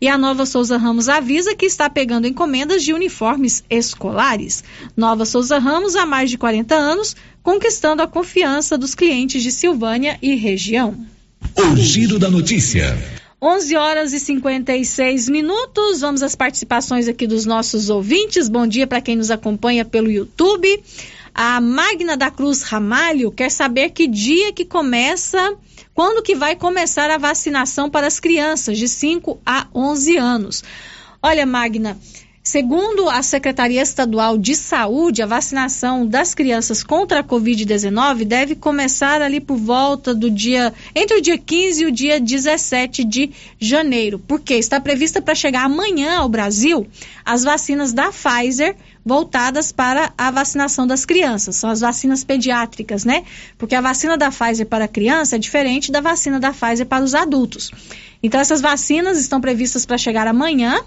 E 0.00 0.08
a 0.08 0.18
Nova 0.18 0.44
Souza 0.44 0.76
Ramos 0.76 1.08
avisa 1.08 1.54
que 1.54 1.64
está 1.64 1.88
pegando 1.88 2.26
encomendas 2.26 2.84
de 2.84 2.92
uniformes 2.92 3.64
escolares. 3.70 4.62
Nova 4.96 5.24
Souza 5.24 5.58
Ramos, 5.58 5.96
há 5.96 6.04
mais 6.04 6.28
de 6.28 6.36
40 6.36 6.74
anos, 6.74 7.16
conquistando 7.42 8.02
a 8.02 8.06
confiança 8.06 8.76
dos 8.76 8.94
clientes 8.94 9.42
de 9.42 9.50
Silvânia 9.50 10.18
e 10.20 10.34
região. 10.34 10.94
O 11.56 11.76
Giro 11.76 12.18
da 12.18 12.28
Notícia. 12.28 12.96
11 13.40 13.76
horas 13.76 14.12
e 14.12 14.20
56 14.20 15.28
minutos. 15.28 16.00
Vamos 16.00 16.22
às 16.22 16.34
participações 16.34 17.06
aqui 17.08 17.26
dos 17.26 17.46
nossos 17.46 17.88
ouvintes. 17.88 18.48
Bom 18.48 18.66
dia 18.66 18.86
para 18.86 19.00
quem 19.00 19.16
nos 19.16 19.30
acompanha 19.30 19.84
pelo 19.84 20.10
YouTube. 20.10 20.82
A 21.38 21.60
Magna 21.60 22.16
da 22.16 22.30
Cruz 22.30 22.62
Ramalho 22.62 23.30
quer 23.30 23.50
saber 23.50 23.90
que 23.90 24.06
dia 24.06 24.54
que 24.54 24.64
começa, 24.64 25.54
quando 25.92 26.22
que 26.22 26.34
vai 26.34 26.56
começar 26.56 27.10
a 27.10 27.18
vacinação 27.18 27.90
para 27.90 28.06
as 28.06 28.18
crianças 28.18 28.78
de 28.78 28.88
5 28.88 29.38
a 29.44 29.66
11 29.74 30.16
anos. 30.16 30.64
Olha, 31.22 31.44
Magna, 31.44 31.98
Segundo 32.46 33.10
a 33.10 33.24
Secretaria 33.24 33.82
Estadual 33.82 34.38
de 34.38 34.54
Saúde, 34.54 35.20
a 35.20 35.26
vacinação 35.26 36.06
das 36.06 36.32
crianças 36.32 36.84
contra 36.84 37.18
a 37.18 37.24
Covid-19 37.24 38.24
deve 38.24 38.54
começar 38.54 39.20
ali 39.20 39.40
por 39.40 39.56
volta 39.56 40.14
do 40.14 40.30
dia, 40.30 40.72
entre 40.94 41.18
o 41.18 41.20
dia 41.20 41.36
15 41.36 41.82
e 41.82 41.86
o 41.86 41.90
dia 41.90 42.20
17 42.20 43.02
de 43.02 43.32
janeiro, 43.58 44.20
porque 44.28 44.54
está 44.54 44.78
prevista 44.80 45.20
para 45.20 45.34
chegar 45.34 45.64
amanhã 45.64 46.18
ao 46.18 46.28
Brasil 46.28 46.86
as 47.24 47.42
vacinas 47.42 47.92
da 47.92 48.12
Pfizer 48.12 48.76
voltadas 49.04 49.72
para 49.72 50.12
a 50.16 50.30
vacinação 50.30 50.86
das 50.86 51.04
crianças, 51.04 51.56
são 51.56 51.68
as 51.68 51.80
vacinas 51.80 52.22
pediátricas, 52.22 53.04
né? 53.04 53.24
Porque 53.58 53.74
a 53.74 53.80
vacina 53.80 54.16
da 54.16 54.30
Pfizer 54.30 54.66
para 54.66 54.86
criança 54.86 55.34
é 55.34 55.38
diferente 55.40 55.90
da 55.90 56.00
vacina 56.00 56.38
da 56.38 56.52
Pfizer 56.52 56.86
para 56.86 57.02
os 57.02 57.12
adultos. 57.12 57.72
Então 58.22 58.40
essas 58.40 58.60
vacinas 58.60 59.18
estão 59.18 59.40
previstas 59.40 59.84
para 59.84 59.98
chegar 59.98 60.28
amanhã 60.28 60.80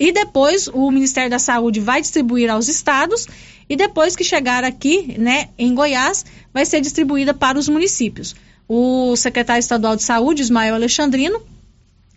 e 0.00 0.10
depois 0.10 0.66
o 0.66 0.90
Ministério 0.90 1.28
da 1.28 1.38
Saúde 1.38 1.78
vai 1.78 2.00
distribuir 2.00 2.50
aos 2.50 2.68
estados 2.68 3.28
e 3.68 3.76
depois 3.76 4.16
que 4.16 4.24
chegar 4.24 4.64
aqui, 4.64 5.14
né, 5.18 5.50
em 5.58 5.74
Goiás, 5.74 6.24
vai 6.54 6.64
ser 6.64 6.80
distribuída 6.80 7.34
para 7.34 7.58
os 7.58 7.68
municípios. 7.68 8.34
O 8.66 9.14
secretário 9.14 9.60
estadual 9.60 9.94
de 9.94 10.02
Saúde, 10.02 10.40
Ismael 10.40 10.74
Alexandrino, 10.74 11.42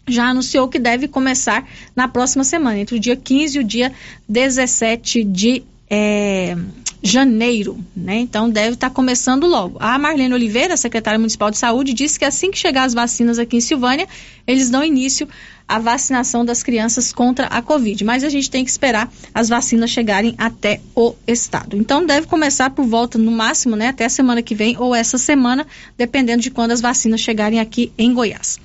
já 0.07 0.29
anunciou 0.29 0.69
que 0.69 0.79
deve 0.79 1.09
começar 1.09 1.67
na 1.95 2.07
próxima 2.07 2.45
semana, 2.45 2.79
entre 2.79 2.95
o 2.95 2.99
dia 2.99 3.17
15 3.17 3.57
e 3.57 3.61
o 3.61 3.63
dia 3.63 3.91
17 4.29 5.23
de 5.23 5.63
é, 5.89 6.55
janeiro, 7.03 7.77
né? 7.93 8.15
Então 8.15 8.49
deve 8.49 8.75
estar 8.75 8.89
tá 8.89 8.95
começando 8.95 9.45
logo. 9.45 9.77
A 9.81 9.99
Marlene 9.99 10.33
Oliveira, 10.33 10.77
secretária 10.77 11.19
municipal 11.19 11.51
de 11.51 11.57
saúde, 11.57 11.93
disse 11.93 12.17
que 12.17 12.23
assim 12.23 12.49
que 12.49 12.57
chegar 12.57 12.83
as 12.83 12.93
vacinas 12.93 13.37
aqui 13.37 13.57
em 13.57 13.61
Silvânia, 13.61 14.07
eles 14.47 14.69
dão 14.69 14.81
início 14.81 15.27
à 15.67 15.79
vacinação 15.79 16.45
das 16.45 16.63
crianças 16.63 17.11
contra 17.11 17.47
a 17.47 17.61
Covid. 17.61 18.01
Mas 18.05 18.23
a 18.23 18.29
gente 18.29 18.49
tem 18.49 18.63
que 18.63 18.71
esperar 18.71 19.11
as 19.33 19.49
vacinas 19.49 19.89
chegarem 19.89 20.33
até 20.37 20.79
o 20.95 21.13
estado. 21.27 21.75
Então 21.75 22.05
deve 22.05 22.25
começar 22.25 22.69
por 22.69 22.85
volta, 22.85 23.17
no 23.17 23.31
máximo, 23.31 23.75
né, 23.75 23.89
até 23.89 24.05
a 24.05 24.09
semana 24.09 24.41
que 24.41 24.55
vem 24.55 24.77
ou 24.77 24.95
essa 24.95 25.17
semana, 25.17 25.67
dependendo 25.97 26.41
de 26.41 26.51
quando 26.51 26.71
as 26.71 26.79
vacinas 26.79 27.19
chegarem 27.19 27.59
aqui 27.59 27.91
em 27.97 28.13
Goiás. 28.13 28.59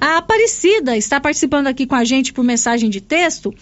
A 0.00 0.18
Aparecida 0.18 0.96
está 0.96 1.20
participando 1.20 1.66
aqui 1.66 1.86
com 1.86 1.96
a 1.96 2.04
gente 2.04 2.32
por 2.32 2.42
mensagem 2.42 2.88
de 2.88 3.02
texto 3.02 3.54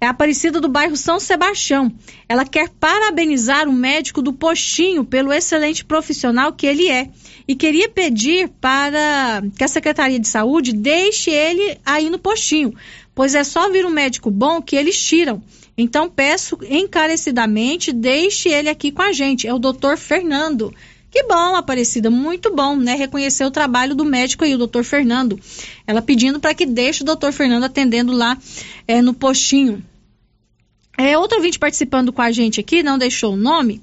é 0.00 0.06
Aparecida 0.06 0.60
do 0.60 0.68
bairro 0.68 0.96
São 0.96 1.18
Sebastião. 1.18 1.92
Ela 2.28 2.44
quer 2.44 2.68
parabenizar 2.68 3.68
o 3.68 3.72
médico 3.72 4.22
do 4.22 4.32
postinho 4.32 5.04
pelo 5.04 5.32
excelente 5.32 5.84
profissional 5.84 6.52
que 6.52 6.66
ele 6.66 6.88
é 6.88 7.10
e 7.46 7.56
queria 7.56 7.88
pedir 7.88 8.48
para 8.60 9.42
que 9.56 9.64
a 9.64 9.68
Secretaria 9.68 10.20
de 10.20 10.28
Saúde 10.28 10.72
deixe 10.72 11.30
ele 11.30 11.78
aí 11.84 12.10
no 12.10 12.18
postinho, 12.18 12.74
pois 13.14 13.34
é 13.34 13.42
só 13.42 13.70
vir 13.70 13.84
um 13.86 13.90
médico 13.90 14.30
bom 14.30 14.62
que 14.62 14.76
eles 14.76 15.00
tiram. 15.00 15.42
Então 15.76 16.10
peço 16.10 16.58
encarecidamente, 16.68 17.92
deixe 17.92 18.48
ele 18.48 18.68
aqui 18.68 18.90
com 18.90 19.02
a 19.02 19.12
gente. 19.12 19.46
É 19.46 19.54
o 19.54 19.58
doutor 19.58 19.96
Fernando. 19.96 20.74
Que 21.10 21.22
bom, 21.22 21.56
Aparecida, 21.56 22.10
muito 22.10 22.54
bom, 22.54 22.76
né? 22.76 22.94
Reconhecer 22.94 23.44
o 23.44 23.50
trabalho 23.50 23.94
do 23.94 24.04
médico 24.04 24.44
aí, 24.44 24.54
o 24.54 24.58
doutor 24.58 24.84
Fernando. 24.84 25.40
Ela 25.86 26.02
pedindo 26.02 26.38
para 26.38 26.54
que 26.54 26.66
deixe 26.66 27.02
o 27.02 27.06
doutor 27.06 27.32
Fernando 27.32 27.64
atendendo 27.64 28.12
lá 28.12 28.36
é, 28.86 29.00
no 29.00 29.14
postinho. 29.14 29.82
É, 30.98 31.16
outro 31.16 31.38
ouvinte 31.38 31.58
participando 31.58 32.12
com 32.12 32.20
a 32.20 32.30
gente 32.30 32.60
aqui, 32.60 32.82
não 32.82 32.98
deixou 32.98 33.34
o 33.34 33.36
nome, 33.36 33.80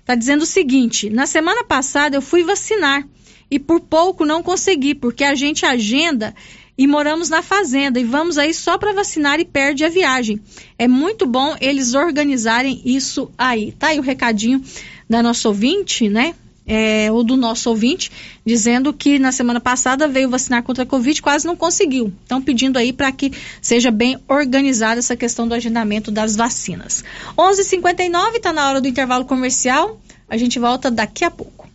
está 0.00 0.14
dizendo 0.14 0.42
o 0.42 0.46
seguinte: 0.46 1.08
na 1.08 1.26
semana 1.26 1.64
passada 1.64 2.16
eu 2.16 2.22
fui 2.22 2.42
vacinar 2.42 3.06
e 3.50 3.58
por 3.58 3.80
pouco 3.80 4.24
não 4.24 4.42
consegui, 4.42 4.94
porque 4.94 5.24
a 5.24 5.34
gente 5.34 5.64
agenda 5.64 6.34
e 6.76 6.86
moramos 6.86 7.30
na 7.30 7.40
fazenda 7.40 7.98
e 7.98 8.04
vamos 8.04 8.36
aí 8.36 8.52
só 8.52 8.76
para 8.76 8.92
vacinar 8.92 9.40
e 9.40 9.44
perde 9.44 9.84
a 9.84 9.88
viagem. 9.88 10.40
É 10.78 10.86
muito 10.86 11.24
bom 11.24 11.56
eles 11.60 11.94
organizarem 11.94 12.82
isso 12.84 13.30
aí. 13.38 13.72
Tá 13.78 13.88
aí 13.88 13.98
o 13.98 14.02
recadinho 14.02 14.62
da 15.08 15.22
nossa 15.22 15.48
ouvinte, 15.48 16.08
né? 16.08 16.34
É, 16.66 17.08
do 17.24 17.36
nosso 17.36 17.70
ouvinte, 17.70 18.10
dizendo 18.44 18.92
que 18.92 19.20
na 19.20 19.30
semana 19.30 19.60
passada 19.60 20.08
veio 20.08 20.28
vacinar 20.28 20.64
contra 20.64 20.82
a 20.82 20.86
Covid, 20.86 21.22
quase 21.22 21.46
não 21.46 21.54
conseguiu. 21.54 22.12
Então, 22.24 22.42
pedindo 22.42 22.76
aí 22.76 22.92
para 22.92 23.12
que 23.12 23.32
seja 23.62 23.90
bem 23.90 24.18
organizada 24.26 24.98
essa 24.98 25.16
questão 25.16 25.46
do 25.46 25.54
agendamento 25.54 26.10
das 26.10 26.34
vacinas. 26.34 27.04
11:59 27.36 27.50
h 27.50 27.64
59 27.64 28.36
está 28.38 28.52
na 28.52 28.68
hora 28.68 28.80
do 28.80 28.88
intervalo 28.88 29.24
comercial. 29.24 30.00
A 30.28 30.36
gente 30.36 30.58
volta 30.58 30.90
daqui 30.90 31.24
a 31.24 31.30
pouco. 31.30 31.68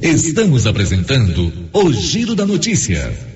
Estamos 0.00 0.66
apresentando 0.66 1.52
o 1.72 1.92
Giro 1.92 2.34
da 2.34 2.44
Notícia. 2.46 3.35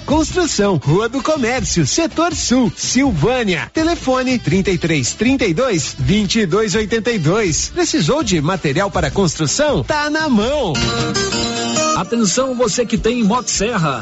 construção, 0.05 0.77
Rua 0.77 1.07
do 1.07 1.21
Comércio, 1.21 1.85
Setor 1.85 2.35
Sul, 2.35 2.71
Silvânia. 2.75 3.69
Telefone 3.73 4.37
33 4.37 5.13
32 5.13 5.95
22 5.97 6.75
82. 6.75 7.69
Precisou 7.73 8.23
de 8.23 8.41
material 8.41 8.91
para 8.91 9.11
construção? 9.11 9.83
Tá 9.83 10.09
na 10.09 10.27
mão. 10.29 10.73
Atenção 11.97 12.55
você 12.55 12.85
que 12.85 12.97
tem 12.97 13.23
Motosserra. 13.23 14.01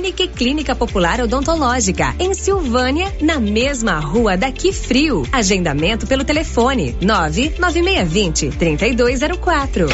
Unique 0.00 0.28
Clínica 0.28 0.74
Popular 0.74 1.20
Odontológica, 1.20 2.14
em 2.18 2.32
Silvânia, 2.32 3.14
na 3.20 3.38
mesma 3.38 3.98
rua 3.98 4.34
daqui 4.34 4.72
frio. 4.72 5.26
Agendamento 5.30 6.06
pelo 6.06 6.24
telefone 6.24 6.96
99620 7.02 8.48
3204. 8.48 9.88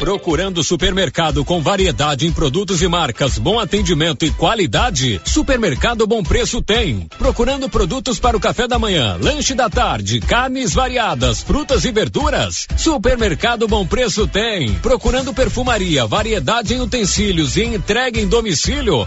Procurando 0.00 0.62
supermercado 0.62 1.44
com 1.44 1.60
variedade 1.60 2.26
em 2.26 2.32
produtos 2.32 2.80
e 2.80 2.88
marcas, 2.88 3.36
bom 3.36 3.58
atendimento 3.58 4.24
e 4.24 4.30
qualidade? 4.30 5.20
Supermercado 5.24 6.06
Bom 6.06 6.22
Preço 6.22 6.62
tem. 6.62 7.08
Procurando 7.18 7.68
produtos 7.68 8.18
para 8.18 8.36
o 8.36 8.40
café 8.40 8.68
da 8.68 8.78
manhã, 8.78 9.18
lanche 9.20 9.54
da 9.54 9.68
tarde, 9.68 10.20
carnes 10.20 10.72
variadas, 10.72 11.42
frutas 11.42 11.84
e 11.84 11.90
verduras? 11.90 12.66
Supermercado 12.76 13.66
Bom 13.66 13.84
Preço 13.84 14.26
tem. 14.26 14.72
Procurando 14.74 15.34
perfumaria, 15.34 16.06
variedade 16.06 16.74
em 16.74 16.80
utensílios 16.80 17.56
e 17.56 17.64
entrega 17.64 18.20
em 18.20 18.28
domicílio? 18.28 19.06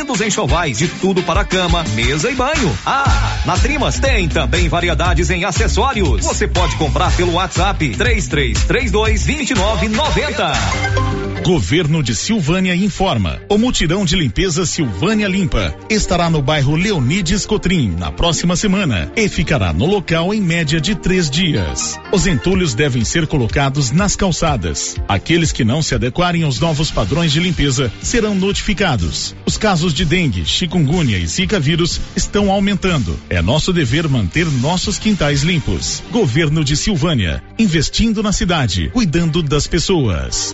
lindos 0.01 0.19
enxovais 0.19 0.79
de 0.79 0.87
tudo 0.87 1.21
para 1.21 1.45
cama, 1.45 1.83
mesa 1.93 2.31
e 2.31 2.33
banho. 2.33 2.75
Ah, 2.83 3.43
na 3.45 3.55
Trimas 3.55 3.99
tem 3.99 4.27
também 4.27 4.67
variedades 4.67 5.29
em 5.29 5.45
acessórios. 5.45 6.25
Você 6.25 6.47
pode 6.47 6.75
comprar 6.75 7.15
pelo 7.15 7.33
WhatsApp 7.33 7.87
3332 7.89 9.25
2990. 9.25 11.21
Governo 11.43 12.03
de 12.03 12.15
Silvânia 12.15 12.75
informa. 12.75 13.41
O 13.49 13.57
mutirão 13.57 14.05
de 14.05 14.15
limpeza 14.15 14.63
Silvânia 14.63 15.27
Limpa 15.27 15.75
estará 15.89 16.29
no 16.29 16.39
bairro 16.39 16.75
Leonides 16.75 17.47
Cotrim 17.47 17.95
na 17.97 18.11
próxima 18.11 18.55
semana 18.55 19.11
e 19.15 19.27
ficará 19.27 19.73
no 19.73 19.87
local 19.87 20.35
em 20.35 20.39
média 20.39 20.79
de 20.79 20.93
três 20.93 21.31
dias. 21.31 21.99
Os 22.11 22.27
entulhos 22.27 22.75
devem 22.75 23.03
ser 23.03 23.25
colocados 23.25 23.89
nas 23.89 24.15
calçadas. 24.15 24.95
Aqueles 25.07 25.51
que 25.51 25.63
não 25.63 25.81
se 25.81 25.95
adequarem 25.95 26.43
aos 26.43 26.59
novos 26.59 26.91
padrões 26.91 27.31
de 27.31 27.39
limpeza 27.39 27.91
serão 28.03 28.35
notificados. 28.35 29.35
Os 29.43 29.57
casos 29.91 29.93
de 29.93 30.05
dengue, 30.05 30.45
chikungunya 30.45 31.17
e 31.17 31.27
zika 31.27 31.59
vírus 31.59 31.99
estão 32.15 32.49
aumentando. 32.49 33.19
É 33.29 33.41
nosso 33.41 33.71
dever 33.71 34.07
manter 34.07 34.45
nossos 34.45 34.97
quintais 34.97 35.43
limpos. 35.43 36.01
Governo 36.11 36.63
de 36.63 36.75
Silvânia, 36.75 37.43
investindo 37.59 38.23
na 38.23 38.31
cidade, 38.31 38.89
cuidando 38.93 39.43
das 39.43 39.67
pessoas. 39.67 40.53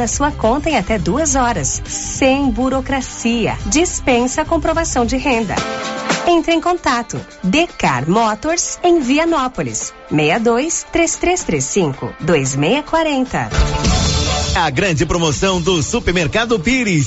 na 0.00 0.08
sua 0.08 0.32
conta 0.32 0.70
em 0.70 0.78
até 0.78 0.98
duas 0.98 1.34
horas, 1.34 1.82
sem 1.84 2.50
burocracia. 2.50 3.58
Dispensa 3.66 4.40
a 4.40 4.44
comprovação 4.46 5.04
de 5.04 5.18
renda. 5.18 5.54
Entre 6.26 6.54
em 6.54 6.60
contato. 6.60 7.20
Decar 7.44 8.08
Motors 8.08 8.78
em 8.82 9.00
Vianópolis. 9.00 9.92
62 10.08 10.86
3335 10.90 12.14
2640. 12.18 13.50
A 14.56 14.70
grande 14.70 15.04
promoção 15.04 15.60
do 15.60 15.82
Supermercado 15.82 16.58
Pires. 16.58 17.06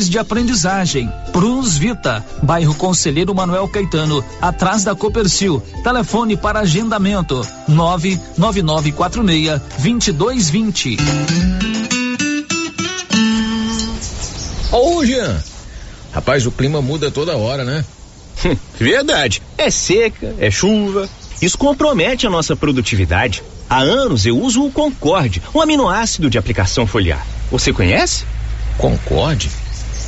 de 0.09 0.17
aprendizagem. 0.19 1.11
Prunus 1.31 1.77
Vita, 1.77 2.25
bairro 2.41 2.75
Conselheiro 2.75 3.33
Manuel 3.33 3.67
Caetano, 3.67 4.23
atrás 4.41 4.83
da 4.83 4.95
Copercil. 4.95 5.61
Telefone 5.83 6.37
para 6.37 6.59
agendamento: 6.59 7.45
99946 7.67 9.61
2220. 9.77 10.97
Ô, 14.71 15.05
Jean. 15.05 15.43
Rapaz, 16.13 16.45
o 16.45 16.51
clima 16.51 16.81
muda 16.81 17.09
toda 17.09 17.37
hora, 17.37 17.63
né? 17.63 17.83
Verdade. 18.79 19.41
É 19.57 19.69
seca, 19.69 20.35
é 20.39 20.49
chuva. 20.49 21.09
Isso 21.41 21.57
compromete 21.57 22.27
a 22.27 22.29
nossa 22.29 22.55
produtividade. 22.55 23.43
Há 23.69 23.79
anos 23.79 24.25
eu 24.25 24.37
uso 24.37 24.65
o 24.65 24.71
Concorde, 24.71 25.41
um 25.55 25.61
aminoácido 25.61 26.29
de 26.29 26.37
aplicação 26.37 26.85
foliar. 26.85 27.25
Você 27.49 27.71
conhece? 27.71 28.25
Concorde? 28.77 29.49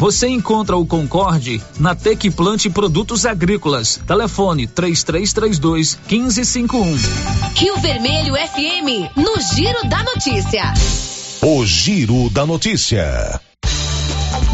Você 0.00 0.28
encontra 0.28 0.76
o 0.76 0.86
Concorde 0.86 1.62
na 1.78 1.94
Tec 1.94 2.30
Plante 2.30 2.68
Produtos 2.68 3.24
Agrícolas. 3.24 4.00
Telefone 4.06 4.66
3332 4.66 5.98
1551. 6.10 6.96
Rio 7.54 7.76
Vermelho 7.78 8.34
FM, 8.34 9.16
no 9.16 9.40
Giro 9.54 9.88
da 9.88 10.02
Notícia. 10.02 10.74
O 11.42 11.64
Giro 11.64 12.28
da 12.30 12.46
Notícia. 12.46 13.40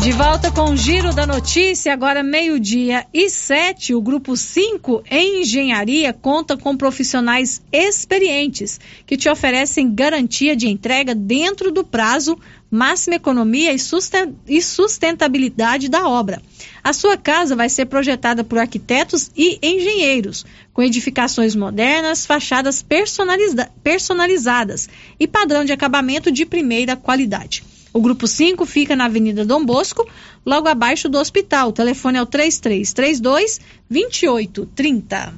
De 0.03 0.12
volta 0.12 0.51
com 0.51 0.70
o 0.70 0.76
Giro 0.76 1.12
da 1.12 1.26
Notícia, 1.26 1.92
agora 1.92 2.22
meio-dia 2.22 3.07
e 3.12 3.28
sete. 3.28 3.94
O 3.94 4.01
grupo 4.01 4.34
5 4.34 5.05
em 5.11 5.42
engenharia 5.42 6.11
conta 6.14 6.57
com 6.57 6.74
profissionais 6.74 7.61
experientes 7.70 8.80
que 9.07 9.14
te 9.14 9.28
oferecem 9.28 9.94
garantia 9.94 10.57
de 10.57 10.68
entrega 10.68 11.14
dentro 11.14 11.70
do 11.70 11.84
prazo, 11.84 12.38
máxima 12.70 13.16
economia 13.16 13.74
e 13.74 14.62
sustentabilidade 14.62 15.90
da 15.90 16.09
obra. 16.09 16.41
A 16.83 16.95
sua 16.95 17.18
casa 17.18 17.54
vai 17.54 17.68
ser 17.68 17.84
projetada 17.84 18.42
por 18.42 18.57
arquitetos 18.57 19.30
e 19.37 19.58
engenheiros, 19.62 20.46
com 20.72 20.83
edificações 20.83 21.54
modernas, 21.54 22.25
fachadas 22.25 22.80
personaliza 22.80 23.70
personalizadas 23.83 24.88
e 25.20 25.29
padrão 25.29 25.62
de 25.62 25.72
acabamento 25.72 26.33
de 26.33 26.46
primeira 26.46 26.96
qualidade. 26.96 27.70
O 27.92 28.00
grupo 28.00 28.26
5 28.26 28.64
fica 28.67 28.95
na 28.95 29.07
Avenida 29.07 29.45
Dom 29.45 29.64
Bosco, 29.64 30.08
logo 30.46 30.68
abaixo 30.68 31.08
do 31.08 31.18
hospital. 31.18 31.68
O 31.68 31.72
telefone 31.72 32.18
é 32.18 32.22
o 32.22 32.26
3332 32.26 33.61
2830. 33.88 35.34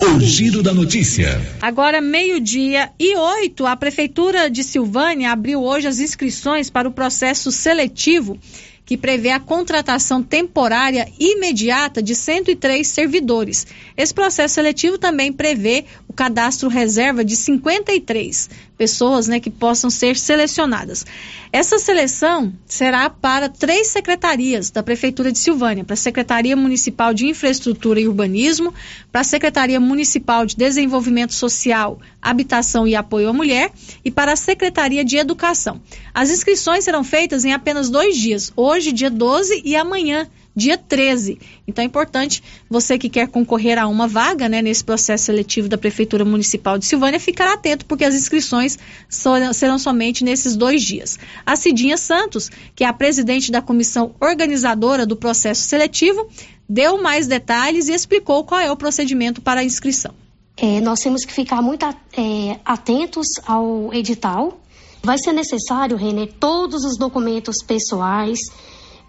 O 0.00 0.20
Giro 0.20 0.62
da 0.62 0.74
Notícia. 0.74 1.40
Agora, 1.62 2.00
meio-dia 2.00 2.90
e 2.98 3.16
oito, 3.16 3.64
a 3.64 3.76
Prefeitura 3.76 4.50
de 4.50 4.64
Silvânia 4.64 5.30
abriu 5.30 5.62
hoje 5.62 5.86
as 5.86 5.98
inscrições 5.98 6.68
para 6.68 6.88
o 6.88 6.92
processo 6.92 7.52
seletivo 7.52 8.38
que 8.84 8.96
prevê 8.96 9.30
a 9.30 9.40
contratação 9.40 10.22
temporária 10.22 11.08
imediata 11.18 12.02
de 12.02 12.14
103 12.14 12.86
servidores. 12.86 13.66
Esse 13.96 14.12
processo 14.12 14.54
seletivo 14.54 14.98
também 14.98 15.32
prevê 15.32 15.84
o 16.14 16.16
cadastro 16.16 16.68
reserva 16.68 17.24
de 17.24 17.34
53 17.34 18.48
pessoas 18.78 19.26
né, 19.26 19.40
que 19.40 19.50
possam 19.50 19.90
ser 19.90 20.16
selecionadas. 20.16 21.04
Essa 21.52 21.76
seleção 21.76 22.52
será 22.66 23.10
para 23.10 23.48
três 23.48 23.88
secretarias 23.88 24.70
da 24.70 24.80
Prefeitura 24.80 25.32
de 25.32 25.38
Silvânia: 25.38 25.82
para 25.82 25.94
a 25.94 25.96
Secretaria 25.96 26.54
Municipal 26.54 27.12
de 27.12 27.26
Infraestrutura 27.26 28.00
e 28.00 28.06
Urbanismo, 28.06 28.72
para 29.10 29.22
a 29.22 29.24
Secretaria 29.24 29.80
Municipal 29.80 30.46
de 30.46 30.56
Desenvolvimento 30.56 31.34
Social, 31.34 31.98
Habitação 32.22 32.86
e 32.86 32.94
Apoio 32.94 33.28
à 33.28 33.32
Mulher 33.32 33.72
e 34.04 34.10
para 34.10 34.34
a 34.34 34.36
Secretaria 34.36 35.04
de 35.04 35.16
Educação. 35.16 35.80
As 36.14 36.30
inscrições 36.30 36.84
serão 36.84 37.02
feitas 37.02 37.44
em 37.44 37.52
apenas 37.52 37.90
dois 37.90 38.16
dias, 38.16 38.52
hoje, 38.54 38.92
dia 38.92 39.10
12, 39.10 39.62
e 39.64 39.74
amanhã, 39.74 40.28
dia 40.54 40.78
13. 40.78 41.38
Então 41.66 41.82
é 41.82 41.86
importante 41.86 42.42
você 42.68 42.98
que 42.98 43.08
quer 43.08 43.28
concorrer 43.28 43.78
a 43.78 43.86
uma 43.86 44.06
vaga 44.06 44.48
né, 44.48 44.62
nesse 44.62 44.84
processo 44.84 45.24
seletivo 45.24 45.68
da 45.68 45.76
Prefeitura 45.76 46.24
Municipal 46.24 46.78
de 46.78 46.86
Silvânia 46.86 47.18
ficar 47.18 47.52
atento, 47.52 47.86
porque 47.86 48.04
as 48.04 48.14
inscrições 48.14 48.78
serão 49.08 49.78
somente 49.78 50.22
nesses 50.22 50.56
dois 50.56 50.82
dias. 50.82 51.18
A 51.44 51.56
Cidinha 51.56 51.96
Santos, 51.96 52.50
que 52.74 52.84
é 52.84 52.86
a 52.86 52.92
presidente 52.92 53.50
da 53.50 53.60
comissão 53.60 54.14
organizadora 54.20 55.04
do 55.04 55.16
processo 55.16 55.62
seletivo, 55.62 56.28
deu 56.68 57.02
mais 57.02 57.26
detalhes 57.26 57.88
e 57.88 57.92
explicou 57.92 58.44
qual 58.44 58.60
é 58.60 58.70
o 58.70 58.76
procedimento 58.76 59.40
para 59.40 59.60
a 59.60 59.64
inscrição. 59.64 60.14
É, 60.56 60.80
nós 60.80 61.00
temos 61.00 61.24
que 61.24 61.32
ficar 61.32 61.60
muito 61.60 61.84
é, 61.84 62.60
atentos 62.64 63.26
ao 63.44 63.92
edital. 63.92 64.60
Vai 65.02 65.18
ser 65.18 65.32
necessário, 65.32 65.96
Renner, 65.96 66.32
todos 66.38 66.84
os 66.84 66.96
documentos 66.96 67.56
pessoais, 67.62 68.38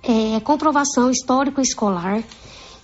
é, 0.05 0.39
comprovação 0.39 1.09
histórico-escolar 1.09 2.23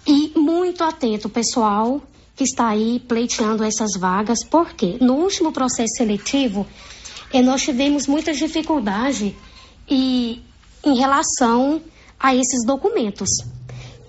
e 0.06 0.31
muito 0.35 0.84
atento, 0.84 1.30
pessoal 1.30 2.02
que 2.35 2.43
está 2.43 2.69
aí 2.69 2.99
pleiteando 2.99 3.64
essas 3.64 3.91
vagas, 3.99 4.43
porque 4.43 4.98
no 4.99 5.14
último 5.14 5.52
processo 5.52 5.95
seletivo 5.98 6.65
é, 7.31 7.41
nós 7.41 7.61
tivemos 7.61 8.07
muita 8.07 8.34
dificuldade 8.34 9.35
e, 9.88 10.41
em 10.84 10.98
relação 10.98 11.81
a 12.19 12.35
esses 12.35 12.65
documentos. 12.65 13.30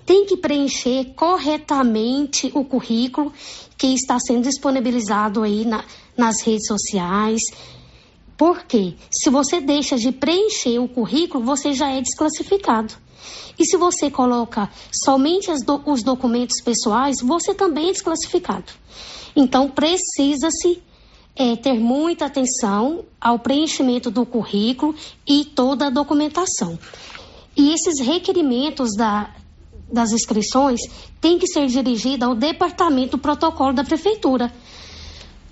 Tem 0.05 0.25
que 0.25 0.35
preencher 0.35 1.13
corretamente 1.15 2.51
o 2.53 2.65
currículo 2.65 3.31
que 3.77 3.93
está 3.93 4.17
sendo 4.19 4.43
disponibilizado 4.43 5.43
aí 5.43 5.63
na, 5.63 5.83
nas 6.17 6.41
redes 6.41 6.67
sociais. 6.67 7.41
Porque 8.35 8.95
se 9.09 9.29
você 9.29 9.61
deixa 9.61 9.95
de 9.95 10.11
preencher 10.11 10.79
o 10.79 10.87
currículo, 10.87 11.43
você 11.43 11.71
já 11.73 11.91
é 11.91 12.01
desclassificado. 12.01 13.02
E 13.57 13.65
se 13.65 13.77
você 13.77 14.09
coloca 14.09 14.69
somente 14.91 15.51
do, 15.65 15.81
os 15.85 16.03
documentos 16.03 16.61
pessoais, 16.61 17.17
você 17.21 17.53
também 17.53 17.89
é 17.89 17.91
desclassificado. 17.91 18.71
Então, 19.35 19.69
precisa-se 19.69 20.81
é, 21.35 21.55
ter 21.55 21.73
muita 21.73 22.25
atenção 22.25 23.05
ao 23.19 23.39
preenchimento 23.39 24.11
do 24.11 24.25
currículo 24.25 24.95
e 25.27 25.45
toda 25.45 25.87
a 25.87 25.89
documentação. 25.89 26.77
E 27.55 27.71
esses 27.73 27.99
requerimentos 28.05 28.95
da, 28.95 29.33
das 29.91 30.11
inscrições 30.11 30.81
têm 31.21 31.37
que 31.37 31.47
ser 31.47 31.67
dirigidos 31.67 32.27
ao 32.27 32.35
departamento 32.35 33.17
do 33.17 33.21
protocolo 33.21 33.73
da 33.73 33.83
prefeitura. 33.83 34.51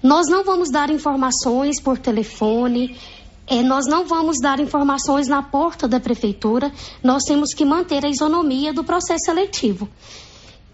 Nós 0.02 0.28
não 0.28 0.44
vamos 0.44 0.72
dar 0.72 0.90
informações 0.90 1.80
por 1.80 1.98
telefone, 1.98 2.98
é, 3.52 3.62
nós 3.62 3.86
não 3.86 4.06
vamos 4.06 4.38
dar 4.40 4.62
informações 4.62 5.28
na 5.28 5.44
porta 5.44 5.86
da 5.86 6.00
prefeitura, 6.00 6.72
nós 7.04 7.24
temos 7.24 7.54
que 7.54 7.66
manter 7.66 8.06
a 8.06 8.10
isonomia 8.10 8.72
do 8.72 8.82
processo 8.82 9.26
seletivo. 9.26 9.90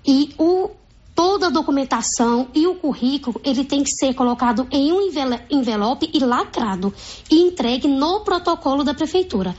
E 0.06 0.36
o, 0.38 0.70
toda 1.16 1.48
a 1.48 1.50
documentação 1.50 2.50
e 2.54 2.68
o 2.68 2.76
currículo, 2.76 3.42
ele 3.44 3.66
tem 3.66 3.82
que 3.82 3.90
ser 3.90 4.14
colocado 4.14 4.68
em 4.70 4.94
um 4.94 5.02
envelope 5.50 6.08
e 6.14 6.20
lacrado 6.20 6.94
e 7.32 7.42
entregue 7.42 7.88
no 7.88 8.20
protocolo 8.20 8.84
da 8.84 8.94
prefeitura. 8.94 9.56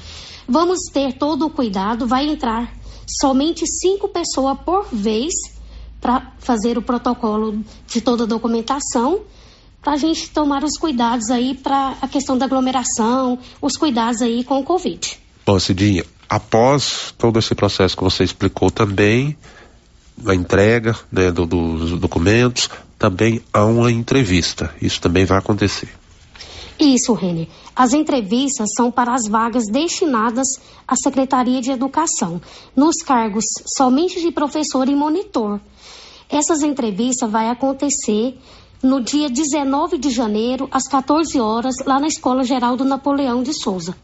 Vamos 0.48 0.78
ter 0.92 1.14
todo 1.14 1.44
o 1.44 1.50
cuidado, 1.50 2.06
vai 2.06 2.24
entrar 2.24 2.72
somente 3.20 3.66
cinco 3.66 4.08
pessoas 4.08 4.56
por 4.64 4.86
vez 4.92 5.34
para 6.00 6.34
fazer 6.38 6.78
o 6.78 6.82
protocolo 6.82 7.64
de 7.88 8.00
toda 8.00 8.22
a 8.22 8.28
documentação 8.28 9.22
para 9.82 9.92
a 9.92 9.96
gente 9.96 10.30
tomar 10.30 10.64
os 10.64 10.76
cuidados 10.76 11.30
aí 11.30 11.54
para 11.54 11.96
a 12.00 12.08
questão 12.08 12.36
da 12.36 12.44
aglomeração, 12.46 13.38
os 13.60 13.76
cuidados 13.76 14.20
aí 14.22 14.44
com 14.44 14.60
o 14.60 14.64
Covid. 14.64 15.18
Bom, 15.46 15.58
Cidinha, 15.58 16.04
após 16.28 17.14
todo 17.16 17.38
esse 17.38 17.54
processo 17.54 17.96
que 17.96 18.02
você 18.02 18.24
explicou 18.24 18.70
também, 18.70 19.36
a 20.26 20.34
entrega 20.34 20.96
né, 21.10 21.30
do, 21.30 21.46
dos 21.46 21.98
documentos, 21.98 22.68
também 22.98 23.40
há 23.52 23.64
uma 23.64 23.90
entrevista. 23.90 24.74
Isso 24.82 25.00
também 25.00 25.24
vai 25.24 25.38
acontecer. 25.38 25.88
Isso, 26.78 27.12
Renner. 27.12 27.48
As 27.74 27.92
entrevistas 27.92 28.68
são 28.76 28.90
para 28.90 29.14
as 29.14 29.26
vagas 29.26 29.64
destinadas 29.70 30.46
à 30.86 30.94
Secretaria 30.96 31.60
de 31.60 31.70
Educação, 31.70 32.40
nos 32.74 33.02
cargos 33.02 33.44
somente 33.66 34.20
de 34.20 34.30
professor 34.30 34.88
e 34.88 34.94
monitor. 34.94 35.60
Essas 36.28 36.62
entrevistas 36.62 37.30
vai 37.30 37.48
acontecer 37.48 38.38
no 38.82 39.00
dia 39.00 39.28
19 39.28 39.98
de 39.98 40.10
janeiro, 40.10 40.68
às 40.70 40.86
14 40.86 41.38
horas, 41.40 41.76
lá 41.84 41.98
na 41.98 42.06
Escola 42.06 42.44
Geral 42.44 42.76
do 42.76 42.84
Napoleão 42.84 43.42
de 43.42 43.52
Souza. 43.52 43.94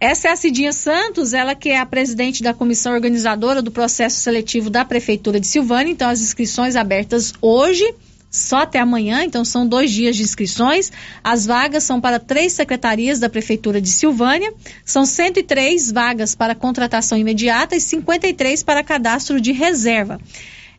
Essa 0.00 0.28
é 0.28 0.30
a 0.30 0.36
Cidinha 0.36 0.72
Santos, 0.72 1.34
ela 1.34 1.54
que 1.54 1.68
é 1.68 1.78
a 1.78 1.84
presidente 1.84 2.42
da 2.42 2.54
comissão 2.54 2.94
organizadora 2.94 3.60
do 3.60 3.70
processo 3.70 4.18
seletivo 4.20 4.70
da 4.70 4.82
Prefeitura 4.82 5.38
de 5.38 5.46
Silvânia. 5.46 5.92
Então, 5.92 6.08
as 6.08 6.22
inscrições 6.22 6.74
abertas 6.74 7.34
hoje, 7.42 7.94
só 8.30 8.62
até 8.62 8.78
amanhã, 8.78 9.22
então 9.24 9.44
são 9.44 9.66
dois 9.66 9.90
dias 9.90 10.16
de 10.16 10.22
inscrições. 10.22 10.90
As 11.22 11.44
vagas 11.44 11.84
são 11.84 12.00
para 12.00 12.18
três 12.18 12.54
secretarias 12.54 13.18
da 13.18 13.28
Prefeitura 13.28 13.78
de 13.78 13.90
Silvânia. 13.90 14.54
São 14.86 15.04
103 15.04 15.92
vagas 15.92 16.34
para 16.34 16.54
contratação 16.54 17.18
imediata 17.18 17.76
e 17.76 17.80
53 17.80 18.62
para 18.62 18.82
cadastro 18.82 19.38
de 19.38 19.52
reserva. 19.52 20.18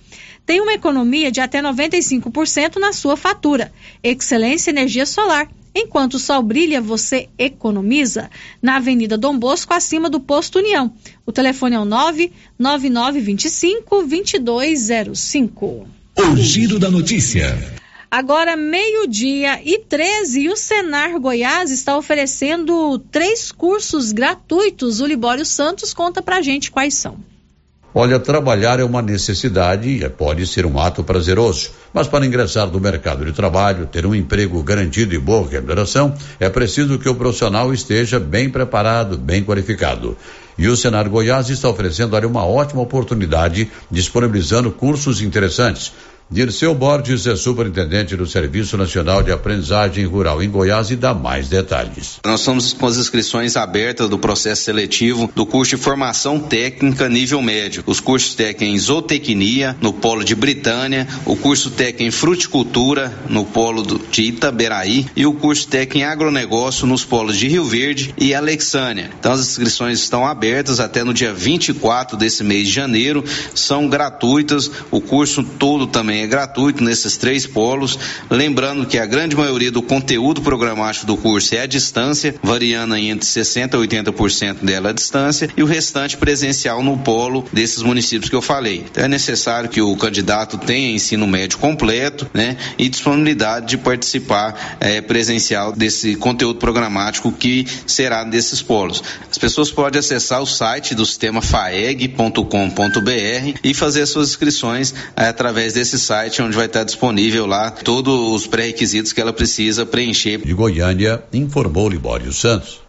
Tem 0.45 0.61
uma 0.61 0.75
economia 0.75 1.31
de 1.31 1.41
até 1.41 1.63
95% 1.63 2.81
na 2.81 2.93
sua 2.93 3.17
fatura. 3.17 3.73
Excelência 4.03 4.71
Energia 4.71 5.07
Solar. 5.07 5.49
Enquanto 5.73 6.15
o 6.15 6.19
sol 6.19 6.43
brilha, 6.43 6.81
você 6.81 7.29
economiza. 7.39 8.29
Na 8.61 8.79
Avenida 8.79 9.17
Dom 9.17 9.39
Bosco, 9.39 9.73
acima 9.73 10.11
do 10.11 10.19
Posto 10.19 10.59
União. 10.59 10.93
O 11.25 11.31
telefone 11.31 11.77
é 11.77 11.79
o 11.79 11.85
99925 11.85 14.03
2205. 14.03 15.98
O 16.21 16.37
Giro 16.37 16.81
da 16.81 16.91
Notícia. 16.91 17.57
Agora, 18.11 18.57
meio-dia 18.57 19.61
e 19.65 19.79
13, 19.79 20.41
e 20.41 20.49
o 20.49 20.57
Senar 20.57 21.17
Goiás 21.21 21.71
está 21.71 21.97
oferecendo 21.97 22.99
três 22.99 23.53
cursos 23.53 24.11
gratuitos. 24.11 25.01
O 25.01 25.07
Libório 25.07 25.47
Santos 25.47 25.95
conta 25.95 26.21
pra 26.21 26.43
gente 26.43 26.73
quais 26.73 26.95
são. 26.95 27.19
Olha, 27.95 28.19
trabalhar 28.19 28.81
é 28.81 28.85
uma 28.85 29.01
necessidade 29.01 29.89
e 29.89 30.09
pode 30.11 30.47
ser 30.47 30.67
um 30.67 30.79
ato 30.79 31.05
prazeroso. 31.05 31.71
Mas 31.93 32.07
para 32.07 32.27
ingressar 32.27 32.67
no 32.67 32.81
mercado 32.81 33.25
de 33.25 33.33
trabalho, 33.33 33.87
ter 33.87 34.05
um 34.05 34.15
emprego 34.15 34.63
garantido 34.63 35.15
e 35.15 35.19
boa 35.19 35.49
remuneração, 35.49 36.15
é 36.39 36.51
preciso 36.51 36.99
que 36.99 37.09
o 37.09 37.15
profissional 37.15 37.73
esteja 37.73 38.21
bem 38.21 38.51
preparado, 38.51 39.17
bem 39.17 39.43
qualificado. 39.43 40.17
E 40.59 40.69
o 40.69 40.77
Senar 40.77 41.09
Goiás 41.09 41.49
está 41.51 41.69
oferecendo 41.69 42.17
ali 42.17 42.27
uma 42.27 42.45
ótima 42.45 42.83
oportunidade, 42.83 43.71
disponibilizando 43.91 44.73
cursos 44.73 45.23
interessantes 45.23 45.93
Dirceu 46.31 46.75
Borges 46.75 47.27
é 47.27 47.35
superintendente 47.35 48.15
do 48.15 48.27
Serviço 48.27 48.77
Nacional 48.77 49.23
de 49.23 49.33
Aprendizagem 49.33 50.05
Rural 50.05 50.43
em 50.43 50.51
Goiás 50.51 50.91
e 50.91 50.97
dá 50.97 51.15
mais 51.15 51.49
detalhes. 51.49 52.21
Nós 52.23 52.41
estamos 52.41 52.75
com 52.75 52.87
as 52.87 52.99
inscrições 52.99 53.57
abertas 53.57 54.11
do 54.11 54.19
processo 54.19 54.65
seletivo 54.65 55.31
do 55.35 55.47
curso 55.47 55.75
de 55.75 55.83
formação 55.83 56.39
técnica 56.39 57.09
nível 57.09 57.41
médio. 57.41 57.83
Os 57.87 57.99
cursos 57.99 58.35
técnicos 58.35 58.69
em 58.69 58.79
zootecnia, 58.79 59.75
no 59.81 59.91
polo 59.91 60.23
de 60.23 60.35
Britânia, 60.35 61.09
o 61.25 61.35
curso 61.35 61.71
técnico 61.71 62.03
em 62.03 62.11
fruticultura, 62.11 63.11
no 63.31 63.47
polo 63.47 63.83
de 64.11 64.25
Itaberaí, 64.25 65.07
e 65.17 65.25
o 65.25 65.33
curso 65.33 65.67
técnico 65.67 65.99
em 66.01 66.05
agronegócio 66.05 66.87
nos 66.87 67.07
polos 67.07 67.39
de 67.39 67.49
Rio 67.49 67.65
Verde 67.65 68.15
e 68.19 68.35
Alexânia. 68.35 69.11
Então 69.19 69.33
as 69.33 69.41
inscrições 69.41 69.99
estão 70.01 70.27
abertas 70.27 70.79
até 70.79 71.03
no 71.03 71.15
dia 71.15 71.33
24 71.33 72.19
desse 72.19 72.45
mês 72.45 72.69
de 72.69 72.75
janeiro, 72.75 73.25
são 73.55 73.89
gratuitas, 73.89 74.71
o 74.91 75.01
curso 75.01 75.43
todo 75.43 75.87
também 75.87 76.18
também 76.19 76.23
é 76.23 76.27
gratuito 76.27 76.83
nesses 76.83 77.17
três 77.17 77.47
polos. 77.47 77.99
Lembrando 78.31 78.87
que 78.87 78.99
a 78.99 79.07
grande 79.07 79.37
maioria 79.37 79.71
do 79.71 79.83
conteúdo 79.83 80.43
programático 80.43 81.07
do 81.07 81.17
curso 81.17 81.55
é 81.55 81.63
à 81.63 81.67
distância, 81.67 82.35
variando 82.43 82.97
entre 82.97 83.27
60% 83.27 83.75
a 83.75 83.79
80% 83.79 84.65
dela 84.65 84.91
à 84.91 84.93
distância, 84.93 85.49
e 85.57 85.63
o 85.63 85.67
restante 85.67 86.17
presencial 86.17 86.83
no 86.83 86.99
polo 86.99 87.47
desses 87.53 87.83
municípios 87.83 88.29
que 88.29 88.37
eu 88.37 88.43
falei. 88.43 88.85
Então 88.91 89.05
é 89.05 89.09
necessário 89.09 89.69
que 89.69 89.81
o 89.81 89.97
candidato 89.97 90.59
tenha 90.59 90.91
ensino 90.91 91.27
médio 91.27 91.59
completo 91.59 92.29
né, 92.35 92.57
e 92.77 92.89
disponibilidade 92.89 93.67
de 93.67 93.79
participar 93.79 94.79
é, 94.81 95.01
presencial 95.01 95.73
desse 95.73 96.17
conteúdo 96.17 96.59
programático 96.59 97.31
que 97.31 97.67
será 97.87 98.25
desses 98.25 98.63
polos. 98.63 99.03
As 99.31 99.39
pessoas 99.39 99.71
podem 99.71 100.01
acessar 100.01 100.43
o 100.43 100.47
site 100.47 100.95
do 100.95 101.05
sistema 101.07 101.41
faeg.com.br 101.41 102.39
e 103.63 103.75
fazer 103.75 104.07
suas 104.07 104.31
inscrições 104.31 104.95
é, 105.17 105.29
através 105.29 105.75
desse 105.75 105.99
site 106.09 106.41
onde 106.41 106.57
vai 106.57 106.65
estar 106.65 106.85
disponível 106.85 107.45
lá 107.45 107.71
todos 107.71 108.15
os 108.35 108.47
pré-requisitos 108.47 109.13
que 109.13 109.21
ela 109.21 109.33
precisa 109.33 109.85
preencher. 109.85 110.39
De 110.39 110.55
Goiânia, 110.55 111.23
informou 111.35 111.87
Libório 111.87 112.33
Santos. 112.33 112.81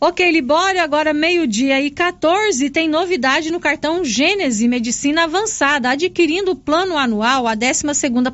Ok, 0.00 0.30
Libório, 0.30 0.80
agora 0.80 1.12
meio-dia 1.12 1.80
e 1.82 1.90
14, 1.90 2.70
tem 2.70 2.88
novidade 2.88 3.50
no 3.50 3.60
cartão 3.60 4.02
Gênese 4.02 4.66
Medicina 4.66 5.24
Avançada. 5.24 5.90
Adquirindo 5.90 6.52
o 6.52 6.56
plano 6.56 6.96
anual, 6.96 7.46
a 7.46 7.54
12 7.54 7.82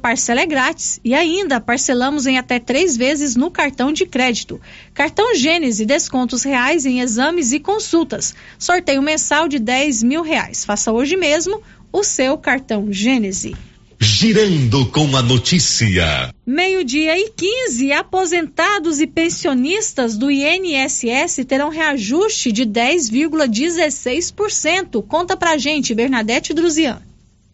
parcela 0.01 0.43
é 0.43 0.47
grátis 0.47 1.01
e 1.03 1.13
ainda 1.13 1.59
parcelamos 1.59 2.27
em 2.27 2.39
até 2.39 2.61
três 2.61 2.97
vezes 2.97 3.35
no 3.35 3.51
cartão 3.51 3.93
de 3.93 4.07
crédito. 4.07 4.61
Cartão 4.93 5.35
Gênese, 5.35 5.87
descontos 5.87 6.45
reais 6.45 6.87
em 6.87 7.01
exames 7.01 7.51
e 7.53 7.59
consultas. 7.59 8.35
Sorteio 8.59 9.03
mensal 9.03 9.49
de 9.49 9.59
10 9.59 10.03
mil 10.05 10.23
reais. 10.23 10.65
Faça 10.65 10.93
hoje 10.93 11.17
mesmo 11.17 11.63
o 11.95 12.03
seu 12.03 12.37
cartão 12.37 12.93
Gênese. 12.93 13.55
Girando 14.01 14.85
com 14.87 15.17
a 15.17 15.23
notícia. 15.23 16.35
Meio-dia 16.45 17.17
e 17.17 17.31
15, 17.31 17.93
aposentados 17.93 19.01
e 19.01 19.07
pensionistas 19.07 20.19
do 20.19 20.29
INSS 20.29 21.45
terão 21.47 21.69
reajuste 21.69 22.51
de 22.51 22.67
10,16%. 22.67 25.07
Conta 25.07 25.37
pra 25.37 25.57
gente, 25.57 25.95
Bernadette 25.95 26.53
Druzian. 26.53 27.01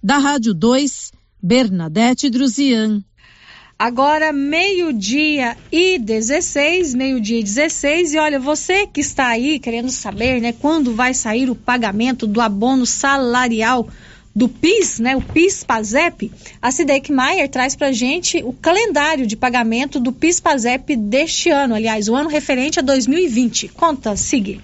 Da 0.00 0.18
Rádio 0.18 0.54
2, 0.54 1.10
Bernadette 1.42 2.30
Druzian. 2.30 3.02
Agora, 3.84 4.32
meio-dia 4.32 5.56
e 5.72 5.98
16, 5.98 6.94
meio-dia 6.94 7.40
e 7.40 7.42
16, 7.42 8.14
e 8.14 8.16
olha, 8.16 8.38
você 8.38 8.86
que 8.86 9.00
está 9.00 9.26
aí 9.26 9.58
querendo 9.58 9.90
saber, 9.90 10.40
né, 10.40 10.52
quando 10.52 10.94
vai 10.94 11.12
sair 11.12 11.50
o 11.50 11.56
pagamento 11.56 12.24
do 12.24 12.40
abono 12.40 12.86
salarial 12.86 13.88
do 14.32 14.48
PIS, 14.48 15.00
né, 15.00 15.16
o 15.16 15.20
PIS-PASEP, 15.20 16.30
a 16.62 16.70
Sidek 16.70 17.10
Maier 17.10 17.50
traz 17.50 17.74
para 17.74 17.90
gente 17.90 18.40
o 18.44 18.52
calendário 18.52 19.26
de 19.26 19.36
pagamento 19.36 19.98
do 19.98 20.12
PIS-PASEP 20.12 20.94
deste 20.94 21.50
ano, 21.50 21.74
aliás, 21.74 22.08
o 22.08 22.14
ano 22.14 22.28
referente 22.28 22.78
a 22.78 22.82
2020. 22.82 23.66
Conta, 23.66 24.14
Sig. 24.16 24.60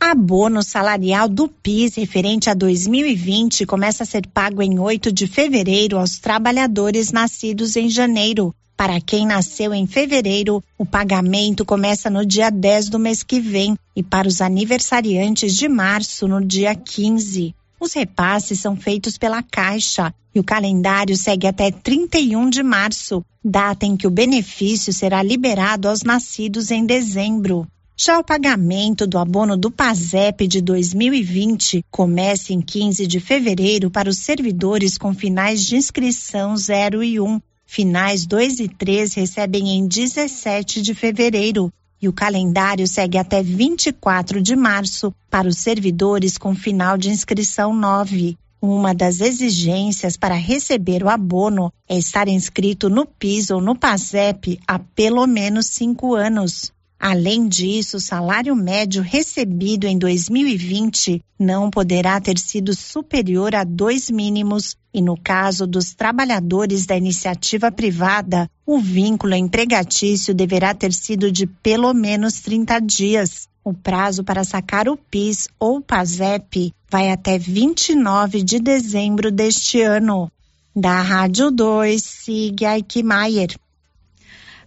Abono 0.00 0.62
salarial 0.62 1.28
do 1.28 1.46
PIS 1.46 1.96
referente 1.96 2.48
a 2.48 2.54
2020 2.54 3.66
começa 3.66 4.04
a 4.04 4.06
ser 4.06 4.26
pago 4.26 4.62
em 4.62 4.78
8 4.78 5.12
de 5.12 5.26
fevereiro 5.26 5.98
aos 5.98 6.18
trabalhadores 6.18 7.12
nascidos 7.12 7.76
em 7.76 7.90
janeiro. 7.90 8.54
Para 8.82 9.00
quem 9.00 9.24
nasceu 9.24 9.72
em 9.72 9.86
fevereiro, 9.86 10.60
o 10.76 10.84
pagamento 10.84 11.64
começa 11.64 12.10
no 12.10 12.26
dia 12.26 12.50
10 12.50 12.88
do 12.88 12.98
mês 12.98 13.22
que 13.22 13.38
vem 13.38 13.78
e 13.94 14.02
para 14.02 14.26
os 14.26 14.40
aniversariantes 14.40 15.54
de 15.54 15.68
março, 15.68 16.26
no 16.26 16.44
dia 16.44 16.74
15. 16.74 17.54
Os 17.78 17.92
repasses 17.92 18.58
são 18.58 18.74
feitos 18.74 19.16
pela 19.16 19.40
Caixa 19.40 20.12
e 20.34 20.40
o 20.40 20.42
calendário 20.42 21.16
segue 21.16 21.46
até 21.46 21.70
31 21.70 22.50
de 22.50 22.64
março, 22.64 23.24
data 23.44 23.86
em 23.86 23.96
que 23.96 24.08
o 24.08 24.10
benefício 24.10 24.92
será 24.92 25.22
liberado 25.22 25.88
aos 25.88 26.02
nascidos 26.02 26.72
em 26.72 26.84
dezembro. 26.84 27.68
Já 27.96 28.18
o 28.18 28.24
pagamento 28.24 29.06
do 29.06 29.16
abono 29.16 29.56
do 29.56 29.70
PASEP 29.70 30.48
de 30.48 30.60
2020 30.60 31.84
começa 31.88 32.52
em 32.52 32.60
15 32.60 33.06
de 33.06 33.20
fevereiro 33.20 33.92
para 33.92 34.10
os 34.10 34.18
servidores 34.18 34.98
com 34.98 35.14
finais 35.14 35.64
de 35.64 35.76
inscrição 35.76 36.56
0 36.56 37.04
e 37.04 37.20
1 37.20 37.40
Finais 37.74 38.26
2 38.26 38.60
e 38.60 38.68
3 38.68 39.14
recebem 39.14 39.70
em 39.70 39.86
17 39.86 40.82
de 40.82 40.94
fevereiro 40.94 41.72
e 42.02 42.06
o 42.06 42.12
calendário 42.12 42.86
segue 42.86 43.16
até 43.16 43.42
24 43.42 44.42
de 44.42 44.54
março 44.54 45.10
para 45.30 45.48
os 45.48 45.56
servidores 45.56 46.36
com 46.36 46.54
final 46.54 46.98
de 46.98 47.08
inscrição 47.08 47.72
9. 47.72 48.36
Uma 48.60 48.92
das 48.92 49.22
exigências 49.22 50.18
para 50.18 50.34
receber 50.34 51.02
o 51.02 51.08
abono 51.08 51.72
é 51.88 51.96
estar 51.96 52.28
inscrito 52.28 52.90
no 52.90 53.06
PIS 53.06 53.48
ou 53.48 53.62
no 53.62 53.74
PASEP 53.74 54.60
há 54.68 54.78
pelo 54.78 55.26
menos 55.26 55.68
cinco 55.68 56.14
anos. 56.14 56.70
Além 57.04 57.48
disso, 57.48 57.96
o 57.96 58.00
salário 58.00 58.54
médio 58.54 59.02
recebido 59.02 59.88
em 59.88 59.98
2020 59.98 61.20
não 61.36 61.68
poderá 61.68 62.20
ter 62.20 62.38
sido 62.38 62.76
superior 62.76 63.56
a 63.56 63.64
dois 63.64 64.08
mínimos 64.08 64.76
e, 64.94 65.02
no 65.02 65.16
caso 65.20 65.66
dos 65.66 65.94
trabalhadores 65.94 66.86
da 66.86 66.96
iniciativa 66.96 67.72
privada, 67.72 68.48
o 68.64 68.78
vínculo 68.78 69.34
empregatício 69.34 70.32
deverá 70.32 70.72
ter 70.74 70.92
sido 70.92 71.32
de 71.32 71.44
pelo 71.44 71.92
menos 71.92 72.40
30 72.40 72.78
dias. 72.78 73.48
O 73.64 73.74
prazo 73.74 74.22
para 74.22 74.44
sacar 74.44 74.88
o 74.88 74.96
PIS 74.96 75.48
ou 75.58 75.80
PASEP 75.80 76.72
vai 76.88 77.10
até 77.10 77.36
29 77.36 78.44
de 78.44 78.60
dezembro 78.60 79.32
deste 79.32 79.82
ano. 79.82 80.30
Da 80.74 81.02
Rádio 81.02 81.50
2, 81.50 82.00
siga 82.00 82.70
Aikmaier. 82.70 83.56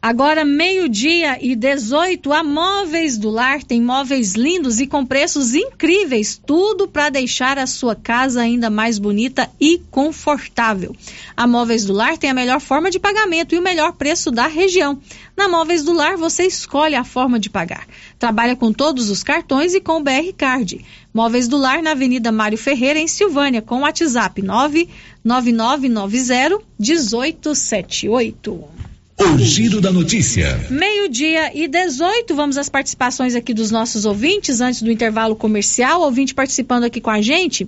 Agora, 0.08 0.46
meio-dia 0.46 1.40
e 1.42 1.56
18, 1.56 2.32
a 2.32 2.44
Móveis 2.44 3.18
do 3.18 3.32
Lar 3.32 3.64
tem 3.64 3.82
móveis 3.82 4.36
lindos 4.36 4.80
e 4.80 4.86
com 4.86 5.04
preços 5.04 5.56
incríveis, 5.56 6.40
tudo 6.46 6.88
para 6.88 7.10
deixar 7.10 7.58
a 7.58 7.66
sua 7.66 7.96
casa 7.96 8.42
ainda 8.42 8.70
mais 8.70 9.00
bonita 9.00 9.50
e 9.60 9.82
confortável. 9.90 10.96
A 11.36 11.48
Móveis 11.48 11.86
do 11.86 11.94
Lar 11.94 12.20
tem 12.20 12.30
a 12.30 12.36
melhor 12.36 12.62
forma 12.62 12.92
de 12.92 13.00
pagamento 13.00 13.56
e 13.56 13.58
o 13.58 13.64
melhor 13.64 13.94
preço 13.94 14.30
da 14.30 14.46
região. 14.46 15.02
Na 15.36 15.48
Móveis 15.48 15.84
do 15.84 15.92
Lar, 15.92 16.18
você 16.18 16.46
escolhe 16.46 16.94
a 16.94 17.04
forma 17.04 17.40
de 17.40 17.50
pagar. 17.50 17.88
Trabalha 18.20 18.56
com 18.56 18.72
todos 18.72 19.10
os 19.10 19.24
cartões 19.24 19.74
e 19.74 19.82
com 19.82 19.94
o 19.94 20.04
BR 20.04 20.32
Card. 20.38 20.86
Móveis 21.12 21.48
do 21.48 21.58
Lar 21.58 21.82
na 21.82 21.94
Avenida 21.94 22.32
Mário 22.32 22.60
Ferreira, 22.60 23.00
em 23.00 23.08
Silvânia, 23.08 23.60
com 23.60 23.78
o 23.78 23.82
WhatsApp 23.82 24.40
99990 24.40 26.60
1878. 26.80 28.95
O 29.34 29.40
Giro 29.40 29.82
da 29.82 29.92
Notícia. 29.92 30.68
Meio-dia 30.70 31.52
e 31.58 31.68
18, 31.68 32.36
vamos 32.36 32.58
às 32.58 32.70
participações 32.70 33.34
aqui 33.34 33.56
dos 33.56 33.72
nossos 33.72 34.06
ouvintes 34.06 34.62
antes 34.62 34.84
do 34.84 34.92
intervalo 34.92 35.36
comercial. 35.36 36.02
Ouvinte 36.02 36.36
participando 36.36 36.84
aqui 36.84 37.02
com 37.02 37.10
a 37.10 37.20
gente. 37.24 37.68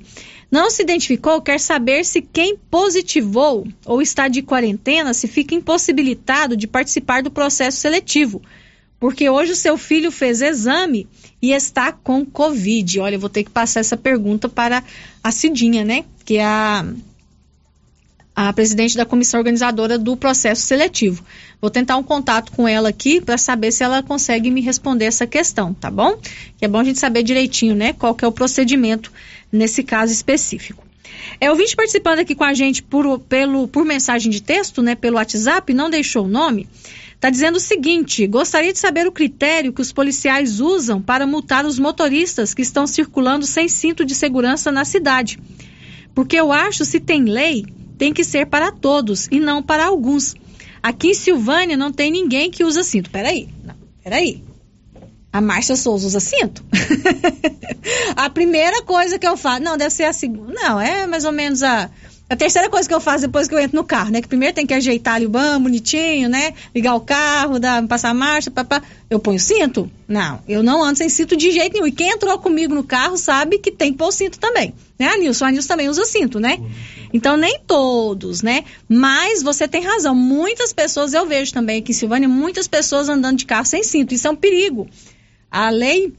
Não 0.51 0.69
se 0.69 0.83
identificou, 0.83 1.41
quer 1.41 1.59
saber 1.59 2.05
se 2.05 2.21
quem 2.21 2.55
positivou 2.69 3.67
ou 3.87 4.03
está 4.03 4.27
de 4.27 4.43
quarentena 4.43 5.15
se 5.15 5.27
fica 5.27 5.55
impossibilitado 5.55 6.55
de 6.55 6.67
participar 6.67 7.23
do 7.23 7.31
processo 7.31 7.79
seletivo. 7.79 8.39
Porque 8.99 9.27
hoje 9.27 9.53
o 9.53 9.55
seu 9.55 9.79
filho 9.79 10.11
fez 10.11 10.41
exame 10.41 11.07
e 11.41 11.53
está 11.53 11.91
com 11.91 12.23
Covid. 12.23 12.99
Olha, 12.99 13.15
eu 13.15 13.19
vou 13.19 13.29
ter 13.29 13.43
que 13.43 13.49
passar 13.49 13.79
essa 13.79 13.97
pergunta 13.97 14.47
para 14.47 14.83
a 15.23 15.31
Cidinha, 15.31 15.83
né? 15.83 16.05
Que 16.23 16.37
é 16.37 16.45
a 16.45 16.85
a 18.37 18.53
presidente 18.53 18.95
da 18.95 19.03
comissão 19.03 19.39
organizadora 19.39 19.97
do 19.97 20.15
processo 20.15 20.61
seletivo. 20.61 21.25
Vou 21.59 21.71
tentar 21.71 21.97
um 21.97 22.03
contato 22.03 22.51
com 22.51 22.67
ela 22.67 22.89
aqui 22.89 23.19
para 23.19 23.37
saber 23.37 23.71
se 23.71 23.83
ela 23.83 24.03
consegue 24.03 24.51
me 24.51 24.61
responder 24.61 25.05
essa 25.05 25.25
questão, 25.25 25.73
tá 25.73 25.89
bom? 25.89 26.17
Que 26.57 26.65
é 26.65 26.67
bom 26.67 26.79
a 26.79 26.83
gente 26.83 26.99
saber 26.99 27.23
direitinho, 27.23 27.75
né, 27.75 27.93
qual 27.93 28.13
que 28.13 28.23
é 28.23 28.27
o 28.27 28.31
procedimento 28.31 29.11
nesse 29.51 29.83
caso 29.83 30.13
específico. 30.13 30.85
É, 31.39 31.49
ouvinte 31.49 31.75
participando 31.75 32.19
aqui 32.19 32.35
com 32.35 32.43
a 32.43 32.53
gente 32.53 32.83
por, 32.83 33.19
pelo, 33.19 33.67
por 33.67 33.83
mensagem 33.83 34.31
de 34.31 34.41
texto, 34.41 34.81
né, 34.81 34.93
pelo 34.93 35.17
WhatsApp, 35.17 35.73
não 35.73 35.89
deixou 35.89 36.25
o 36.25 36.27
nome, 36.27 36.67
está 37.15 37.29
dizendo 37.29 37.57
o 37.57 37.59
seguinte: 37.59 38.25
gostaria 38.27 38.71
de 38.71 38.79
saber 38.79 39.07
o 39.07 39.11
critério 39.11 39.73
que 39.73 39.81
os 39.81 39.91
policiais 39.91 40.59
usam 40.59 41.01
para 41.01 41.25
multar 41.25 41.65
os 41.65 41.79
motoristas 41.79 42.53
que 42.53 42.61
estão 42.61 42.85
circulando 42.85 43.45
sem 43.45 43.67
cinto 43.67 44.05
de 44.05 44.15
segurança 44.15 44.71
na 44.71 44.85
cidade. 44.85 45.39
Porque 46.13 46.35
eu 46.35 46.51
acho, 46.51 46.85
se 46.85 46.99
tem 46.99 47.23
lei, 47.23 47.65
tem 47.97 48.13
que 48.13 48.23
ser 48.23 48.47
para 48.47 48.71
todos 48.71 49.27
e 49.31 49.39
não 49.39 49.61
para 49.61 49.85
alguns. 49.85 50.35
Aqui 50.81 51.09
em 51.09 51.13
Silvânia 51.13 51.77
não 51.77 51.91
tem 51.91 52.11
ninguém 52.11 52.51
que 52.51 52.63
usa 52.63 52.83
cinto. 52.83 53.09
Peraí, 53.09 53.49
não, 53.63 53.75
peraí. 54.03 54.43
A 55.31 55.41
Márcia 55.41 55.75
Souza 55.75 56.07
usa 56.07 56.19
cinto? 56.19 56.63
a 58.15 58.29
primeira 58.29 58.81
coisa 58.83 59.19
que 59.19 59.27
eu 59.27 59.37
faço. 59.37 59.61
Não, 59.61 59.77
deve 59.77 59.91
ser 59.91 60.05
a 60.05 60.13
segunda. 60.13 60.53
Não, 60.53 60.79
é 60.79 61.05
mais 61.05 61.25
ou 61.25 61.31
menos 61.31 61.61
a 61.61 61.89
a 62.29 62.35
terceira 62.35 62.69
coisa 62.69 62.87
que 62.87 62.93
eu 62.93 62.99
faço 62.99 63.21
depois 63.21 63.47
que 63.47 63.55
eu 63.55 63.59
entro 63.59 63.77
no 63.77 63.85
carro, 63.85 64.11
né? 64.11 64.21
Que 64.21 64.27
primeiro 64.27 64.53
tem 64.53 64.65
que 64.65 64.73
ajeitar 64.73 65.15
ali 65.15 65.25
o 65.25 65.29
banco 65.29 65.61
bonitinho, 65.61 66.27
né? 66.27 66.53
Ligar 66.75 66.93
o 66.95 66.99
carro, 66.99 67.57
dar, 67.57 67.85
passar 67.87 68.09
a 68.09 68.13
marcha, 68.13 68.51
papá. 68.51 68.81
Eu 69.09 69.17
ponho 69.17 69.39
cinto? 69.39 69.89
Não, 70.05 70.41
eu 70.45 70.61
não 70.61 70.83
ando 70.83 70.97
sem 70.97 71.07
cinto 71.07 71.37
de 71.37 71.51
jeito 71.51 71.73
nenhum. 71.73 71.87
E 71.87 71.91
quem 71.91 72.09
entrou 72.09 72.37
comigo 72.37 72.75
no 72.75 72.83
carro 72.83 73.17
sabe 73.17 73.59
que 73.59 73.71
tem 73.71 73.93
que 73.93 73.97
pôr 73.97 74.11
cinto 74.11 74.39
também. 74.39 74.73
Né, 74.99 75.07
Anilson? 75.07 75.45
A 75.45 75.51
Nilson 75.51 75.67
também 75.69 75.87
usa 75.87 76.03
cinto, 76.03 76.37
né? 76.37 76.59
Então, 77.13 77.37
nem 77.37 77.61
todos, 77.65 78.41
né? 78.41 78.65
Mas 78.89 79.41
você 79.41 79.65
tem 79.65 79.81
razão. 79.81 80.13
Muitas 80.13 80.73
pessoas, 80.73 81.13
eu 81.13 81.25
vejo 81.25 81.53
também 81.53 81.79
aqui 81.79 81.91
em 81.91 81.95
Silvânia, 81.95 82.27
muitas 82.27 82.67
pessoas 82.67 83.07
andando 83.07 83.37
de 83.37 83.45
carro 83.45 83.65
sem 83.65 83.83
cinto. 83.83 84.13
Isso 84.13 84.27
é 84.27 84.31
um 84.31 84.35
perigo. 84.35 84.85
A 85.49 85.69
lei 85.69 86.13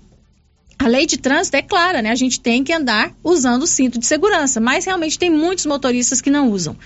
a 0.79 0.87
lei 0.87 1.07
de 1.07 1.17
trânsito 1.17 1.57
é 1.57 1.63
clara, 1.63 2.01
né? 2.01 2.11
A 2.11 2.15
gente 2.15 2.41
tem 2.41 2.63
que 2.63 2.73
andar 2.73 3.13
usando 3.23 3.63
o 3.63 3.67
cinto 3.67 3.99
de 3.99 4.07
segurança, 4.07 4.61
mas 4.61 4.85
realmente 4.85 5.19
tem 5.19 5.29
muitos 5.29 5.67
motoristas 5.67 6.21
que 6.21 6.31
não 6.31 6.51
usam. 6.51 6.77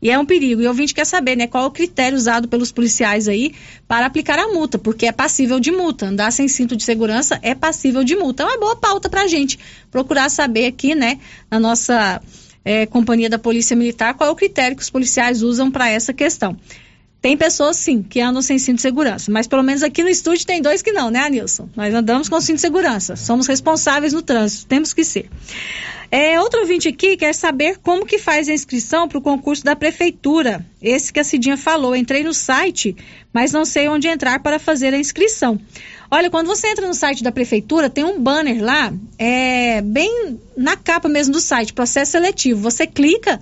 E 0.00 0.10
é 0.10 0.18
um 0.18 0.26
perigo. 0.26 0.60
E 0.60 0.64
o 0.64 0.68
ouvinte 0.68 0.92
quer 0.92 1.04
saber, 1.04 1.36
né, 1.36 1.46
qual 1.46 1.66
o 1.66 1.70
critério 1.70 2.18
usado 2.18 2.48
pelos 2.48 2.72
policiais 2.72 3.28
aí 3.28 3.54
para 3.86 4.06
aplicar 4.06 4.36
a 4.36 4.48
multa, 4.48 4.76
porque 4.76 5.06
é 5.06 5.12
passível 5.12 5.60
de 5.60 5.70
multa. 5.70 6.06
Andar 6.06 6.32
sem 6.32 6.48
cinto 6.48 6.74
de 6.74 6.82
segurança 6.82 7.38
é 7.40 7.54
passível 7.54 8.02
de 8.02 8.16
multa. 8.16 8.42
É 8.42 8.46
uma 8.46 8.58
boa 8.58 8.74
pauta 8.74 9.08
para 9.08 9.22
a 9.22 9.28
gente 9.28 9.60
procurar 9.92 10.28
saber 10.28 10.66
aqui, 10.66 10.94
né, 10.96 11.20
na 11.48 11.60
nossa 11.60 12.20
é, 12.64 12.84
companhia 12.86 13.30
da 13.30 13.38
Polícia 13.38 13.76
Militar, 13.76 14.14
qual 14.14 14.30
é 14.30 14.32
o 14.32 14.36
critério 14.36 14.76
que 14.76 14.82
os 14.82 14.90
policiais 14.90 15.40
usam 15.42 15.70
para 15.70 15.88
essa 15.88 16.12
questão. 16.12 16.56
Tem 17.22 17.36
pessoas, 17.36 17.76
sim, 17.76 18.02
que 18.02 18.20
andam 18.20 18.42
sem 18.42 18.58
cinto 18.58 18.76
de 18.76 18.82
segurança, 18.82 19.30
mas 19.30 19.46
pelo 19.46 19.62
menos 19.62 19.84
aqui 19.84 20.02
no 20.02 20.08
estúdio 20.08 20.44
tem 20.44 20.60
dois 20.60 20.82
que 20.82 20.90
não, 20.90 21.08
né, 21.08 21.20
Anilson? 21.20 21.68
Nós 21.76 21.94
andamos 21.94 22.28
com 22.28 22.40
cinto 22.40 22.56
de 22.56 22.62
segurança, 22.62 23.14
somos 23.14 23.46
responsáveis 23.46 24.12
no 24.12 24.22
trânsito, 24.22 24.66
temos 24.66 24.92
que 24.92 25.04
ser. 25.04 25.30
É, 26.10 26.38
outro 26.40 26.60
ouvinte 26.60 26.88
aqui 26.88 27.16
quer 27.16 27.32
saber 27.32 27.78
como 27.78 28.04
que 28.04 28.18
faz 28.18 28.48
a 28.48 28.52
inscrição 28.52 29.06
para 29.06 29.18
o 29.18 29.22
concurso 29.22 29.64
da 29.64 29.76
prefeitura. 29.76 30.66
Esse 30.82 31.12
que 31.12 31.20
a 31.20 31.24
Cidinha 31.24 31.56
falou, 31.56 31.94
entrei 31.94 32.24
no 32.24 32.34
site, 32.34 32.94
mas 33.32 33.52
não 33.52 33.64
sei 33.64 33.88
onde 33.88 34.08
entrar 34.08 34.40
para 34.40 34.58
fazer 34.58 34.92
a 34.92 34.98
inscrição. 34.98 35.58
Olha, 36.10 36.28
quando 36.28 36.48
você 36.48 36.66
entra 36.66 36.86
no 36.86 36.92
site 36.92 37.22
da 37.22 37.32
prefeitura, 37.32 37.88
tem 37.88 38.04
um 38.04 38.20
banner 38.20 38.62
lá, 38.62 38.92
é, 39.16 39.80
bem 39.80 40.38
na 40.54 40.76
capa 40.76 41.08
mesmo 41.08 41.32
do 41.32 41.40
site, 41.40 41.72
processo 41.72 42.12
seletivo. 42.12 42.60
Você 42.60 42.86
clica 42.86 43.40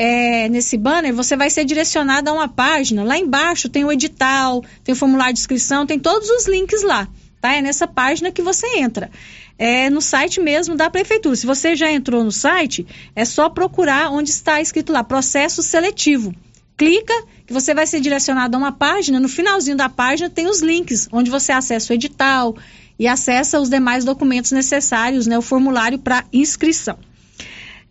é, 0.00 0.48
nesse 0.48 0.78
banner, 0.78 1.12
você 1.12 1.36
vai 1.36 1.50
ser 1.50 1.64
direcionado 1.64 2.30
a 2.30 2.32
uma 2.32 2.46
página. 2.46 3.02
Lá 3.02 3.18
embaixo 3.18 3.68
tem 3.68 3.84
o 3.84 3.90
edital, 3.90 4.62
tem 4.84 4.92
o 4.92 4.96
formulário 4.96 5.34
de 5.34 5.40
inscrição, 5.40 5.84
tem 5.84 5.98
todos 5.98 6.30
os 6.30 6.46
links 6.46 6.84
lá. 6.84 7.08
Tá? 7.40 7.54
É 7.54 7.60
nessa 7.60 7.84
página 7.88 8.30
que 8.30 8.40
você 8.40 8.78
entra. 8.78 9.10
É 9.58 9.90
no 9.90 10.00
site 10.00 10.40
mesmo 10.40 10.76
da 10.76 10.88
prefeitura. 10.88 11.34
Se 11.34 11.44
você 11.44 11.74
já 11.74 11.90
entrou 11.90 12.22
no 12.22 12.30
site, 12.30 12.86
é 13.16 13.24
só 13.24 13.48
procurar 13.48 14.12
onde 14.12 14.30
está 14.30 14.60
escrito 14.60 14.92
lá, 14.92 15.02
processo 15.02 15.64
seletivo. 15.64 16.32
Clica 16.76 17.14
que 17.44 17.52
você 17.52 17.74
vai 17.74 17.84
ser 17.84 17.98
direcionado 17.98 18.56
a 18.56 18.60
uma 18.60 18.70
página. 18.70 19.18
No 19.18 19.28
finalzinho 19.28 19.76
da 19.76 19.88
página 19.88 20.30
tem 20.30 20.46
os 20.46 20.60
links, 20.60 21.08
onde 21.10 21.28
você 21.28 21.50
acessa 21.50 21.92
o 21.92 21.96
edital 21.96 22.56
e 23.00 23.08
acessa 23.08 23.58
os 23.58 23.68
demais 23.68 24.04
documentos 24.04 24.52
necessários, 24.52 25.26
né, 25.26 25.36
o 25.36 25.42
formulário 25.42 25.98
para 25.98 26.24
inscrição. 26.32 26.96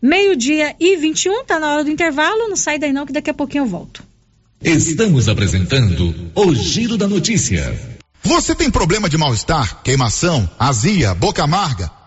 Meio-dia 0.02 0.76
e 0.80 0.96
21, 0.96 1.46
tá 1.46 1.60
na 1.60 1.74
hora 1.74 1.84
do 1.84 1.90
intervalo. 1.90 2.48
Não 2.48 2.56
sai 2.56 2.78
daí 2.78 2.94
não, 2.94 3.06
que 3.06 3.14
daqui 3.14 3.30
a 3.30 3.34
pouquinho 3.34 3.64
eu 3.64 3.68
volto. 3.68 4.04
Estamos 4.62 5.30
apresentando 5.30 6.32
o 6.36 6.54
Giro 6.56 6.98
da 6.98 7.08
Notícia. 7.08 7.98
Você 8.24 8.54
tem 8.54 8.70
problema 8.70 9.08
de 9.08 9.18
mal-estar, 9.18 9.82
queimação, 9.84 10.50
azia, 10.60 11.14
boca 11.14 11.44
amarga, 11.44 11.90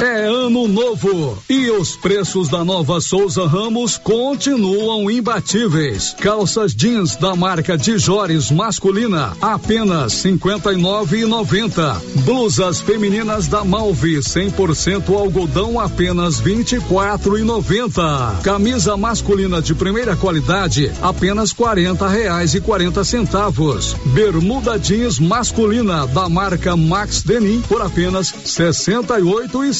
É 0.00 0.26
ano 0.26 0.68
novo 0.68 1.42
e 1.48 1.70
os 1.70 1.96
preços 1.96 2.50
da 2.50 2.62
nova 2.62 3.00
Souza 3.00 3.46
Ramos 3.46 3.96
continuam 3.96 5.10
imbatíveis. 5.10 6.14
Calças 6.20 6.74
jeans 6.74 7.16
da 7.16 7.34
marca 7.34 7.78
Dijores 7.78 8.50
masculina 8.50 9.34
apenas 9.40 10.12
cinquenta 10.12 10.70
e 10.74 10.76
nove 10.76 11.20
e 11.22 11.24
noventa. 11.24 11.98
Blusas 12.26 12.82
femininas 12.82 13.46
da 13.46 13.64
Malve 13.64 14.18
100% 14.18 15.08
algodão 15.16 15.80
apenas 15.80 16.40
vinte 16.40 16.76
e 16.76 16.80
quatro 16.80 17.38
e 17.38 17.42
noventa. 17.42 18.38
Camisa 18.42 18.98
masculina 18.98 19.62
de 19.62 19.74
primeira 19.74 20.14
qualidade 20.14 20.92
apenas 21.00 21.54
quarenta 21.54 22.06
reais 22.06 22.54
e 22.54 22.60
quarenta 22.60 23.02
centavos. 23.02 23.96
Bermuda 24.12 24.78
jeans 24.78 25.18
masculina 25.18 26.06
da 26.06 26.28
marca 26.28 26.76
Max 26.76 27.22
Denim 27.22 27.62
por 27.62 27.80
apenas 27.80 28.34
sessenta 28.44 29.18
e 29.18 29.22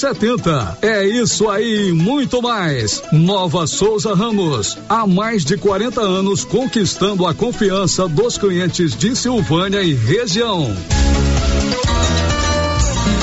oito 0.06 0.24
e 0.24 0.28
setenta. 0.28 0.78
É 0.82 1.04
isso 1.04 1.48
aí, 1.48 1.92
muito 1.92 2.40
mais. 2.40 3.02
Nova 3.12 3.66
Souza 3.66 4.14
Ramos, 4.14 4.78
há 4.88 5.06
mais 5.06 5.44
de 5.44 5.56
40 5.56 6.00
anos 6.00 6.44
conquistando 6.44 7.26
a 7.26 7.34
confiança 7.34 8.08
dos 8.08 8.38
clientes 8.38 8.94
de 8.96 9.16
Silvânia 9.16 9.82
e 9.82 9.94
região. 9.94 10.74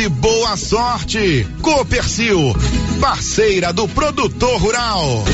e 0.00 0.08
boa 0.08 0.56
sorte. 0.56 1.46
Copercil, 1.60 2.54
parceira 3.00 3.72
do 3.72 3.86
produtor 3.86 4.58
rural. 4.58 5.24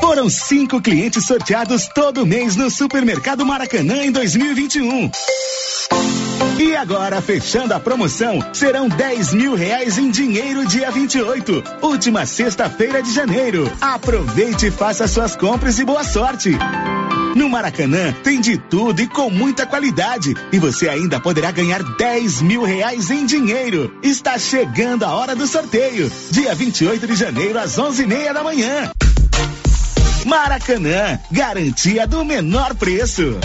Foram 0.00 0.28
cinco 0.28 0.80
clientes 0.80 1.24
sorteados 1.26 1.88
todo 1.94 2.26
mês 2.26 2.56
no 2.56 2.70
Supermercado 2.70 3.44
Maracanã 3.46 4.04
em 4.04 4.12
2021. 4.12 5.10
E 6.58 6.76
agora, 6.76 7.22
fechando 7.22 7.72
a 7.72 7.80
promoção, 7.80 8.38
serão 8.52 8.88
10 8.88 9.32
mil 9.32 9.54
reais 9.54 9.96
em 9.96 10.10
dinheiro 10.10 10.66
dia 10.66 10.90
28, 10.90 11.62
última 11.80 12.26
sexta-feira 12.26 13.02
de 13.02 13.14
janeiro. 13.14 13.70
Aproveite 13.80 14.66
e 14.66 14.70
faça 14.70 15.08
suas 15.08 15.34
compras 15.34 15.78
e 15.78 15.84
boa 15.84 16.04
sorte. 16.04 16.50
No 17.38 17.48
Maracanã 17.48 18.12
tem 18.24 18.40
de 18.40 18.58
tudo 18.58 19.00
e 19.00 19.06
com 19.06 19.30
muita 19.30 19.64
qualidade. 19.64 20.34
E 20.50 20.58
você 20.58 20.88
ainda 20.88 21.20
poderá 21.20 21.52
ganhar 21.52 21.84
10 21.84 22.42
mil 22.42 22.64
reais 22.64 23.12
em 23.12 23.24
dinheiro. 23.24 23.96
Está 24.02 24.36
chegando 24.36 25.04
a 25.04 25.14
hora 25.14 25.36
do 25.36 25.46
sorteio. 25.46 26.10
Dia 26.32 26.52
28 26.52 27.06
de 27.06 27.14
janeiro, 27.14 27.56
às 27.60 27.78
11 27.78 28.02
e 28.02 28.06
meia 28.08 28.34
da 28.34 28.42
manhã. 28.42 28.90
Maracanã, 30.26 31.16
garantia 31.30 32.08
do 32.08 32.24
menor 32.24 32.74
preço. 32.74 33.38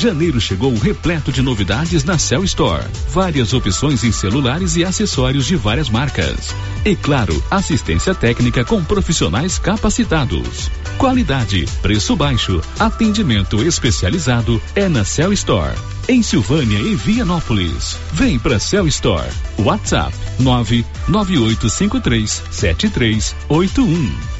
Janeiro 0.00 0.40
chegou 0.40 0.74
repleto 0.78 1.30
de 1.30 1.42
novidades 1.42 2.04
na 2.04 2.16
Cell 2.16 2.42
Store. 2.44 2.86
Várias 3.10 3.52
opções 3.52 4.02
em 4.02 4.10
celulares 4.10 4.74
e 4.76 4.82
acessórios 4.82 5.44
de 5.44 5.56
várias 5.56 5.90
marcas. 5.90 6.54
E 6.86 6.96
claro, 6.96 7.44
assistência 7.50 8.14
técnica 8.14 8.64
com 8.64 8.82
profissionais 8.82 9.58
capacitados. 9.58 10.70
Qualidade, 10.96 11.68
preço 11.82 12.16
baixo, 12.16 12.62
atendimento 12.78 13.62
especializado 13.62 14.58
é 14.74 14.88
na 14.88 15.04
Cell 15.04 15.34
Store. 15.34 15.76
Em 16.08 16.22
Silvânia 16.22 16.78
e 16.78 16.94
Vianópolis. 16.94 17.98
Vem 18.14 18.38
pra 18.38 18.58
Cell 18.58 18.88
Store. 18.88 19.28
WhatsApp 19.58 20.16
99853 20.38 22.42
7381. 22.50 24.39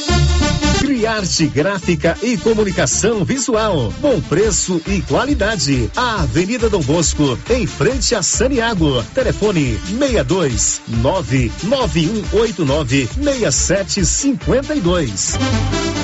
Criarte 0.91 1.47
Gráfica 1.47 2.17
e 2.21 2.35
Comunicação 2.35 3.23
Visual. 3.23 3.93
Bom 4.01 4.19
preço 4.19 4.81
e 4.85 5.01
qualidade. 5.01 5.89
A 5.95 6.23
Avenida 6.23 6.69
Dom 6.69 6.81
Bosco, 6.81 7.39
em 7.49 7.65
frente 7.65 8.13
a 8.13 8.21
Saniago. 8.21 9.01
Telefone 9.13 9.79
62 9.87 10.81
99189 10.89 13.07
6752. 13.07 15.39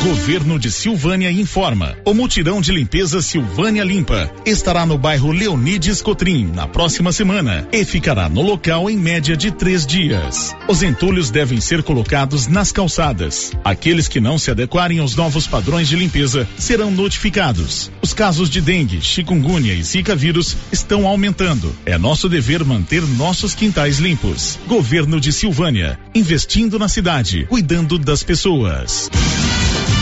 Governo 0.03 0.57
de 0.57 0.71
Silvânia 0.71 1.29
informa. 1.29 1.97
O 2.05 2.13
mutirão 2.13 2.61
de 2.61 2.71
limpeza 2.71 3.21
Silvânia 3.21 3.83
Limpa 3.83 4.31
estará 4.45 4.85
no 4.85 4.97
bairro 4.97 5.33
Leonides 5.33 6.01
Cotrim 6.01 6.49
na 6.53 6.65
próxima 6.65 7.11
semana 7.11 7.67
e 7.73 7.83
ficará 7.83 8.29
no 8.29 8.41
local 8.41 8.89
em 8.89 8.95
média 8.95 9.35
de 9.35 9.51
três 9.51 9.85
dias. 9.85 10.55
Os 10.67 10.81
entulhos 10.81 11.29
devem 11.29 11.59
ser 11.59 11.83
colocados 11.83 12.47
nas 12.47 12.71
calçadas. 12.71 13.51
Aqueles 13.65 14.07
que 14.07 14.21
não 14.21 14.37
se 14.37 14.51
adequarem 14.51 14.76
aos 14.77 15.15
novos 15.15 15.47
padrões 15.47 15.87
de 15.87 15.95
limpeza 15.95 16.47
serão 16.55 16.91
notificados. 16.91 17.91
Os 17.99 18.13
casos 18.13 18.47
de 18.47 18.61
dengue, 18.61 19.01
chikungunya 19.01 19.73
e 19.73 19.81
zika 19.81 20.15
vírus 20.15 20.55
estão 20.71 21.07
aumentando. 21.07 21.75
É 21.83 21.97
nosso 21.97 22.29
dever 22.29 22.63
manter 22.63 23.01
nossos 23.01 23.55
quintais 23.55 23.97
limpos. 23.97 24.59
Governo 24.67 25.19
de 25.19 25.33
Silvânia, 25.33 25.99
investindo 26.13 26.77
na 26.77 26.87
cidade, 26.87 27.47
cuidando 27.49 27.97
das 27.97 28.21
pessoas. 28.21 29.09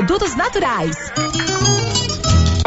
produtos 0.00 0.34
naturais. 0.34 1.59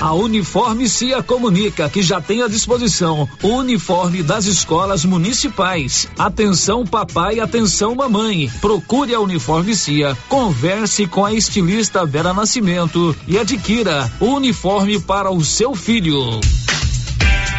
A 0.00 0.12
Uniforme 0.12 0.88
Cia 0.88 1.22
comunica 1.22 1.88
que 1.88 2.02
já 2.02 2.20
tem 2.20 2.42
à 2.42 2.48
disposição 2.48 3.26
o 3.42 3.48
uniforme 3.48 4.22
das 4.22 4.44
escolas 4.44 5.04
municipais. 5.06 6.06
Atenção 6.18 6.84
papai, 6.84 7.40
atenção 7.40 7.94
mamãe. 7.94 8.50
Procure 8.60 9.14
a 9.14 9.20
Uniforme 9.20 9.74
Cia, 9.74 10.16
converse 10.28 11.06
com 11.06 11.24
a 11.24 11.32
estilista 11.32 12.04
Vera 12.04 12.34
Nascimento 12.34 13.16
e 13.26 13.38
adquira 13.38 14.12
o 14.20 14.26
uniforme 14.26 15.00
para 15.00 15.30
o 15.30 15.42
seu 15.42 15.74
filho. 15.74 16.40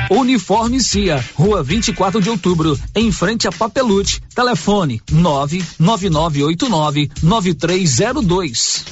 Uniforme 0.09 0.80
Cia, 0.80 1.26
Rua 1.34 1.64
24 1.64 2.22
de 2.22 2.30
Outubro, 2.30 2.80
em 2.95 3.11
frente 3.11 3.47
a 3.47 3.51
Papelute. 3.51 4.22
Telefone 4.34 5.01
99989 5.11 7.09
9302. 7.22 8.85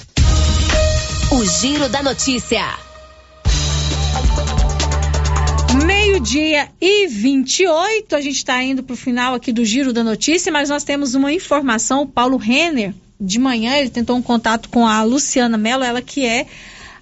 O 1.32 1.46
Giro 1.46 1.88
da 1.90 2.04
Notícia. 2.04 2.85
Meio-dia 6.16 6.70
e 6.80 7.08
28, 7.08 8.16
a 8.16 8.22
gente 8.22 8.38
está 8.38 8.64
indo 8.64 8.82
para 8.82 8.94
o 8.94 8.98
final 8.98 9.36
aqui 9.36 9.52
do 9.52 9.66
Giro 9.66 9.92
da 9.92 10.02
Notícia, 10.02 10.50
mas 10.50 10.70
nós 10.70 10.86
temos 10.86 11.14
uma 11.14 11.34
informação. 11.34 12.04
O 12.04 12.08
Paulo 12.08 12.38
Renner, 12.38 12.94
de 13.20 13.38
manhã, 13.38 13.76
ele 13.76 13.90
tentou 13.90 14.16
um 14.16 14.22
contato 14.22 14.70
com 14.70 14.88
a 14.88 15.04
Luciana 15.04 15.58
Mello, 15.58 15.84
ela 15.84 16.02
que 16.02 16.26
é 16.26 16.48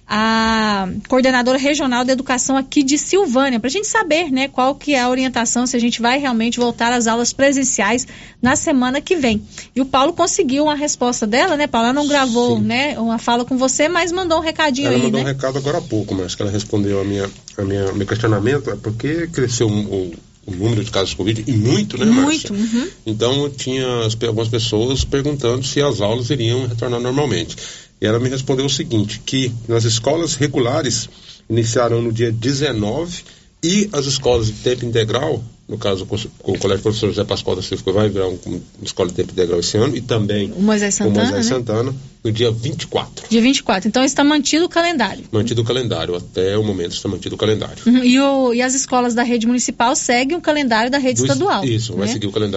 a 0.06 0.86
coordenadora 1.08 1.56
regional 1.56 2.04
da 2.04 2.12
educação 2.12 2.56
aqui 2.56 2.82
de 2.82 2.98
Silvânia, 2.98 3.58
para 3.58 3.68
a 3.68 3.70
gente 3.70 3.86
saber, 3.86 4.30
né, 4.30 4.48
qual 4.48 4.74
que 4.74 4.94
é 4.94 5.00
a 5.00 5.08
orientação, 5.08 5.66
se 5.66 5.76
a 5.76 5.80
gente 5.80 6.02
vai 6.02 6.18
realmente 6.18 6.58
voltar 6.58 6.92
às 6.92 7.06
aulas 7.06 7.32
presenciais 7.32 8.06
na 8.40 8.54
semana 8.54 9.00
que 9.00 9.16
vem. 9.16 9.42
E 9.74 9.80
o 9.80 9.86
Paulo 9.86 10.12
conseguiu 10.12 10.64
uma 10.64 10.74
resposta 10.74 11.26
dela, 11.26 11.56
né, 11.56 11.66
Paulo? 11.66 11.86
Ela 11.86 11.94
não 11.94 12.06
gravou, 12.06 12.56
Sim. 12.56 12.64
né, 12.64 12.98
uma 12.98 13.18
fala 13.18 13.44
com 13.44 13.56
você, 13.56 13.88
mas 13.88 14.12
mandou 14.12 14.38
um 14.38 14.42
recadinho 14.42 14.88
ela 14.88 14.96
aí, 14.96 15.02
mandou 15.02 15.20
né? 15.20 15.24
um 15.24 15.28
recado 15.28 15.56
agora 15.56 15.78
há 15.78 15.82
pouco, 15.82 16.14
mas 16.14 16.34
que 16.34 16.42
ela 16.42 16.50
respondeu 16.50 17.00
a 17.00 17.04
minha, 17.04 17.30
a 17.56 17.62
minha, 17.62 17.92
meu 17.92 18.06
questionamento, 18.06 18.70
é 18.70 18.76
porque 18.76 19.26
cresceu 19.28 19.68
o, 19.68 20.12
o 20.46 20.50
número 20.54 20.84
de 20.84 20.90
casos 20.90 21.10
de 21.10 21.16
Covid, 21.16 21.44
e 21.46 21.52
muito, 21.52 21.98
né, 21.98 22.04
Muito. 22.04 22.52
Márcia? 22.52 22.52
Uhum. 22.52 22.88
Então, 23.06 23.50
tinha 23.50 24.04
as, 24.04 24.16
algumas 24.22 24.48
pessoas 24.48 25.04
perguntando 25.04 25.64
se 25.64 25.80
as 25.80 26.00
aulas 26.00 26.30
iriam 26.30 26.66
retornar 26.66 27.00
normalmente. 27.00 27.56
E 28.00 28.06
ela 28.06 28.18
me 28.18 28.28
respondeu 28.28 28.66
o 28.66 28.70
seguinte, 28.70 29.20
que 29.24 29.52
nas 29.68 29.84
escolas 29.84 30.34
regulares 30.34 31.08
iniciarão 31.48 32.02
no 32.02 32.12
dia 32.12 32.30
19 32.32 33.22
e 33.62 33.88
as 33.92 34.04
escolas 34.04 34.46
de 34.46 34.52
tempo 34.52 34.84
integral, 34.84 35.42
no 35.66 35.78
caso 35.78 36.06
o 36.42 36.58
Colégio 36.58 36.82
Professor 36.82 37.08
José 37.08 37.24
Pascoal 37.24 37.56
da 37.56 37.62
Silva, 37.62 37.92
vai 37.92 38.10
virar 38.10 38.28
um, 38.28 38.38
uma 38.46 38.60
escola 38.82 39.08
de 39.08 39.14
tempo 39.14 39.32
integral 39.32 39.58
esse 39.58 39.78
ano, 39.78 39.96
e 39.96 40.02
também 40.02 40.52
O 40.54 40.60
Moisés 40.60 40.94
o 40.94 40.98
Santana, 40.98 41.30
Moisés 41.30 41.48
né? 41.48 41.56
Santana, 41.56 41.94
no 42.22 42.30
dia 42.30 42.50
24. 42.50 43.26
Dia 43.30 43.40
24. 43.40 43.88
Então 43.88 44.04
está 44.04 44.22
mantido 44.22 44.66
o 44.66 44.68
calendário. 44.68 45.24
Mantido 45.32 45.62
o 45.62 45.64
calendário, 45.64 46.14
até 46.14 46.58
o 46.58 46.62
momento 46.62 46.92
está 46.92 47.08
mantido 47.08 47.36
o 47.36 47.38
calendário. 47.38 47.76
Uhum. 47.86 48.04
E, 48.04 48.20
o, 48.20 48.52
e 48.52 48.60
as 48.60 48.74
escolas 48.74 49.14
da 49.14 49.22
rede 49.22 49.46
municipal 49.46 49.96
seguem 49.96 50.36
o 50.36 50.40
calendário 50.42 50.90
da 50.90 50.98
rede 50.98 51.20
Do- 51.20 51.24
estadual. 51.24 51.64
Isso, 51.64 51.94
vai 51.94 52.06
né? 52.06 52.12
seguir 52.12 52.26
o 52.26 52.32
calendário 52.32 52.52